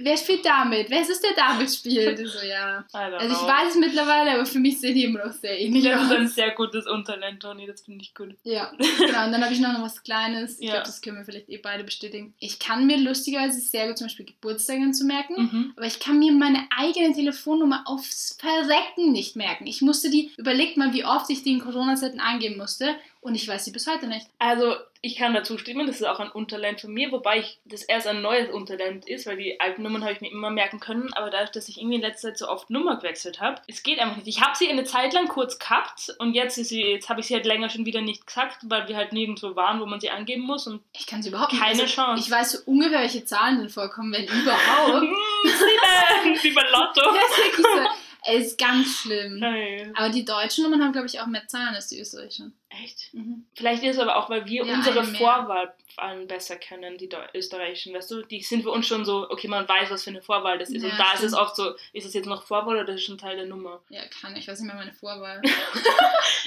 wer 0.00 0.16
spielt 0.16 0.44
damit? 0.46 0.88
Wer 0.90 1.02
ist 1.02 1.10
es, 1.10 1.20
der 1.20 1.32
damit 1.36 1.70
spielt? 1.74 2.18
So, 2.18 2.46
ja. 2.46 2.84
Also 2.92 3.16
ich 3.26 3.38
know. 3.38 3.46
weiß 3.48 3.70
es 3.70 3.76
mittlerweile, 3.76 4.32
aber 4.32 4.46
für 4.46 4.58
mich 4.60 4.80
sehen 4.80 4.94
die 4.94 5.04
immer 5.04 5.26
noch 5.26 5.32
sehr 5.32 5.58
ähnlich 5.60 5.84
Das 5.84 6.02
ist 6.02 6.10
aus. 6.12 6.16
ein 6.16 6.28
sehr 6.28 6.50
gutes 6.52 6.86
Unterland, 6.86 7.40
Toni, 7.42 7.66
das 7.66 7.80
finde 7.82 8.02
ich 8.04 8.14
gut. 8.14 8.34
Ja, 8.44 8.70
genau. 8.78 9.26
Und 9.26 9.32
dann 9.32 9.42
habe 9.44 9.52
ich 9.52 9.60
noch 9.60 9.80
was 9.82 10.02
Kleines. 10.02 10.58
Ich 10.60 10.66
Ja. 10.66 10.74
glaube, 10.74 10.86
das 10.86 11.00
können 11.02 11.16
wir 11.18 11.24
vielleicht 11.24 11.48
eh 11.48 11.58
beide 11.58 11.84
bestätigen. 11.84 12.32
Ich 12.38 12.58
kann 12.58 12.86
mir 12.86 12.96
lustigerweise 12.96 13.60
sehr 13.60 13.88
gut 13.88 13.98
zum 13.98 14.06
Beispiel 14.06 14.26
Geburtstage 14.26 14.90
zu 14.92 15.04
merken. 15.04 15.34
Mhm. 15.42 15.72
Aber 15.76 15.86
ich 15.86 15.98
kann 16.00 16.18
mir 16.18 16.32
meine 16.32 16.66
eigene 16.78 17.12
Telefonnummer 17.14 17.82
aufs 17.86 18.36
Verrecken 18.40 19.12
nicht 19.12 19.36
merken. 19.36 19.66
Ich 19.66 19.82
musste 19.82 20.10
die, 20.10 20.30
überlegt 20.36 20.76
mal, 20.76 20.92
wie 20.94 21.04
oft 21.04 21.28
ich 21.30 21.42
die 21.42 21.52
in 21.52 21.60
Corona-Zeiten 21.60 22.20
angeben 22.20 22.56
musste. 22.56 22.94
Und 23.20 23.34
ich 23.34 23.46
weiß 23.46 23.64
sie 23.64 23.72
bis 23.72 23.86
heute 23.86 24.06
nicht. 24.06 24.26
Also, 24.38 24.74
ich 25.04 25.16
kann 25.16 25.34
dazu 25.34 25.58
stimmen, 25.58 25.86
das 25.88 25.96
ist 25.96 26.06
auch 26.06 26.20
ein 26.20 26.30
Unterland 26.30 26.80
von 26.80 26.92
mir, 26.92 27.10
wobei 27.10 27.40
ich 27.40 27.58
das 27.64 27.82
erst 27.82 28.06
ein 28.06 28.22
neues 28.22 28.48
Unterland 28.50 29.08
ist, 29.08 29.26
weil 29.26 29.36
die 29.36 29.60
alten 29.60 29.82
Nummern 29.82 30.02
habe 30.04 30.12
ich 30.12 30.20
mir 30.20 30.30
immer 30.30 30.48
merken 30.50 30.78
können, 30.78 31.12
aber 31.14 31.28
dadurch, 31.28 31.50
dass 31.50 31.68
ich 31.68 31.78
irgendwie 31.78 31.96
in 31.96 32.02
letzter 32.02 32.28
Zeit 32.28 32.38
so 32.38 32.48
oft 32.48 32.70
Nummer 32.70 32.96
gewechselt 32.96 33.40
habe, 33.40 33.60
es 33.66 33.82
geht 33.82 33.98
einfach 33.98 34.16
nicht. 34.16 34.28
Ich 34.28 34.40
habe 34.40 34.56
sie 34.56 34.68
eine 34.68 34.84
Zeit 34.84 35.12
lang 35.12 35.26
kurz 35.26 35.58
gehabt 35.58 36.14
und 36.20 36.34
jetzt 36.34 36.56
ist 36.56 36.68
sie, 36.68 36.82
jetzt 36.82 37.08
habe 37.08 37.18
ich 37.18 37.26
sie 37.26 37.34
halt 37.34 37.46
länger 37.46 37.68
schon 37.68 37.84
wieder 37.84 38.00
nicht 38.00 38.26
gesagt, 38.26 38.58
weil 38.62 38.86
wir 38.86 38.96
halt 38.96 39.12
nirgendwo 39.12 39.56
waren, 39.56 39.80
wo 39.80 39.86
man 39.86 40.00
sie 40.00 40.10
angeben 40.10 40.42
muss 40.44 40.68
und 40.68 40.80
Ich 40.96 41.06
kann 41.06 41.20
sie 41.20 41.30
überhaupt 41.30 41.52
nicht. 41.52 41.60
keine 41.62 41.82
Also, 41.82 41.86
Chance. 41.92 42.22
Ich 42.24 42.30
weiß 42.30 42.52
so 42.52 42.58
ungefähr, 42.70 43.00
welche 43.00 43.24
Zahlen 43.24 43.58
denn 43.58 43.68
vorkommen, 43.70 44.12
wenn 44.12 44.24
überhaupt. 44.24 45.02
Sieben, 45.44 46.38
lieber 46.44 46.62
Lotto. 46.70 47.00
Das 47.12 47.30
ist 47.30 47.38
wirklich 47.38 47.66
so. 47.66 48.01
Es 48.24 48.46
ist 48.48 48.58
ganz 48.58 49.00
schlimm. 49.00 49.38
Nein. 49.38 49.92
Aber 49.96 50.08
die 50.10 50.24
deutschen 50.24 50.62
Nummern 50.64 50.82
haben, 50.82 50.92
glaube 50.92 51.08
ich, 51.08 51.20
auch 51.20 51.26
mehr 51.26 51.46
Zahlen 51.48 51.74
als 51.74 51.88
die 51.88 51.98
österreichischen. 52.00 52.56
Echt? 52.68 53.12
Mhm. 53.12 53.44
Vielleicht 53.56 53.82
ist 53.82 53.96
es 53.96 53.98
aber 54.02 54.16
auch, 54.16 54.30
weil 54.30 54.46
wir 54.46 54.64
Ja, 54.64 54.74
unsere. 54.74 55.02
Vorwahlen 55.04 56.26
besser 56.28 56.56
kennen, 56.56 56.96
die 56.98 57.08
österreichischen, 57.34 57.92
weißt 57.94 58.10
du? 58.12 58.22
Die 58.22 58.40
sind 58.40 58.62
für 58.62 58.70
uns 58.70 58.86
schon 58.86 59.04
so, 59.04 59.28
okay, 59.28 59.48
man 59.48 59.68
weiß, 59.68 59.90
was 59.90 60.04
für 60.04 60.10
eine 60.10 60.22
Vorwahl 60.22 60.58
das 60.58 60.70
ist. 60.70 60.82
Ja, 60.82 60.90
und 60.90 60.98
da 60.98 61.12
ist 61.12 61.22
es 61.24 61.32
stimmt. 61.32 61.42
oft 61.42 61.56
so, 61.56 61.74
ist 61.92 62.06
es 62.06 62.14
jetzt 62.14 62.26
noch 62.26 62.44
Vorwahl 62.44 62.78
oder 62.78 62.90
ist 62.94 63.00
es 63.00 63.04
schon 63.06 63.18
Teil 63.18 63.36
der 63.36 63.46
Nummer? 63.46 63.82
Ja, 63.90 64.00
kann. 64.20 64.34
Ich 64.36 64.46
weiß 64.48 64.60
nicht 64.60 64.68
mehr 64.68 64.76
meine 64.76 64.92
Vorwahl. 64.92 65.42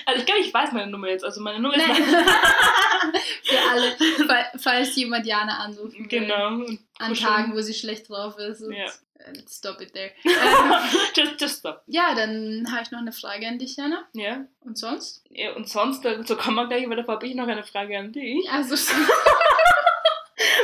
Also 0.07 0.19
ich 0.19 0.25
glaube, 0.27 0.41
ich 0.41 0.53
weiß 0.53 0.71
meine 0.71 0.91
Nummer 0.91 1.07
jetzt. 1.07 1.23
Also 1.25 1.41
meine 1.41 1.59
Nummer 1.59 1.75
ist 1.75 1.87
Nein. 1.87 2.03
Für 3.43 3.59
alle, 3.71 3.91
fa- 4.27 4.51
falls 4.59 4.95
jemand 4.95 5.25
Jana 5.25 5.57
anrufen 5.59 5.97
will. 5.99 6.07
Genau. 6.07 6.47
Und 6.49 6.79
An 6.99 7.09
kuscheln. 7.09 7.29
Tagen, 7.29 7.55
wo 7.55 7.61
sie 7.61 7.73
schlecht 7.73 8.09
drauf 8.09 8.37
ist. 8.37 8.61
Und, 8.61 8.73
Ja. 8.73 8.85
äh, 9.19 9.31
let's 9.33 9.57
stop 9.57 9.81
it 9.81 9.93
there. 9.93 10.11
Ähm, 10.25 10.73
just, 11.15 11.41
just 11.41 11.59
stop. 11.59 11.81
ja, 11.87 12.13
dann 12.15 12.65
habe 12.71 12.83
ich 12.83 12.91
noch 12.91 12.99
eine 12.99 13.11
Frage 13.11 13.47
an 13.47 13.57
dich, 13.59 13.75
Jana. 13.77 14.05
Ja. 14.13 14.45
Und 14.61 14.77
sonst? 14.77 15.23
ja. 15.29 15.53
Und 15.53 15.67
sonst, 15.69 16.03
dazu 16.05 16.35
kommen 16.37 16.55
wir 16.55 16.67
gleich, 16.67 16.87
weil 16.89 16.97
davor 16.97 17.15
habe 17.15 17.27
ich 17.27 17.35
noch 17.35 17.47
eine 17.47 17.63
Frage 17.63 17.97
an 17.97 18.11
dich. 18.11 18.49
Also, 18.51 18.75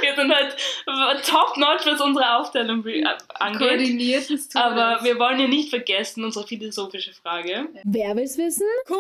Wir 0.02 0.16
sind 0.16 0.34
halt 0.34 0.58
top-notch, 1.26 1.86
was 1.86 2.02
unsere 2.02 2.36
Aufteilung 2.36 2.86
äh, 2.88 3.06
angeht. 3.36 3.60
koordiniert 3.70 4.30
ist 4.30 4.54
Aber 4.56 5.00
wir 5.04 5.18
wollen 5.18 5.40
ja 5.40 5.48
nicht 5.48 5.70
vergessen, 5.70 6.26
unsere 6.26 6.46
philosophische 6.46 7.14
Frage. 7.14 7.70
Wer 7.84 8.16
will's 8.16 8.38
wissen? 8.38 8.66
Ja, 8.90 8.96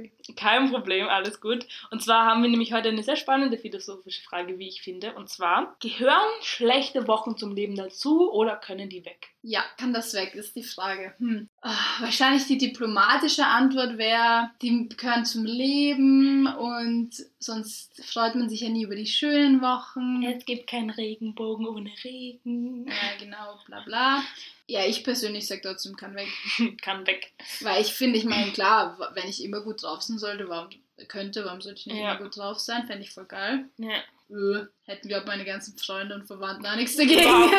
sorry. 0.00 0.12
Kein 0.36 0.70
Problem, 0.70 1.08
alles 1.08 1.40
gut. 1.40 1.66
Und 1.90 2.02
zwar 2.02 2.26
haben 2.26 2.42
wir 2.42 2.50
nämlich 2.50 2.72
heute 2.72 2.88
eine 2.88 3.02
sehr 3.02 3.16
spannende 3.16 3.58
philosophische 3.58 4.22
Frage, 4.22 4.58
wie 4.58 4.68
ich 4.68 4.82
finde. 4.82 5.14
Und 5.14 5.28
zwar, 5.28 5.74
gehören 5.80 6.30
schlechte 6.42 7.08
Wochen 7.08 7.36
zum 7.36 7.54
Leben 7.54 7.76
dazu 7.76 8.32
oder 8.32 8.56
können 8.56 8.88
die 8.88 9.04
weg? 9.04 9.28
Ja, 9.42 9.64
kann 9.78 9.94
das 9.94 10.12
weg, 10.12 10.34
ist 10.34 10.54
die 10.54 10.62
Frage. 10.62 11.14
Hm. 11.18 11.48
Ah, 11.62 11.74
wahrscheinlich 12.00 12.46
die 12.46 12.58
diplomatische 12.58 13.46
Antwort 13.46 13.96
wäre, 13.96 14.50
die 14.60 14.86
gehören 14.88 15.24
zum 15.24 15.46
Leben 15.46 16.46
und 16.46 17.10
sonst 17.38 18.04
freut 18.04 18.34
man 18.34 18.50
sich 18.50 18.60
ja 18.60 18.68
nie 18.68 18.82
über 18.82 18.96
die 18.96 19.06
schönen 19.06 19.62
Wochen. 19.62 20.22
Es 20.24 20.44
gibt 20.44 20.68
keinen 20.68 20.90
Regenbogen 20.90 21.66
ohne 21.66 21.90
Regen. 22.04 22.86
Ja, 22.86 23.16
genau, 23.18 23.58
bla 23.66 23.80
bla. 23.80 24.22
Ja, 24.66 24.84
ich 24.84 25.02
persönlich 25.04 25.46
sage 25.46 25.62
trotzdem, 25.62 25.96
kann 25.96 26.14
weg. 26.14 26.28
Kann 26.82 27.06
weg. 27.06 27.32
Weil 27.62 27.80
ich 27.80 27.94
finde, 27.94 28.18
ich 28.18 28.24
meine, 28.26 28.52
klar, 28.52 28.98
wenn 29.14 29.28
ich 29.28 29.42
immer 29.42 29.62
gut 29.62 29.82
drauf 29.82 30.02
sein 30.02 30.18
sollte, 30.18 30.48
warum 30.50 30.68
könnte, 31.08 31.44
warum 31.46 31.62
sollte 31.62 31.80
ich 31.80 31.86
nicht 31.86 31.96
Ja. 31.96 32.12
immer 32.12 32.24
gut 32.24 32.36
drauf 32.36 32.58
sein? 32.58 32.86
Fände 32.86 33.04
ich 33.04 33.10
voll 33.10 33.24
geil. 33.24 33.64
Ja. 33.78 34.02
Äh, 34.30 34.66
hätten 34.84 35.08
wir 35.08 35.20
auch 35.20 35.26
meine 35.26 35.44
ganzen 35.44 35.76
Freunde 35.76 36.14
und 36.14 36.26
Verwandten 36.26 36.66
auch 36.66 36.76
nichts 36.76 36.96
dagegen. 36.96 37.20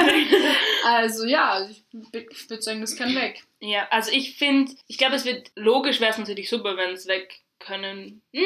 Also 0.84 1.26
ja, 1.26 1.52
also 1.52 1.72
ich, 1.72 1.84
ich 2.32 2.50
würde 2.50 2.64
sagen, 2.64 2.82
das 2.82 2.96
kann 2.96 3.14
weg. 3.14 3.44
Ja, 3.60 3.88
also 3.92 4.12
ich 4.12 4.36
finde, 4.36 4.74
ich 4.88 4.98
glaube, 4.98 5.16
es 5.16 5.26
wird 5.26 5.52
logisch 5.56 6.00
wäre 6.00 6.12
es 6.12 6.18
natürlich 6.18 6.50
super, 6.50 6.76
wenn 6.76 6.94
es 6.94 7.06
weg 7.06 7.42
können. 7.60 8.22
Hm, 8.34 8.44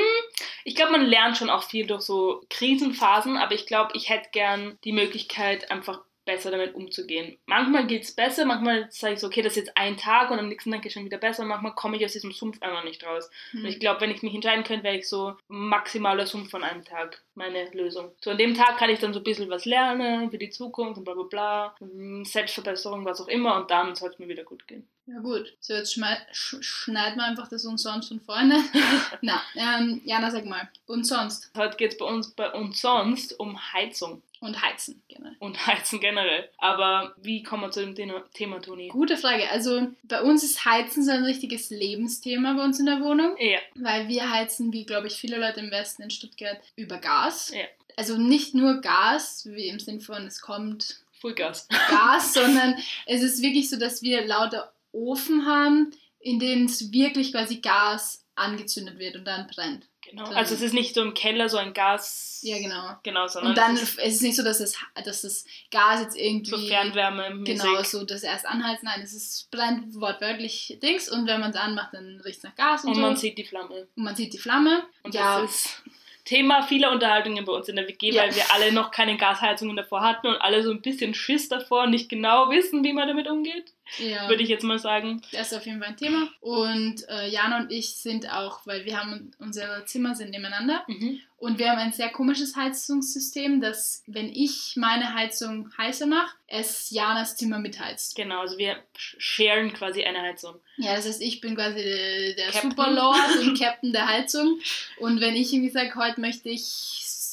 ich 0.65 0.75
glaube, 0.75 0.91
man 0.91 1.05
lernt 1.05 1.37
schon 1.37 1.49
auch 1.49 1.63
viel 1.63 1.87
durch 1.87 2.01
so 2.01 2.43
Krisenphasen, 2.49 3.37
aber 3.37 3.53
ich 3.53 3.65
glaube, 3.65 3.91
ich 3.95 4.09
hätte 4.09 4.29
gern 4.31 4.77
die 4.83 4.91
Möglichkeit, 4.91 5.71
einfach 5.71 6.01
besser 6.25 6.51
damit 6.51 6.75
umzugehen. 6.75 7.37
Manchmal 7.45 7.87
geht 7.87 8.03
es 8.03 8.11
besser, 8.11 8.45
manchmal 8.45 8.87
sage 8.89 9.13
ich 9.13 9.19
so, 9.19 9.27
okay, 9.27 9.41
das 9.41 9.53
ist 9.53 9.67
jetzt 9.67 9.77
ein 9.77 9.97
Tag 9.97 10.31
und 10.31 10.39
am 10.39 10.49
nächsten 10.49 10.71
Tag 10.71 10.81
geht 10.81 10.89
es 10.89 10.93
schon 10.93 11.05
wieder 11.05 11.17
besser, 11.17 11.45
manchmal 11.45 11.75
komme 11.75 11.97
ich 11.97 12.05
aus 12.05 12.13
diesem 12.13 12.31
Sumpf 12.31 12.61
einfach 12.61 12.83
nicht 12.83 13.05
raus. 13.05 13.29
Hm. 13.51 13.61
Und 13.61 13.65
ich 13.67 13.79
glaube, 13.79 14.01
wenn 14.01 14.11
ich 14.11 14.23
mich 14.23 14.33
entscheiden 14.33 14.63
könnte, 14.63 14.83
wäre 14.83 14.97
ich 14.97 15.07
so 15.07 15.35
maximaler 15.47 16.25
Sumpf 16.25 16.49
von 16.49 16.63
einem 16.63 16.83
Tag, 16.83 17.21
meine 17.35 17.69
Lösung. 17.71 18.11
So 18.21 18.31
an 18.31 18.37
dem 18.37 18.55
Tag 18.55 18.77
kann 18.77 18.89
ich 18.89 18.99
dann 18.99 19.13
so 19.13 19.19
ein 19.19 19.23
bisschen 19.23 19.49
was 19.49 19.65
lernen 19.65 20.31
für 20.31 20.37
die 20.37 20.49
Zukunft 20.49 20.97
und 20.97 21.03
bla 21.03 21.13
bla 21.13 21.23
bla, 21.23 21.75
ähm, 21.81 22.25
Selbstverbesserung, 22.25 23.05
was 23.05 23.21
auch 23.21 23.27
immer 23.27 23.55
und 23.55 23.71
dann 23.71 23.95
soll 23.95 24.09
es 24.09 24.19
mir 24.19 24.27
wieder 24.27 24.43
gut 24.43 24.67
gehen. 24.67 24.87
Ja 25.07 25.19
gut, 25.19 25.53
so 25.59 25.73
jetzt 25.73 25.93
sch 26.31 26.55
schneiden 26.61 27.17
wir 27.17 27.25
einfach 27.25 27.47
das 27.47 27.63
und 27.65 27.77
sonst 27.77 28.07
von 28.07 28.19
vorne. 28.19 28.63
Na, 29.21 29.39
ähm, 29.55 30.01
Jana, 30.03 30.31
sag 30.31 30.45
mal. 30.45 30.67
Und 30.87 31.05
sonst? 31.05 31.51
Heute 31.55 31.77
geht 31.77 31.91
es 31.91 31.97
bei 31.99 32.05
uns 32.05 32.31
bei 32.31 32.51
uns 32.51 32.81
sonst 32.81 33.39
um 33.39 33.55
Heizung 33.73 34.23
Und 34.39 34.63
heizen, 34.63 35.03
genau. 35.07 35.29
und 35.37 35.67
Heizen 35.67 35.99
generell. 35.99 36.49
Aber 36.57 37.13
wie 37.21 37.43
kommen 37.43 37.63
wir 37.63 37.71
zu 37.71 37.85
dem 37.85 37.95
Thema, 38.33 38.61
Toni? 38.61 38.87
Gute 38.87 39.17
Frage. 39.17 39.47
Also 39.51 39.89
bei 40.03 40.23
uns 40.23 40.43
ist 40.43 40.65
Heizen 40.65 41.03
so 41.05 41.11
ein 41.11 41.23
richtiges 41.23 41.69
Lebensthema 41.69 42.53
bei 42.53 42.63
uns 42.63 42.79
in 42.79 42.87
der 42.87 42.99
Wohnung, 43.01 43.35
Ja, 43.37 43.59
weil 43.75 44.07
wir 44.07 44.31
heizen, 44.31 44.73
wie 44.73 44.85
glaube 44.87 45.07
ich 45.07 45.13
viele 45.13 45.37
Leute 45.37 45.59
im 45.59 45.69
Westen 45.69 46.01
in 46.01 46.09
Stuttgart, 46.09 46.57
über 46.75 46.97
Gas. 46.97 47.53
Ja. 47.53 47.65
Also 47.95 48.17
nicht 48.17 48.55
nur 48.55 48.81
Gas, 48.81 49.45
wie 49.45 49.67
im 49.67 49.79
Sinn 49.79 50.01
von 50.01 50.25
es 50.25 50.41
kommt 50.41 50.97
Vollgas. 51.21 51.67
Gas, 51.89 52.33
sondern 52.35 52.75
es 53.05 53.21
ist 53.21 53.41
wirklich 53.41 53.69
so, 53.69 53.77
dass 53.77 54.01
wir 54.01 54.25
lauter 54.25 54.71
Ofen 54.95 55.45
haben, 55.45 55.91
in 56.19 56.39
denen 56.39 56.65
es 56.65 56.91
wirklich 56.91 57.31
quasi 57.31 57.57
Gas 57.57 58.25
angezündet 58.35 58.97
wird 58.99 59.15
und 59.15 59.25
dann 59.25 59.47
brennt. 59.47 59.87
Genau. 60.01 60.25
Also 60.25 60.53
es 60.53 60.61
ist 60.61 60.73
nicht 60.73 60.93
so 60.93 61.01
im 61.01 61.13
Keller 61.15 61.49
so 61.49 61.57
ein 61.57 61.73
Gas. 61.73 62.39
Ja, 62.43 62.57
genau. 62.59 62.95
Genau, 63.01 63.27
sondern 63.27 63.51
Und 63.51 63.57
dann 63.57 63.73
es 63.75 63.81
es 63.81 63.89
ist 63.97 63.97
ist 64.15 64.21
nicht 64.21 64.35
so, 64.35 64.43
dass 64.43 64.59
das, 64.59 64.75
dass 65.03 65.21
das 65.23 65.45
Gas 65.71 66.01
jetzt 66.01 66.15
irgendwie 66.17 66.51
so 66.51 66.57
Fernwärme. 66.59 67.43
genau 67.43 67.81
so 67.81 68.03
das 68.05 68.21
erst 68.23 68.45
anheizt. 68.45 68.83
Nein, 68.83 69.01
es 69.01 69.13
ist 69.13 69.49
brennt 69.51 69.95
wortwörtlich 69.99 70.77
Dings 70.83 71.09
und 71.09 71.25
wenn 71.27 71.39
man 71.39 71.49
es 71.51 71.55
anmacht, 71.57 71.93
dann 71.93 72.21
riecht 72.23 72.37
es 72.37 72.43
nach 72.43 72.55
Gas 72.55 72.83
und, 72.83 72.89
Und 72.89 72.95
so. 72.97 73.01
man 73.01 73.15
sieht 73.15 73.37
die 73.37 73.45
Flamme. 73.45 73.87
und 73.95 74.03
man 74.03 74.15
sieht 74.15 74.33
die 74.33 74.37
Flamme. 74.37 74.83
Und 75.01 75.15
ja, 75.15 75.41
das 75.41 75.51
ist 75.55 75.83
Thema 76.25 76.61
vieler 76.63 76.91
Unterhaltungen 76.91 77.43
bei 77.45 77.53
uns 77.53 77.67
in 77.69 77.75
der 77.75 77.87
WG, 77.87 78.11
Ja. 78.11 78.23
weil 78.23 78.35
wir 78.35 78.51
alle 78.53 78.71
noch 78.71 78.91
keine 78.91 79.17
Gasheizungen 79.17 79.75
davor 79.75 80.01
hatten 80.01 80.27
und 80.27 80.35
alle 80.37 80.61
so 80.63 80.71
ein 80.71 80.81
bisschen 80.81 81.13
Schiss 81.15 81.49
davor 81.49 81.83
und 81.83 81.91
nicht 81.91 82.09
genau 82.09 82.49
wissen, 82.51 82.83
wie 82.83 82.93
man 82.93 83.07
damit 83.07 83.27
umgeht, 83.27 83.73
ja. 83.99 84.27
würde 84.29 84.43
ich 84.43 84.49
jetzt 84.49 84.63
mal 84.63 84.79
sagen. 84.79 85.21
Das 85.31 85.51
ist 85.51 85.57
auf 85.57 85.65
jeden 85.65 85.79
Fall 85.79 85.89
ein 85.89 85.97
Thema. 85.97 86.27
Und 86.41 87.07
äh, 87.09 87.27
Jana 87.29 87.59
und 87.59 87.71
ich 87.71 87.95
sind 87.95 88.31
auch, 88.31 88.65
weil 88.65 88.85
wir 88.85 88.99
haben 88.99 89.31
unsere 89.39 89.85
Zimmer 89.85 90.15
sind 90.15 90.31
nebeneinander 90.31 90.83
Mhm. 90.87 91.19
und 91.37 91.59
wir 91.59 91.69
haben 91.69 91.79
ein 91.79 91.93
sehr 91.93 92.09
komisches 92.09 92.55
Heizungssystem, 92.55 93.61
dass 93.61 94.03
wenn 94.07 94.29
ich 94.33 94.73
meine 94.75 95.13
Heizung 95.13 95.69
heißer 95.77 96.07
mache, 96.07 96.35
es 96.47 96.89
Janas 96.91 97.35
Zimmer 97.35 97.59
mitheizt. 97.59 98.15
Genau, 98.15 98.41
also 98.41 98.57
wir 98.57 98.77
sharen 98.95 99.73
quasi 99.73 100.03
eine 100.03 100.21
Heizung. 100.21 100.55
Ja, 100.77 100.95
das 100.95 101.07
heißt, 101.07 101.21
ich 101.21 101.41
bin 101.41 101.55
quasi 101.55 101.81
der, 101.83 102.33
der. 102.35 102.51
Superlord 102.61 103.37
und 103.41 103.57
Captain 103.59 103.91
der 103.93 104.07
Heizung. 104.07 104.59
Und 104.99 105.21
wenn 105.21 105.35
ich 105.35 105.51
irgendwie 105.53 105.71
sage, 105.71 105.95
heute 105.95 106.21
möchte 106.21 106.49
ich 106.49 106.63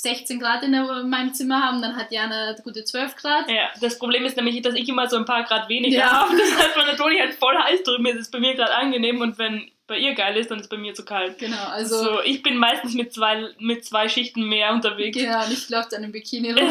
16 0.02 0.40
Grad 0.40 0.64
in, 0.64 0.72
der, 0.72 0.82
in 1.00 1.08
meinem 1.08 1.32
Zimmer 1.32 1.62
haben, 1.62 1.80
dann 1.80 1.94
hat 1.96 2.10
Jana 2.10 2.54
gute 2.64 2.84
12 2.84 3.14
Grad. 3.16 3.48
Ja, 3.48 3.70
das 3.80 3.98
Problem 3.98 4.24
ist 4.24 4.36
nämlich, 4.36 4.60
dass 4.60 4.74
ich 4.74 4.88
immer 4.88 5.08
so 5.08 5.16
ein 5.16 5.24
paar 5.24 5.44
Grad 5.44 5.68
weniger 5.68 5.98
Ja. 5.98 6.10
habe. 6.24 6.36
Das 6.36 6.56
heißt, 6.58 6.76
meine 6.76 6.96
Toni 6.96 7.18
halt 7.18 7.34
voll 7.34 7.56
heiß 7.56 7.84
drüben 7.84 8.06
ist, 8.06 8.16
ist 8.16 8.32
bei 8.32 8.40
mir 8.40 8.54
gerade 8.56 8.74
angenehm 8.74 9.20
und 9.20 9.38
wenn 9.38 9.70
bei 9.92 9.98
ihr 9.98 10.14
geil 10.14 10.36
ist, 10.38 10.50
dann 10.50 10.58
ist 10.60 10.70
bei 10.70 10.78
mir 10.78 10.94
zu 10.94 11.04
kalt. 11.04 11.38
Genau, 11.38 11.64
also 11.68 12.02
so, 12.02 12.20
ich 12.24 12.42
bin 12.42 12.56
meistens 12.56 12.94
mit 12.94 13.12
zwei, 13.12 13.50
mit 13.58 13.84
zwei 13.84 14.08
Schichten 14.08 14.42
mehr 14.48 14.72
unterwegs. 14.72 15.16
genau, 15.18 15.46
nicht 15.48 15.68
läuft 15.68 15.92
an 15.94 16.02
einem 16.02 16.12
Bikini 16.12 16.50
rum, 16.58 16.70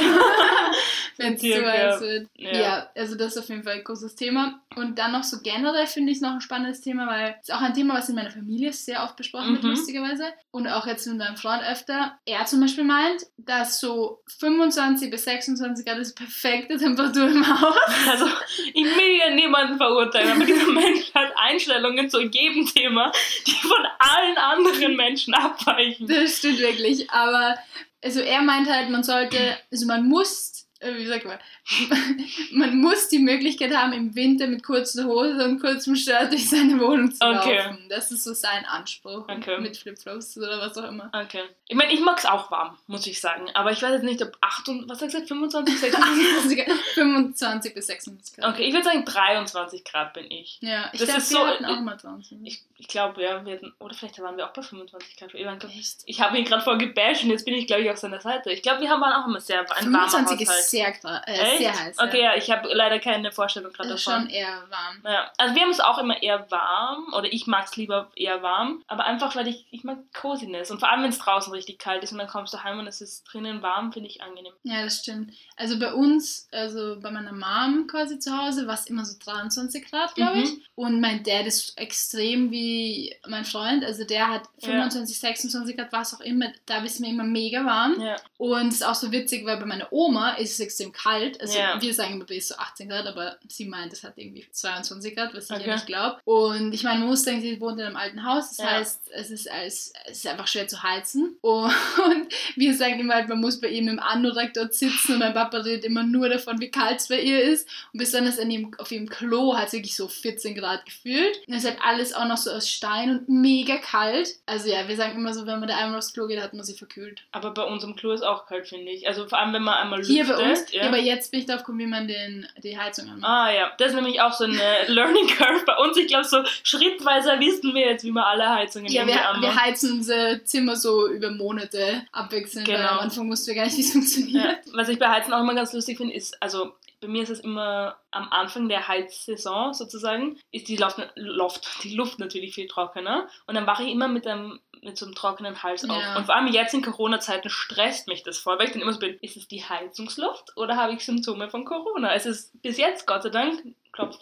wenn 1.18 1.34
es 1.36 1.42
zu 1.42 1.66
heiß 1.72 2.02
wird. 2.02 2.28
Ja. 2.38 2.52
Ja. 2.58 2.90
also 2.96 3.16
das 3.16 3.36
ist 3.36 3.44
auf 3.44 3.50
jeden 3.50 3.64
Fall 3.64 3.74
ein 3.74 3.84
großes 3.84 4.16
Thema. 4.16 4.60
Und 4.76 4.98
dann 4.98 5.12
noch 5.12 5.24
so 5.24 5.38
generell 5.44 5.86
finde 5.86 6.12
ich 6.12 6.18
es 6.18 6.22
noch 6.22 6.32
ein 6.32 6.42
spannendes 6.42 6.82
Thema, 6.82 7.06
weil 7.08 7.36
es 7.42 7.50
ist 7.50 7.54
auch 7.56 7.62
ein 7.62 7.74
Thema, 7.74 7.96
was 7.96 8.10
in 8.10 8.16
meiner 8.16 8.32
Familie 8.32 8.72
sehr 8.74 9.04
oft 9.04 9.16
besprochen 9.18 9.52
wird, 9.54 9.64
Mhm. 9.64 9.70
lustigerweise. 9.72 10.26
Und 10.52 10.68
auch 10.68 10.88
jetzt 10.88 11.06
mit 11.08 11.18
meinem 11.18 11.36
Freund 11.38 11.62
öfter. 11.70 12.18
Er 12.26 12.46
zum 12.46 12.62
Beispiel 12.62 12.86
meint, 12.86 13.22
dass 13.38 13.80
so 13.80 14.22
25 14.40 15.12
bis 15.12 15.26
26 15.26 15.86
Grad 15.86 15.98
ist 16.00 16.16
perfekte 16.18 16.78
Temperatur 16.78 17.28
im 17.28 17.46
Haus. 17.48 17.76
Also, 18.10 18.26
ich 18.74 18.84
will 18.86 19.18
ja 19.20 19.30
niemanden 19.36 19.78
verurteilen, 19.78 20.32
aber 20.32 20.46
dieser 20.46 20.68
Mensch 20.72 21.14
hat 21.14 21.32
Einstellungen 21.36 22.10
zu 22.10 22.22
jedem 22.22 22.66
Thema, 22.66 23.11
die 23.48 23.52
von 23.52 23.86
allen 24.00 24.38
anderen 24.38 24.96
Menschen 24.96 25.34
abweichen. 25.34 26.08
Das 26.08 26.38
stimmt 26.38 26.60
wirklich. 26.60 27.10
Aber 27.12 27.56
also 28.04 28.20
er 28.20 28.42
meint 28.42 28.70
halt, 28.70 28.90
man 28.90 29.04
sollte, 29.04 29.58
also 29.72 29.86
man 29.86 30.08
muss, 30.08 30.61
wie 30.84 31.06
sagt 31.06 31.26
man, 31.26 31.38
man 32.52 32.78
muss 32.78 33.08
die 33.10 33.20
Möglichkeit 33.20 33.76
haben, 33.76 33.94
im 33.94 34.16
Winter 34.16 34.48
mit 34.48 34.64
kurzer 34.64 35.06
Hose 35.06 35.44
und 35.46 35.60
kurzem 35.60 35.96
Shirt 35.96 36.32
durch 36.32 36.50
seine 36.50 36.80
Wohnung 36.80 37.12
zu 37.12 37.22
Okay. 37.26 37.58
laufen. 37.58 37.86
Das 37.90 38.12
ist 38.12 38.24
so 38.24 38.34
sein 38.34 38.66
Anspruch. 38.66 39.28
Okay. 39.30 39.60
Mit 39.60 39.78
Flipflops 39.78 40.38
oder 40.38 40.60
was 40.60 40.78
auch 40.78 40.88
immer. 40.88 41.10
Okay. 41.14 41.42
Ich 41.68 41.76
meine, 41.76 41.94
ich 41.94 42.02
mag 42.02 42.18
es 42.18 42.26
auch 42.26 42.50
warm, 42.52 42.78
muss 42.88 43.06
ich 43.08 43.20
sagen. 43.22 43.50
Aber 43.54 43.72
ich 43.72 43.82
weiß 43.82 43.92
jetzt 43.94 44.04
nicht, 44.04 44.22
ob 44.22 44.38
8 44.42 44.70
und, 44.70 44.84
was 44.90 45.02
hast 45.02 45.14
du 45.14 45.20
gesagt, 45.22 45.28
25, 45.28 45.80
26? 45.80 46.66
25 46.96 47.74
bis 47.74 47.88
26 47.88 48.36
Grad. 48.38 48.54
Okay, 48.54 48.64
ich 48.64 48.74
würde 48.74 48.84
sagen 48.86 49.06
23 49.06 49.84
Grad 49.84 50.14
bin 50.14 50.30
ich. 50.30 50.58
Ja, 50.62 50.90
ich 50.94 51.00
glaube, 51.00 51.14
wir 51.14 51.22
so- 51.22 51.46
hatten 51.48 51.66
auch 51.66 51.80
mal 51.82 51.96
23. 51.98 52.38
Ich, 52.44 52.62
ich 52.78 52.88
glaube, 52.88 53.22
ja, 53.22 53.46
wir 53.46 53.54
hatten, 53.54 53.74
oder 53.80 53.94
vielleicht 53.94 54.20
waren 54.20 54.38
wir 54.38 54.46
auch 54.48 54.54
bei 54.54 54.62
25 54.62 55.16
Grad. 55.18 55.34
Ich, 55.34 55.46
mein, 55.46 55.60
ich 56.06 56.22
habe 56.22 56.38
ihn 56.38 56.46
gerade 56.46 56.64
voll 56.64 56.78
gebasht 56.78 57.24
und 57.24 57.30
jetzt 57.30 57.46
bin 57.46 57.54
ich, 57.54 57.68
glaube 57.68 57.84
ich, 57.84 57.90
auf 57.90 57.98
seiner 57.98 58.20
Seite. 58.20 58.52
Ich 58.52 58.62
glaube, 58.62 58.82
wir 58.82 58.90
haben 58.90 59.02
auch 59.04 59.28
immer 59.28 59.40
sehr 59.40 59.62
ein 59.62 59.68
warmer 59.94 60.10
25 60.10 60.48
Haushalt. 60.48 60.60
ist 60.60 60.71
sehr, 60.72 60.88
äh, 61.28 61.58
sehr 61.58 61.80
heiß. 61.80 61.98
Okay, 62.00 62.22
ja, 62.22 62.36
ich 62.36 62.50
habe 62.50 62.68
leider 62.74 63.00
keine 63.00 63.32
Vorstellung 63.32 63.72
gerade 63.74 63.90
ja. 63.90 63.96
Ist 63.96 64.08
davon. 64.08 64.22
schon 64.24 64.30
eher 64.30 64.64
warm. 64.70 65.02
Ja, 65.06 65.32
also 65.38 65.54
wir 65.56 65.62
haben 65.62 65.70
es 65.72 65.80
auch 65.80 65.98
immer 66.00 66.22
eher 66.24 66.50
warm 66.50 67.14
oder 67.14 67.32
ich 67.32 67.46
mag 67.48 67.66
es 67.66 67.76
lieber 67.76 68.10
eher 68.16 68.42
warm, 68.42 68.84
aber 68.88 69.06
einfach 69.06 69.36
weil 69.36 69.48
ich, 69.48 69.66
ich 69.72 69.84
mag 69.84 69.98
Coziness 70.14 70.72
und 70.72 70.80
vor 70.80 70.92
allem 70.92 71.04
wenn 71.04 71.10
es 71.12 71.20
draußen 71.20 71.52
richtig 71.54 71.78
kalt 71.80 72.04
ist 72.04 72.12
und 72.12 72.18
dann 72.18 72.28
kommst 72.28 72.54
du 72.54 72.64
heim 72.64 72.80
und 72.80 72.88
es 72.88 73.02
ist 73.02 73.24
drinnen 73.24 73.62
warm, 73.62 73.92
finde 73.94 74.10
ich 74.10 74.22
angenehm. 74.24 74.54
Ja, 74.64 74.84
das 74.84 75.00
stimmt. 75.00 75.34
Also 75.58 75.78
bei 75.80 75.94
uns, 75.94 76.48
also 76.52 77.00
bei 77.00 77.12
meiner 77.12 77.34
Mom 77.34 77.88
quasi 77.88 78.18
zu 78.20 78.36
Hause, 78.38 78.66
war 78.68 78.74
es 78.74 78.88
immer 78.88 79.06
so 79.06 79.18
23 79.24 79.90
Grad, 79.90 80.16
glaube 80.16 80.38
Mhm. 80.38 80.44
ich. 80.44 80.50
Und 80.76 81.00
mein 81.02 81.24
Dad 81.24 81.46
ist 81.46 81.78
extrem 81.78 82.50
wie 82.52 83.16
mein 83.28 83.46
Freund. 83.46 83.84
Also 83.84 84.04
der 84.06 84.28
hat 84.30 84.44
Ja. 84.60 84.70
25, 84.70 85.20
26 85.20 85.78
Grad, 85.78 85.92
was 85.92 86.14
auch 86.16 86.22
immer. 86.22 86.48
Da 86.66 86.84
ist 86.84 87.00
mir 87.00 87.10
immer 87.10 87.24
mega 87.24 87.64
warm. 87.66 88.00
Ja, 88.02 88.16
Und 88.38 88.70
es 88.70 88.76
ist 88.76 88.84
auch 88.86 88.96
so 88.96 89.12
witzig, 89.12 89.46
weil 89.46 89.58
bei 89.58 89.66
meiner 89.66 89.92
Oma 89.92 90.32
ist 90.32 90.54
es 90.54 90.60
extrem 90.62 90.92
kalt. 90.92 91.40
Also 91.42 91.58
Ja. 91.58 91.82
wir 91.82 91.94
sagen 91.94 92.14
immer 92.14 92.26
bis 92.26 92.50
so 92.50 92.56
18 92.56 92.90
Grad, 92.90 93.06
aber 93.08 93.38
sie 93.48 93.66
meint, 93.66 93.92
es 93.94 94.04
hat 94.04 94.14
irgendwie 94.18 94.46
22 94.52 95.16
Grad, 95.16 95.34
was 95.34 95.50
ich 95.50 95.56
Okay. 95.58 95.68
ja 95.68 95.74
nicht 95.76 95.86
glaube. 95.88 96.20
Und 96.26 96.74
ich 96.74 96.84
meine, 96.84 97.00
man 97.00 97.10
muss 97.10 97.24
denken, 97.24 97.42
sie 97.42 97.60
wohnt 97.60 97.80
in 97.80 97.86
einem 97.86 97.96
alten 97.98 98.26
Haus. 98.26 98.50
Das 98.50 98.58
Ja. 98.60 98.72
heißt, 98.78 99.02
es 99.12 99.32
ist, 99.32 99.50
als, 99.52 99.94
es 100.06 100.18
ist 100.20 100.28
einfach 100.28 100.48
schwer 100.48 100.68
zu 100.68 100.82
heizen. 100.84 101.38
Und 101.44 102.28
wir 102.56 102.74
sagen 102.76 103.00
immer, 103.00 103.16
halt, 103.16 103.30
man 103.30 103.40
muss 103.40 103.60
bei 103.60 103.68
ihm 103.68 103.88
im 103.88 104.00
Anorak 104.00 104.54
dort 104.54 104.74
sitzen 104.74 105.14
und 105.14 105.20
mein 105.20 105.34
Papa 105.34 105.58
redet 105.58 105.86
immer 105.86 106.04
nur 106.04 106.30
davon, 106.30 106.60
wie 106.60 106.70
kalt 106.72 107.00
es 107.00 107.08
bei 107.10 107.20
ihr 107.22 107.42
ist. 107.44 107.68
Und 107.94 108.00
besonders 108.00 108.40
an 108.40 108.50
ihm, 108.52 108.74
auf 108.78 108.92
ihrem 108.92 109.10
Klo 109.10 109.56
hat 109.58 109.68
es 109.68 109.74
wirklich 109.74 109.96
so 109.96 110.08
14 110.08 110.56
Grad 110.56 110.86
gefühlt. 110.86 111.40
Und 111.48 111.54
es 111.54 111.64
ist 111.64 111.70
halt 111.70 111.80
alles 111.84 112.14
auch 112.14 112.26
noch 112.26 112.38
so 112.38 112.52
aus 112.52 112.70
Stein 112.70 113.10
und 113.12 113.30
mega 113.30 113.78
kalt. 113.78 114.36
Also 114.46 114.70
ja, 114.70 114.88
wir 114.88 114.96
sagen 114.96 115.18
immer 115.18 115.34
so, 115.34 115.46
wenn 115.46 115.60
man 115.60 115.68
da 115.70 115.78
einmal 115.78 115.98
aufs 115.98 116.14
Klo 116.14 116.28
geht, 116.28 116.42
hat 116.42 116.54
man 116.54 116.64
sie 116.64 116.74
verkühlt. 116.76 117.22
aber 117.32 117.52
bei 117.54 117.64
uns 117.64 117.84
im 117.84 117.96
Klo 117.96 118.12
ist 118.12 118.24
auch 118.24 118.46
kalt, 118.46 118.68
finde 118.68 118.92
ich. 118.92 119.08
Also 119.08 119.28
vor 119.28 119.40
allem, 119.40 119.54
wenn 119.54 119.64
man 119.64 119.76
einmal 119.76 120.04
Hier 120.04 120.24
lüftet. 120.24 120.38
bei 120.38 120.50
uns, 120.51 120.51
ja. 120.72 120.82
Ja. 120.82 120.88
aber 120.88 120.98
jetzt 120.98 121.32
bin 121.32 121.40
ich 121.42 121.46
drauf 121.46 121.58
gekommen, 121.60 121.80
wie 121.80 121.86
man 121.88 122.08
den, 122.08 122.48
die 122.64 122.78
Heizung 122.78 123.10
anmacht. 123.10 123.30
Ah 123.30 123.52
ja, 123.52 123.72
das 123.78 123.90
ist 123.90 123.96
nämlich 123.96 124.22
auch 124.22 124.34
so 124.34 124.44
eine 124.46 124.58
Learning 124.88 125.28
Curve 125.28 125.64
bei 125.66 125.76
uns. 125.78 125.98
Ich 125.98 126.08
glaube, 126.08 126.26
so 126.26 126.44
schrittweise 126.64 127.40
wissen 127.40 127.74
wir 127.74 127.86
jetzt, 127.88 128.04
wie 128.04 128.12
man 128.12 128.24
alle 128.24 128.50
Heizungen 128.50 128.92
Ja, 128.92 129.06
wir, 129.06 129.28
anmacht. 129.30 129.42
wir 129.42 129.56
heizen 129.64 129.94
unser 129.94 130.44
Zimmer 130.46 130.76
so 130.76 131.08
über 131.10 131.32
Monate 131.32 132.04
abwechselnd, 132.12 132.68
Genau. 132.68 132.88
am 132.88 133.00
Anfang 133.00 133.30
wussten 133.30 133.48
wir 133.48 133.56
gar 133.56 133.66
nicht, 133.66 133.78
wie 133.78 133.82
es 133.82 133.92
funktioniert. 133.92 134.44
Ja, 134.44 134.56
was 134.74 134.90
ich 134.90 134.98
bei 135.00 135.08
Heizen 135.10 135.34
auch 135.34 135.42
immer 135.42 135.56
ganz 135.56 135.74
lustig 135.74 135.98
finde, 135.98 136.14
ist, 136.16 136.42
also 136.42 136.74
bei 137.02 137.08
mir 137.08 137.24
ist 137.24 137.30
es 137.30 137.40
immer 137.40 137.98
am 138.12 138.30
Anfang 138.32 138.70
der 138.70 138.88
Heizsaison 138.88 139.74
sozusagen, 139.74 140.40
ist 140.52 140.68
die 140.68 140.78
Luft, 140.78 141.00
Luft, 141.16 141.84
die 141.84 141.96
Luft 141.96 142.20
natürlich 142.20 142.54
viel 142.54 142.68
trockener 142.68 143.28
und 143.48 143.56
dann 143.56 143.68
wache 143.68 143.84
ich 143.84 143.92
immer 143.92 144.08
mit 144.08 144.26
einem 144.28 144.60
mit 144.84 144.98
so 144.98 145.06
einem 145.06 145.14
trockenen 145.14 145.62
Hals 145.62 145.88
auf. 145.88 146.02
Ja. 146.02 146.18
Und 146.18 146.26
vor 146.26 146.36
allem 146.36 146.48
jetzt 146.48 146.74
in 146.74 146.82
Corona-Zeiten 146.82 147.52
stresst 147.52 148.08
mich 148.08 148.24
das 148.24 148.40
voll, 148.40 148.58
weil 148.58 148.66
ich 148.66 148.74
dann 148.74 148.82
immer 148.82 148.94
so 148.94 149.00
bin, 149.00 149.16
ist 149.22 149.38
es 149.38 149.48
die 149.48 149.64
Heizungsluft 149.64 150.58
oder 150.58 150.76
habe 150.76 150.94
ich 150.94 151.06
Symptome 151.06 151.50
von 151.50 151.66
Corona? 151.66 152.16
Es 152.16 152.26
ist 152.26 152.60
bis 152.64 152.78
jetzt, 152.78 153.06
Gott 153.06 153.22
sei 153.22 153.30
Dank, 153.30 153.62
Klopf 153.92 154.18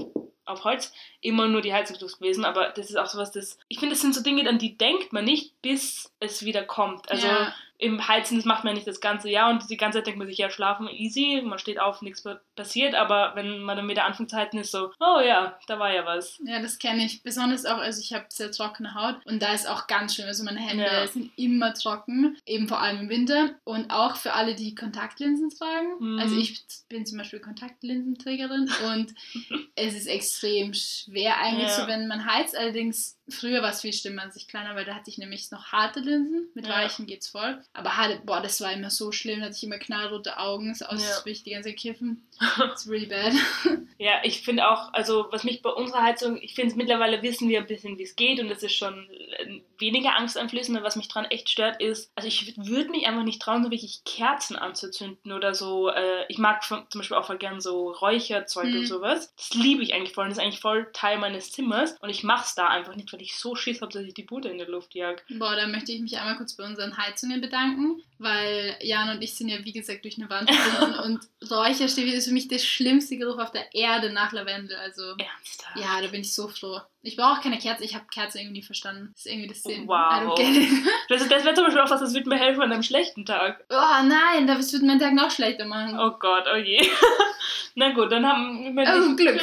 auf 0.46 0.64
Holz, 0.66 0.92
immer 1.22 1.48
nur 1.48 1.62
die 1.62 1.74
Heizungsluft 1.74 2.20
gewesen, 2.20 2.46
aber 2.46 2.70
das 2.70 2.90
ist 2.90 2.96
auch 2.98 3.08
sowas, 3.08 3.32
das, 3.32 3.58
ich 3.68 3.80
finde, 3.80 3.94
das 3.96 4.02
sind 4.02 4.16
so 4.16 4.22
Dinge, 4.24 4.48
an 4.48 4.58
die 4.60 4.78
denkt 4.78 5.12
man 5.14 5.26
nicht, 5.26 5.62
bis 5.62 6.12
es 6.20 6.46
wieder 6.46 6.64
kommt. 6.64 7.10
Also 7.12 7.28
Ja. 7.28 7.54
im 7.78 8.08
Heizen, 8.10 8.36
das 8.36 8.44
macht 8.46 8.66
man 8.66 8.74
nicht 8.74 8.88
das 8.88 9.00
ganze 9.00 9.30
Jahr 9.30 9.50
und 9.50 9.70
die 9.70 9.78
ganze 9.78 10.00
Zeit 10.00 10.08
denkt 10.08 10.18
man 10.20 10.28
sich, 10.28 10.38
ja, 10.38 10.50
schlafen 10.50 10.90
easy, 10.90 11.42
man 11.46 11.60
steht 11.60 11.80
auf, 11.80 12.02
nichts 12.02 12.24
pa- 12.24 12.42
passiert, 12.58 12.94
aber 12.94 13.32
wenn 13.36 13.60
man 13.60 13.78
dann 13.78 13.88
wieder 13.88 14.04
anfängt 14.04 14.30
zu 14.30 14.36
heizen, 14.36 14.60
ist 14.60 14.72
so, 14.72 14.92
oh 15.00 15.20
ja, 15.26 15.58
da 15.68 15.80
war 15.80 15.94
ja 15.94 16.06
was. 16.06 16.40
Ja, 16.46 16.62
das 16.62 16.78
kenne 16.78 17.06
ich. 17.06 17.24
Besonders 17.24 17.66
auch, 17.66 17.78
also 17.78 18.02
ich 18.02 18.12
habe 18.14 18.26
sehr 18.30 18.52
trockene 18.52 18.96
Haut 18.96 19.16
und 19.26 19.42
da 19.42 19.54
ist 19.54 19.66
auch 19.68 19.88
ganz 19.88 20.16
schlimm. 20.16 20.28
Also 20.28 20.44
meine 20.44 20.60
Hände 20.60 20.84
Ja. 20.84 21.08
sind 21.08 21.32
immer 21.38 21.74
trocken, 21.74 22.38
eben 22.46 22.68
vor 22.68 22.80
allem 22.82 23.00
im 23.02 23.10
Winter. 23.10 23.52
Und 23.64 23.92
auch 23.92 24.18
für 24.18 24.34
alle, 24.34 24.56
die 24.56 24.76
Kontaktlinsen 24.76 25.50
tragen. 25.50 25.88
Mhm. 26.00 26.20
Also 26.20 26.36
ich 26.38 26.62
bin 26.90 27.06
zum 27.06 27.18
Beispiel 27.18 27.40
Kontaktlinsenträgerin 27.40 28.70
und 28.94 29.14
es 29.76 29.94
ist 29.96 30.08
extrem 30.08 30.74
schwer 31.10 31.38
eigentlich 31.40 31.70
Ja. 31.70 31.76
so, 31.82 31.88
wenn 31.88 32.08
man 32.08 32.26
heizt. 32.26 32.56
Allerdings 32.58 33.19
früher 33.32 33.62
war 33.62 33.70
es 33.72 33.82
viel 33.82 33.94
schlimmer, 33.94 34.24
als 34.24 34.36
ich 34.36 34.48
kleiner, 34.48 34.76
weil 34.76 34.86
da 34.86 34.96
hatte 34.96 35.10
ich 35.10 35.18
nämlich 35.18 35.52
noch 35.52 35.66
harte 35.72 36.00
Linsen. 36.00 36.50
Mit 36.54 36.68
Ja. 36.68 36.74
weichen 36.74 37.06
geht's 37.06 37.28
voll. 37.28 37.62
Aber 37.74 37.98
hatte, 37.98 38.22
boah, 38.26 38.42
das 38.42 38.62
war 38.62 38.72
immer 38.74 38.90
so 38.90 39.12
schlimm, 39.12 39.40
da 39.40 39.46
hatte 39.48 39.56
ich 39.56 39.64
immer 39.64 39.78
knallrote 39.80 40.38
Augen, 40.38 40.74
so 40.76 40.86
aus, 40.86 41.02
Ja. 41.04 41.10
als 41.10 41.20
würde 41.26 41.32
ich 41.32 41.44
die 41.44 41.52
ganze 41.52 41.70
Zeit 41.70 41.78
kiffen. 41.80 42.28
It's 42.72 42.88
really 42.88 43.06
bad. 43.08 43.34
Ja, 44.02 44.22
ich 44.24 44.44
finde 44.44 44.66
auch, 44.70 44.94
also 44.94 45.28
was 45.32 45.44
mich 45.44 45.62
bei 45.62 45.70
unserer 45.72 46.02
Heizung, 46.04 46.38
ich 46.42 46.56
finde 46.56 46.74
mittlerweile 46.78 47.22
wissen 47.22 47.50
wir 47.50 47.60
ein 47.60 47.68
bisschen, 47.68 47.98
wie 47.98 48.04
es 48.04 48.16
geht 48.16 48.40
und 48.40 48.50
es 48.50 48.64
ist 48.64 48.74
schon 48.76 49.10
äh, 49.10 49.60
weniger 49.78 50.16
angsteinflößend. 50.16 50.78
Und 50.78 50.86
Was 50.86 50.96
mich 50.96 51.10
dran 51.10 51.26
echt 51.26 51.50
stört 51.50 51.82
ist, 51.82 52.10
also 52.16 52.26
ich 52.26 52.56
würde 52.56 52.92
mich 52.92 53.06
einfach 53.08 53.24
nicht 53.24 53.42
trauen, 53.42 53.62
so 53.66 53.72
wirklich 53.72 54.06
Kerzen 54.06 54.56
anzuzünden 54.56 55.34
oder 55.34 55.54
so. 55.54 55.90
Äh, 55.90 56.26
ich 56.30 56.38
mag 56.38 56.64
zum 56.64 56.86
Beispiel 56.94 57.18
auch 57.18 57.26
voll 57.26 57.40
gern 57.40 57.60
so 57.60 57.92
Räucherzeug 57.92 58.68
Mhm. 58.68 58.78
und 58.80 58.86
sowas. 58.86 59.34
Das 59.36 59.54
liebe 59.56 59.84
ich 59.84 59.94
eigentlich 59.94 60.14
voll 60.14 60.24
und 60.24 60.30
das 60.30 60.38
ist 60.38 60.44
eigentlich 60.46 60.62
voll 60.62 60.90
Teil 60.94 61.18
meines 61.18 61.52
Zimmers 61.52 61.98
und 62.00 62.08
ich 62.10 62.24
mache 62.24 62.46
es 62.46 62.56
da 62.56 62.70
einfach 62.70 62.96
nicht, 62.96 63.12
weil 63.20 63.26
ich 63.26 63.36
so 63.38 63.56
Schiss 63.56 63.82
habe, 63.82 63.92
dass 63.92 64.04
ich 64.04 64.14
die 64.14 64.24
Bude 64.24 64.50
in 64.50 64.58
der 64.58 64.70
Luft 64.70 64.96
jag. 64.96 65.22
Boah, 65.30 65.56
da 65.56 65.68
möchte 65.68 65.92
ich 65.92 66.00
mich 66.00 66.18
einmal 66.18 66.38
kurz 66.38 66.54
bei 66.54 66.64
unseren 66.64 66.98
Heizungen 66.98 67.42
bedanken, 67.42 68.02
weil 68.18 68.78
Jan 68.82 69.10
und 69.10 69.22
ich 69.22 69.36
sind 69.36 69.50
ja, 69.50 69.58
wie 69.64 69.74
gesagt, 69.74 70.06
durch 70.06 70.18
eine 70.18 70.30
Wand 70.30 70.50
verbunden 70.56 71.00
und 71.00 71.52
Räucherstäbchen 71.52 72.14
ist 72.14 72.28
für 72.28 72.34
mich 72.34 72.48
der 72.48 72.60
schlimmste 72.60 73.18
Geruch 73.18 73.40
auf 73.40 73.52
der 73.52 73.74
Erde 73.76 74.12
nach 74.12 74.32
Lavendel. 74.32 74.78
Also, 74.78 75.04
Ernsthaft? 75.18 75.78
ja, 75.78 76.02
da 76.02 76.08
bin 76.08 76.22
ich 76.22 76.34
so 76.34 76.48
froh. 76.48 76.80
Ich 77.02 77.16
brauche 77.16 77.40
auch 77.40 77.42
keine 77.42 77.58
Kerze, 77.58 77.84
ich 77.84 77.96
habe 77.96 78.06
Kerze 78.14 78.40
irgendwie 78.40 78.60
nie 78.60 78.66
verstanden. 78.66 79.10
Das 79.14 79.26
ist 79.26 79.32
irgendwie 79.32 79.48
das 79.48 79.64
Sinn. 79.64 79.88
Wow. 79.88 80.40
Das, 81.10 81.28
das 81.28 81.44
wäre 81.44 81.56
zum 81.56 81.66
Beispiel 81.66 81.82
auch 81.82 81.90
was, 81.90 82.02
das 82.02 82.14
würde 82.14 82.30
mir 82.30 82.38
helfen 82.38 82.62
an 82.62 82.72
einem 82.72 82.84
schlechten 82.84 83.26
Tag. 83.26 83.66
Oh 83.70 84.04
nein, 84.06 84.46
das 84.46 84.72
wird 84.72 84.84
meinen 84.84 85.00
Tag 85.00 85.14
noch 85.14 85.32
schlechter 85.32 85.66
machen. 85.66 85.98
Oh 86.00 86.12
Gott, 86.20 86.46
oh 86.54 86.56
je. 86.56 86.88
Na 87.76 87.92
gut, 87.94 88.12
dann 88.12 88.28
haben 88.28 88.76
wir 88.76 88.84
Oh, 88.84 89.16
Glück. 89.16 89.42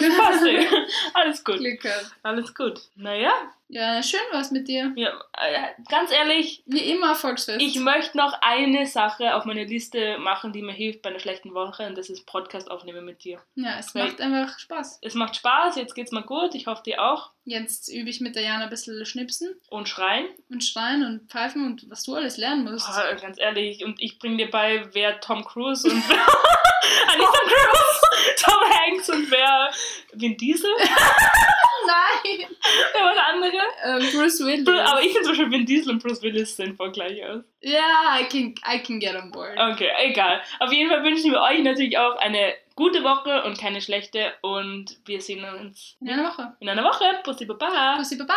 Alles 1.15 1.43
gut. 1.43 1.57
Glück 1.57 1.81
gehabt. 1.81 2.13
Alles 2.23 2.55
gut. 2.55 2.83
Naja, 2.95 3.33
Ja, 3.69 4.01
schön 4.03 4.21
war's 4.31 4.53
mit 4.53 4.69
dir. 4.69 4.93
ja, 4.97 5.11
äh, 5.37 5.69
ganz 5.91 6.13
ehrlich, 6.13 6.63
Wie 6.67 6.91
immer 6.93 7.17
Volksfest. 7.17 7.61
ich 7.61 7.79
möchte 7.81 8.17
noch 8.17 8.33
eine 8.41 8.87
Sache 8.87 9.35
auf 9.35 9.45
meine 9.45 9.65
Liste 9.65 10.19
machen, 10.19 10.53
die 10.53 10.63
mir 10.63 10.73
hilft 10.73 11.03
bei 11.03 11.11
einer 11.11 11.19
schlechten 11.19 11.53
Woche 11.53 11.85
und 11.87 11.99
das 11.99 12.09
ist 12.09 12.27
Podcast 12.27 12.71
aufnehmen 12.71 13.05
mit 13.05 13.25
dir. 13.25 13.41
ja, 13.57 13.77
es 13.79 13.93
Weil- 13.95 14.05
macht 14.07 14.21
einfach 14.21 14.59
Spaß. 14.59 15.01
Es 15.03 15.15
macht 15.15 15.35
Spaß, 15.37 15.75
jetzt 15.77 15.95
geht's 15.97 16.13
mal 16.13 16.23
gut, 16.23 16.55
ich 16.55 16.69
hoffe 16.69 16.85
dir 16.85 17.03
auch. 17.03 17.33
Jetzt 17.45 17.89
übe 17.89 18.09
ich 18.11 18.21
mit 18.21 18.37
der 18.37 18.43
Jana 18.45 18.65
ein 18.65 18.71
bisschen 18.71 19.05
schnipsen 19.05 19.55
Und 19.69 19.89
schreien. 19.89 20.27
und 20.49 20.63
schreien 20.65 21.05
und 21.05 21.29
pfeifen 21.31 21.67
und 21.67 21.91
was 21.91 22.05
du 22.05 22.15
alles 22.15 22.37
lernen 22.37 22.65
musst. 22.65 22.89
Oh, 22.89 23.21
ganz 23.21 23.39
ehrlich, 23.41 23.85
und 23.85 24.01
ich 24.01 24.19
bring 24.21 24.39
dir 24.39 24.51
bei, 24.51 24.89
wer 24.93 25.21
Tom 25.21 25.45
Cruise 25.45 25.89
und 25.89 26.09
wer. 26.09 26.17
ah, 27.09 27.17
Tom 27.17 27.27
Cruise! 27.27 28.01
Tom 28.45 28.61
Hanks 28.71 29.11
und 29.11 29.31
wer. 29.31 29.71
Vin 30.13 30.37
Diesel? 30.37 30.71
Nein! 31.87 32.49
War 32.95 33.15
der 33.15 33.27
andere? 33.29 33.57
Ähm, 33.85 33.99
Bruce 34.13 34.41
Willis. 34.45 34.67
Aber 34.69 35.01
ich 35.03 35.13
finde 35.13 35.23
zum 35.23 35.29
Beispiel 35.33 35.51
Vin 35.51 35.67
Diesel 35.67 35.93
und 35.93 36.03
Bruce 36.03 36.23
Willis 36.23 36.57
sehen 36.57 36.77
voll 36.77 36.93
gleich 36.93 37.25
aus. 37.25 37.43
Ja, 37.61 38.19
I 38.21 38.25
can, 38.25 38.55
I 38.71 38.79
can 38.83 38.99
get 39.01 39.15
on 39.15 39.31
board. 39.31 39.57
Okay, 39.59 39.91
egal. 40.05 40.41
Auf 40.61 40.73
jeden 40.73 40.91
Fall 40.91 41.03
wünschen 41.03 41.33
wir 41.33 41.41
euch 41.41 41.63
natürlich 41.63 41.97
auch 41.99 42.17
eine 42.17 42.55
gute 42.75 43.03
Woche 43.03 43.43
und 43.45 43.59
keine 43.59 43.81
schlechte. 43.81 44.33
Und 44.43 44.97
wir 45.07 45.21
sehen 45.21 45.45
uns 45.45 45.97
In 46.01 46.11
einer 46.11 46.29
Woche. 46.29 46.57
in 46.61 46.69
einer 46.69 46.85
Woche. 46.85 47.05
Pussy 47.25 47.45
Baba. 47.47 47.97
Pussy, 47.97 48.17
Baba! 48.17 48.35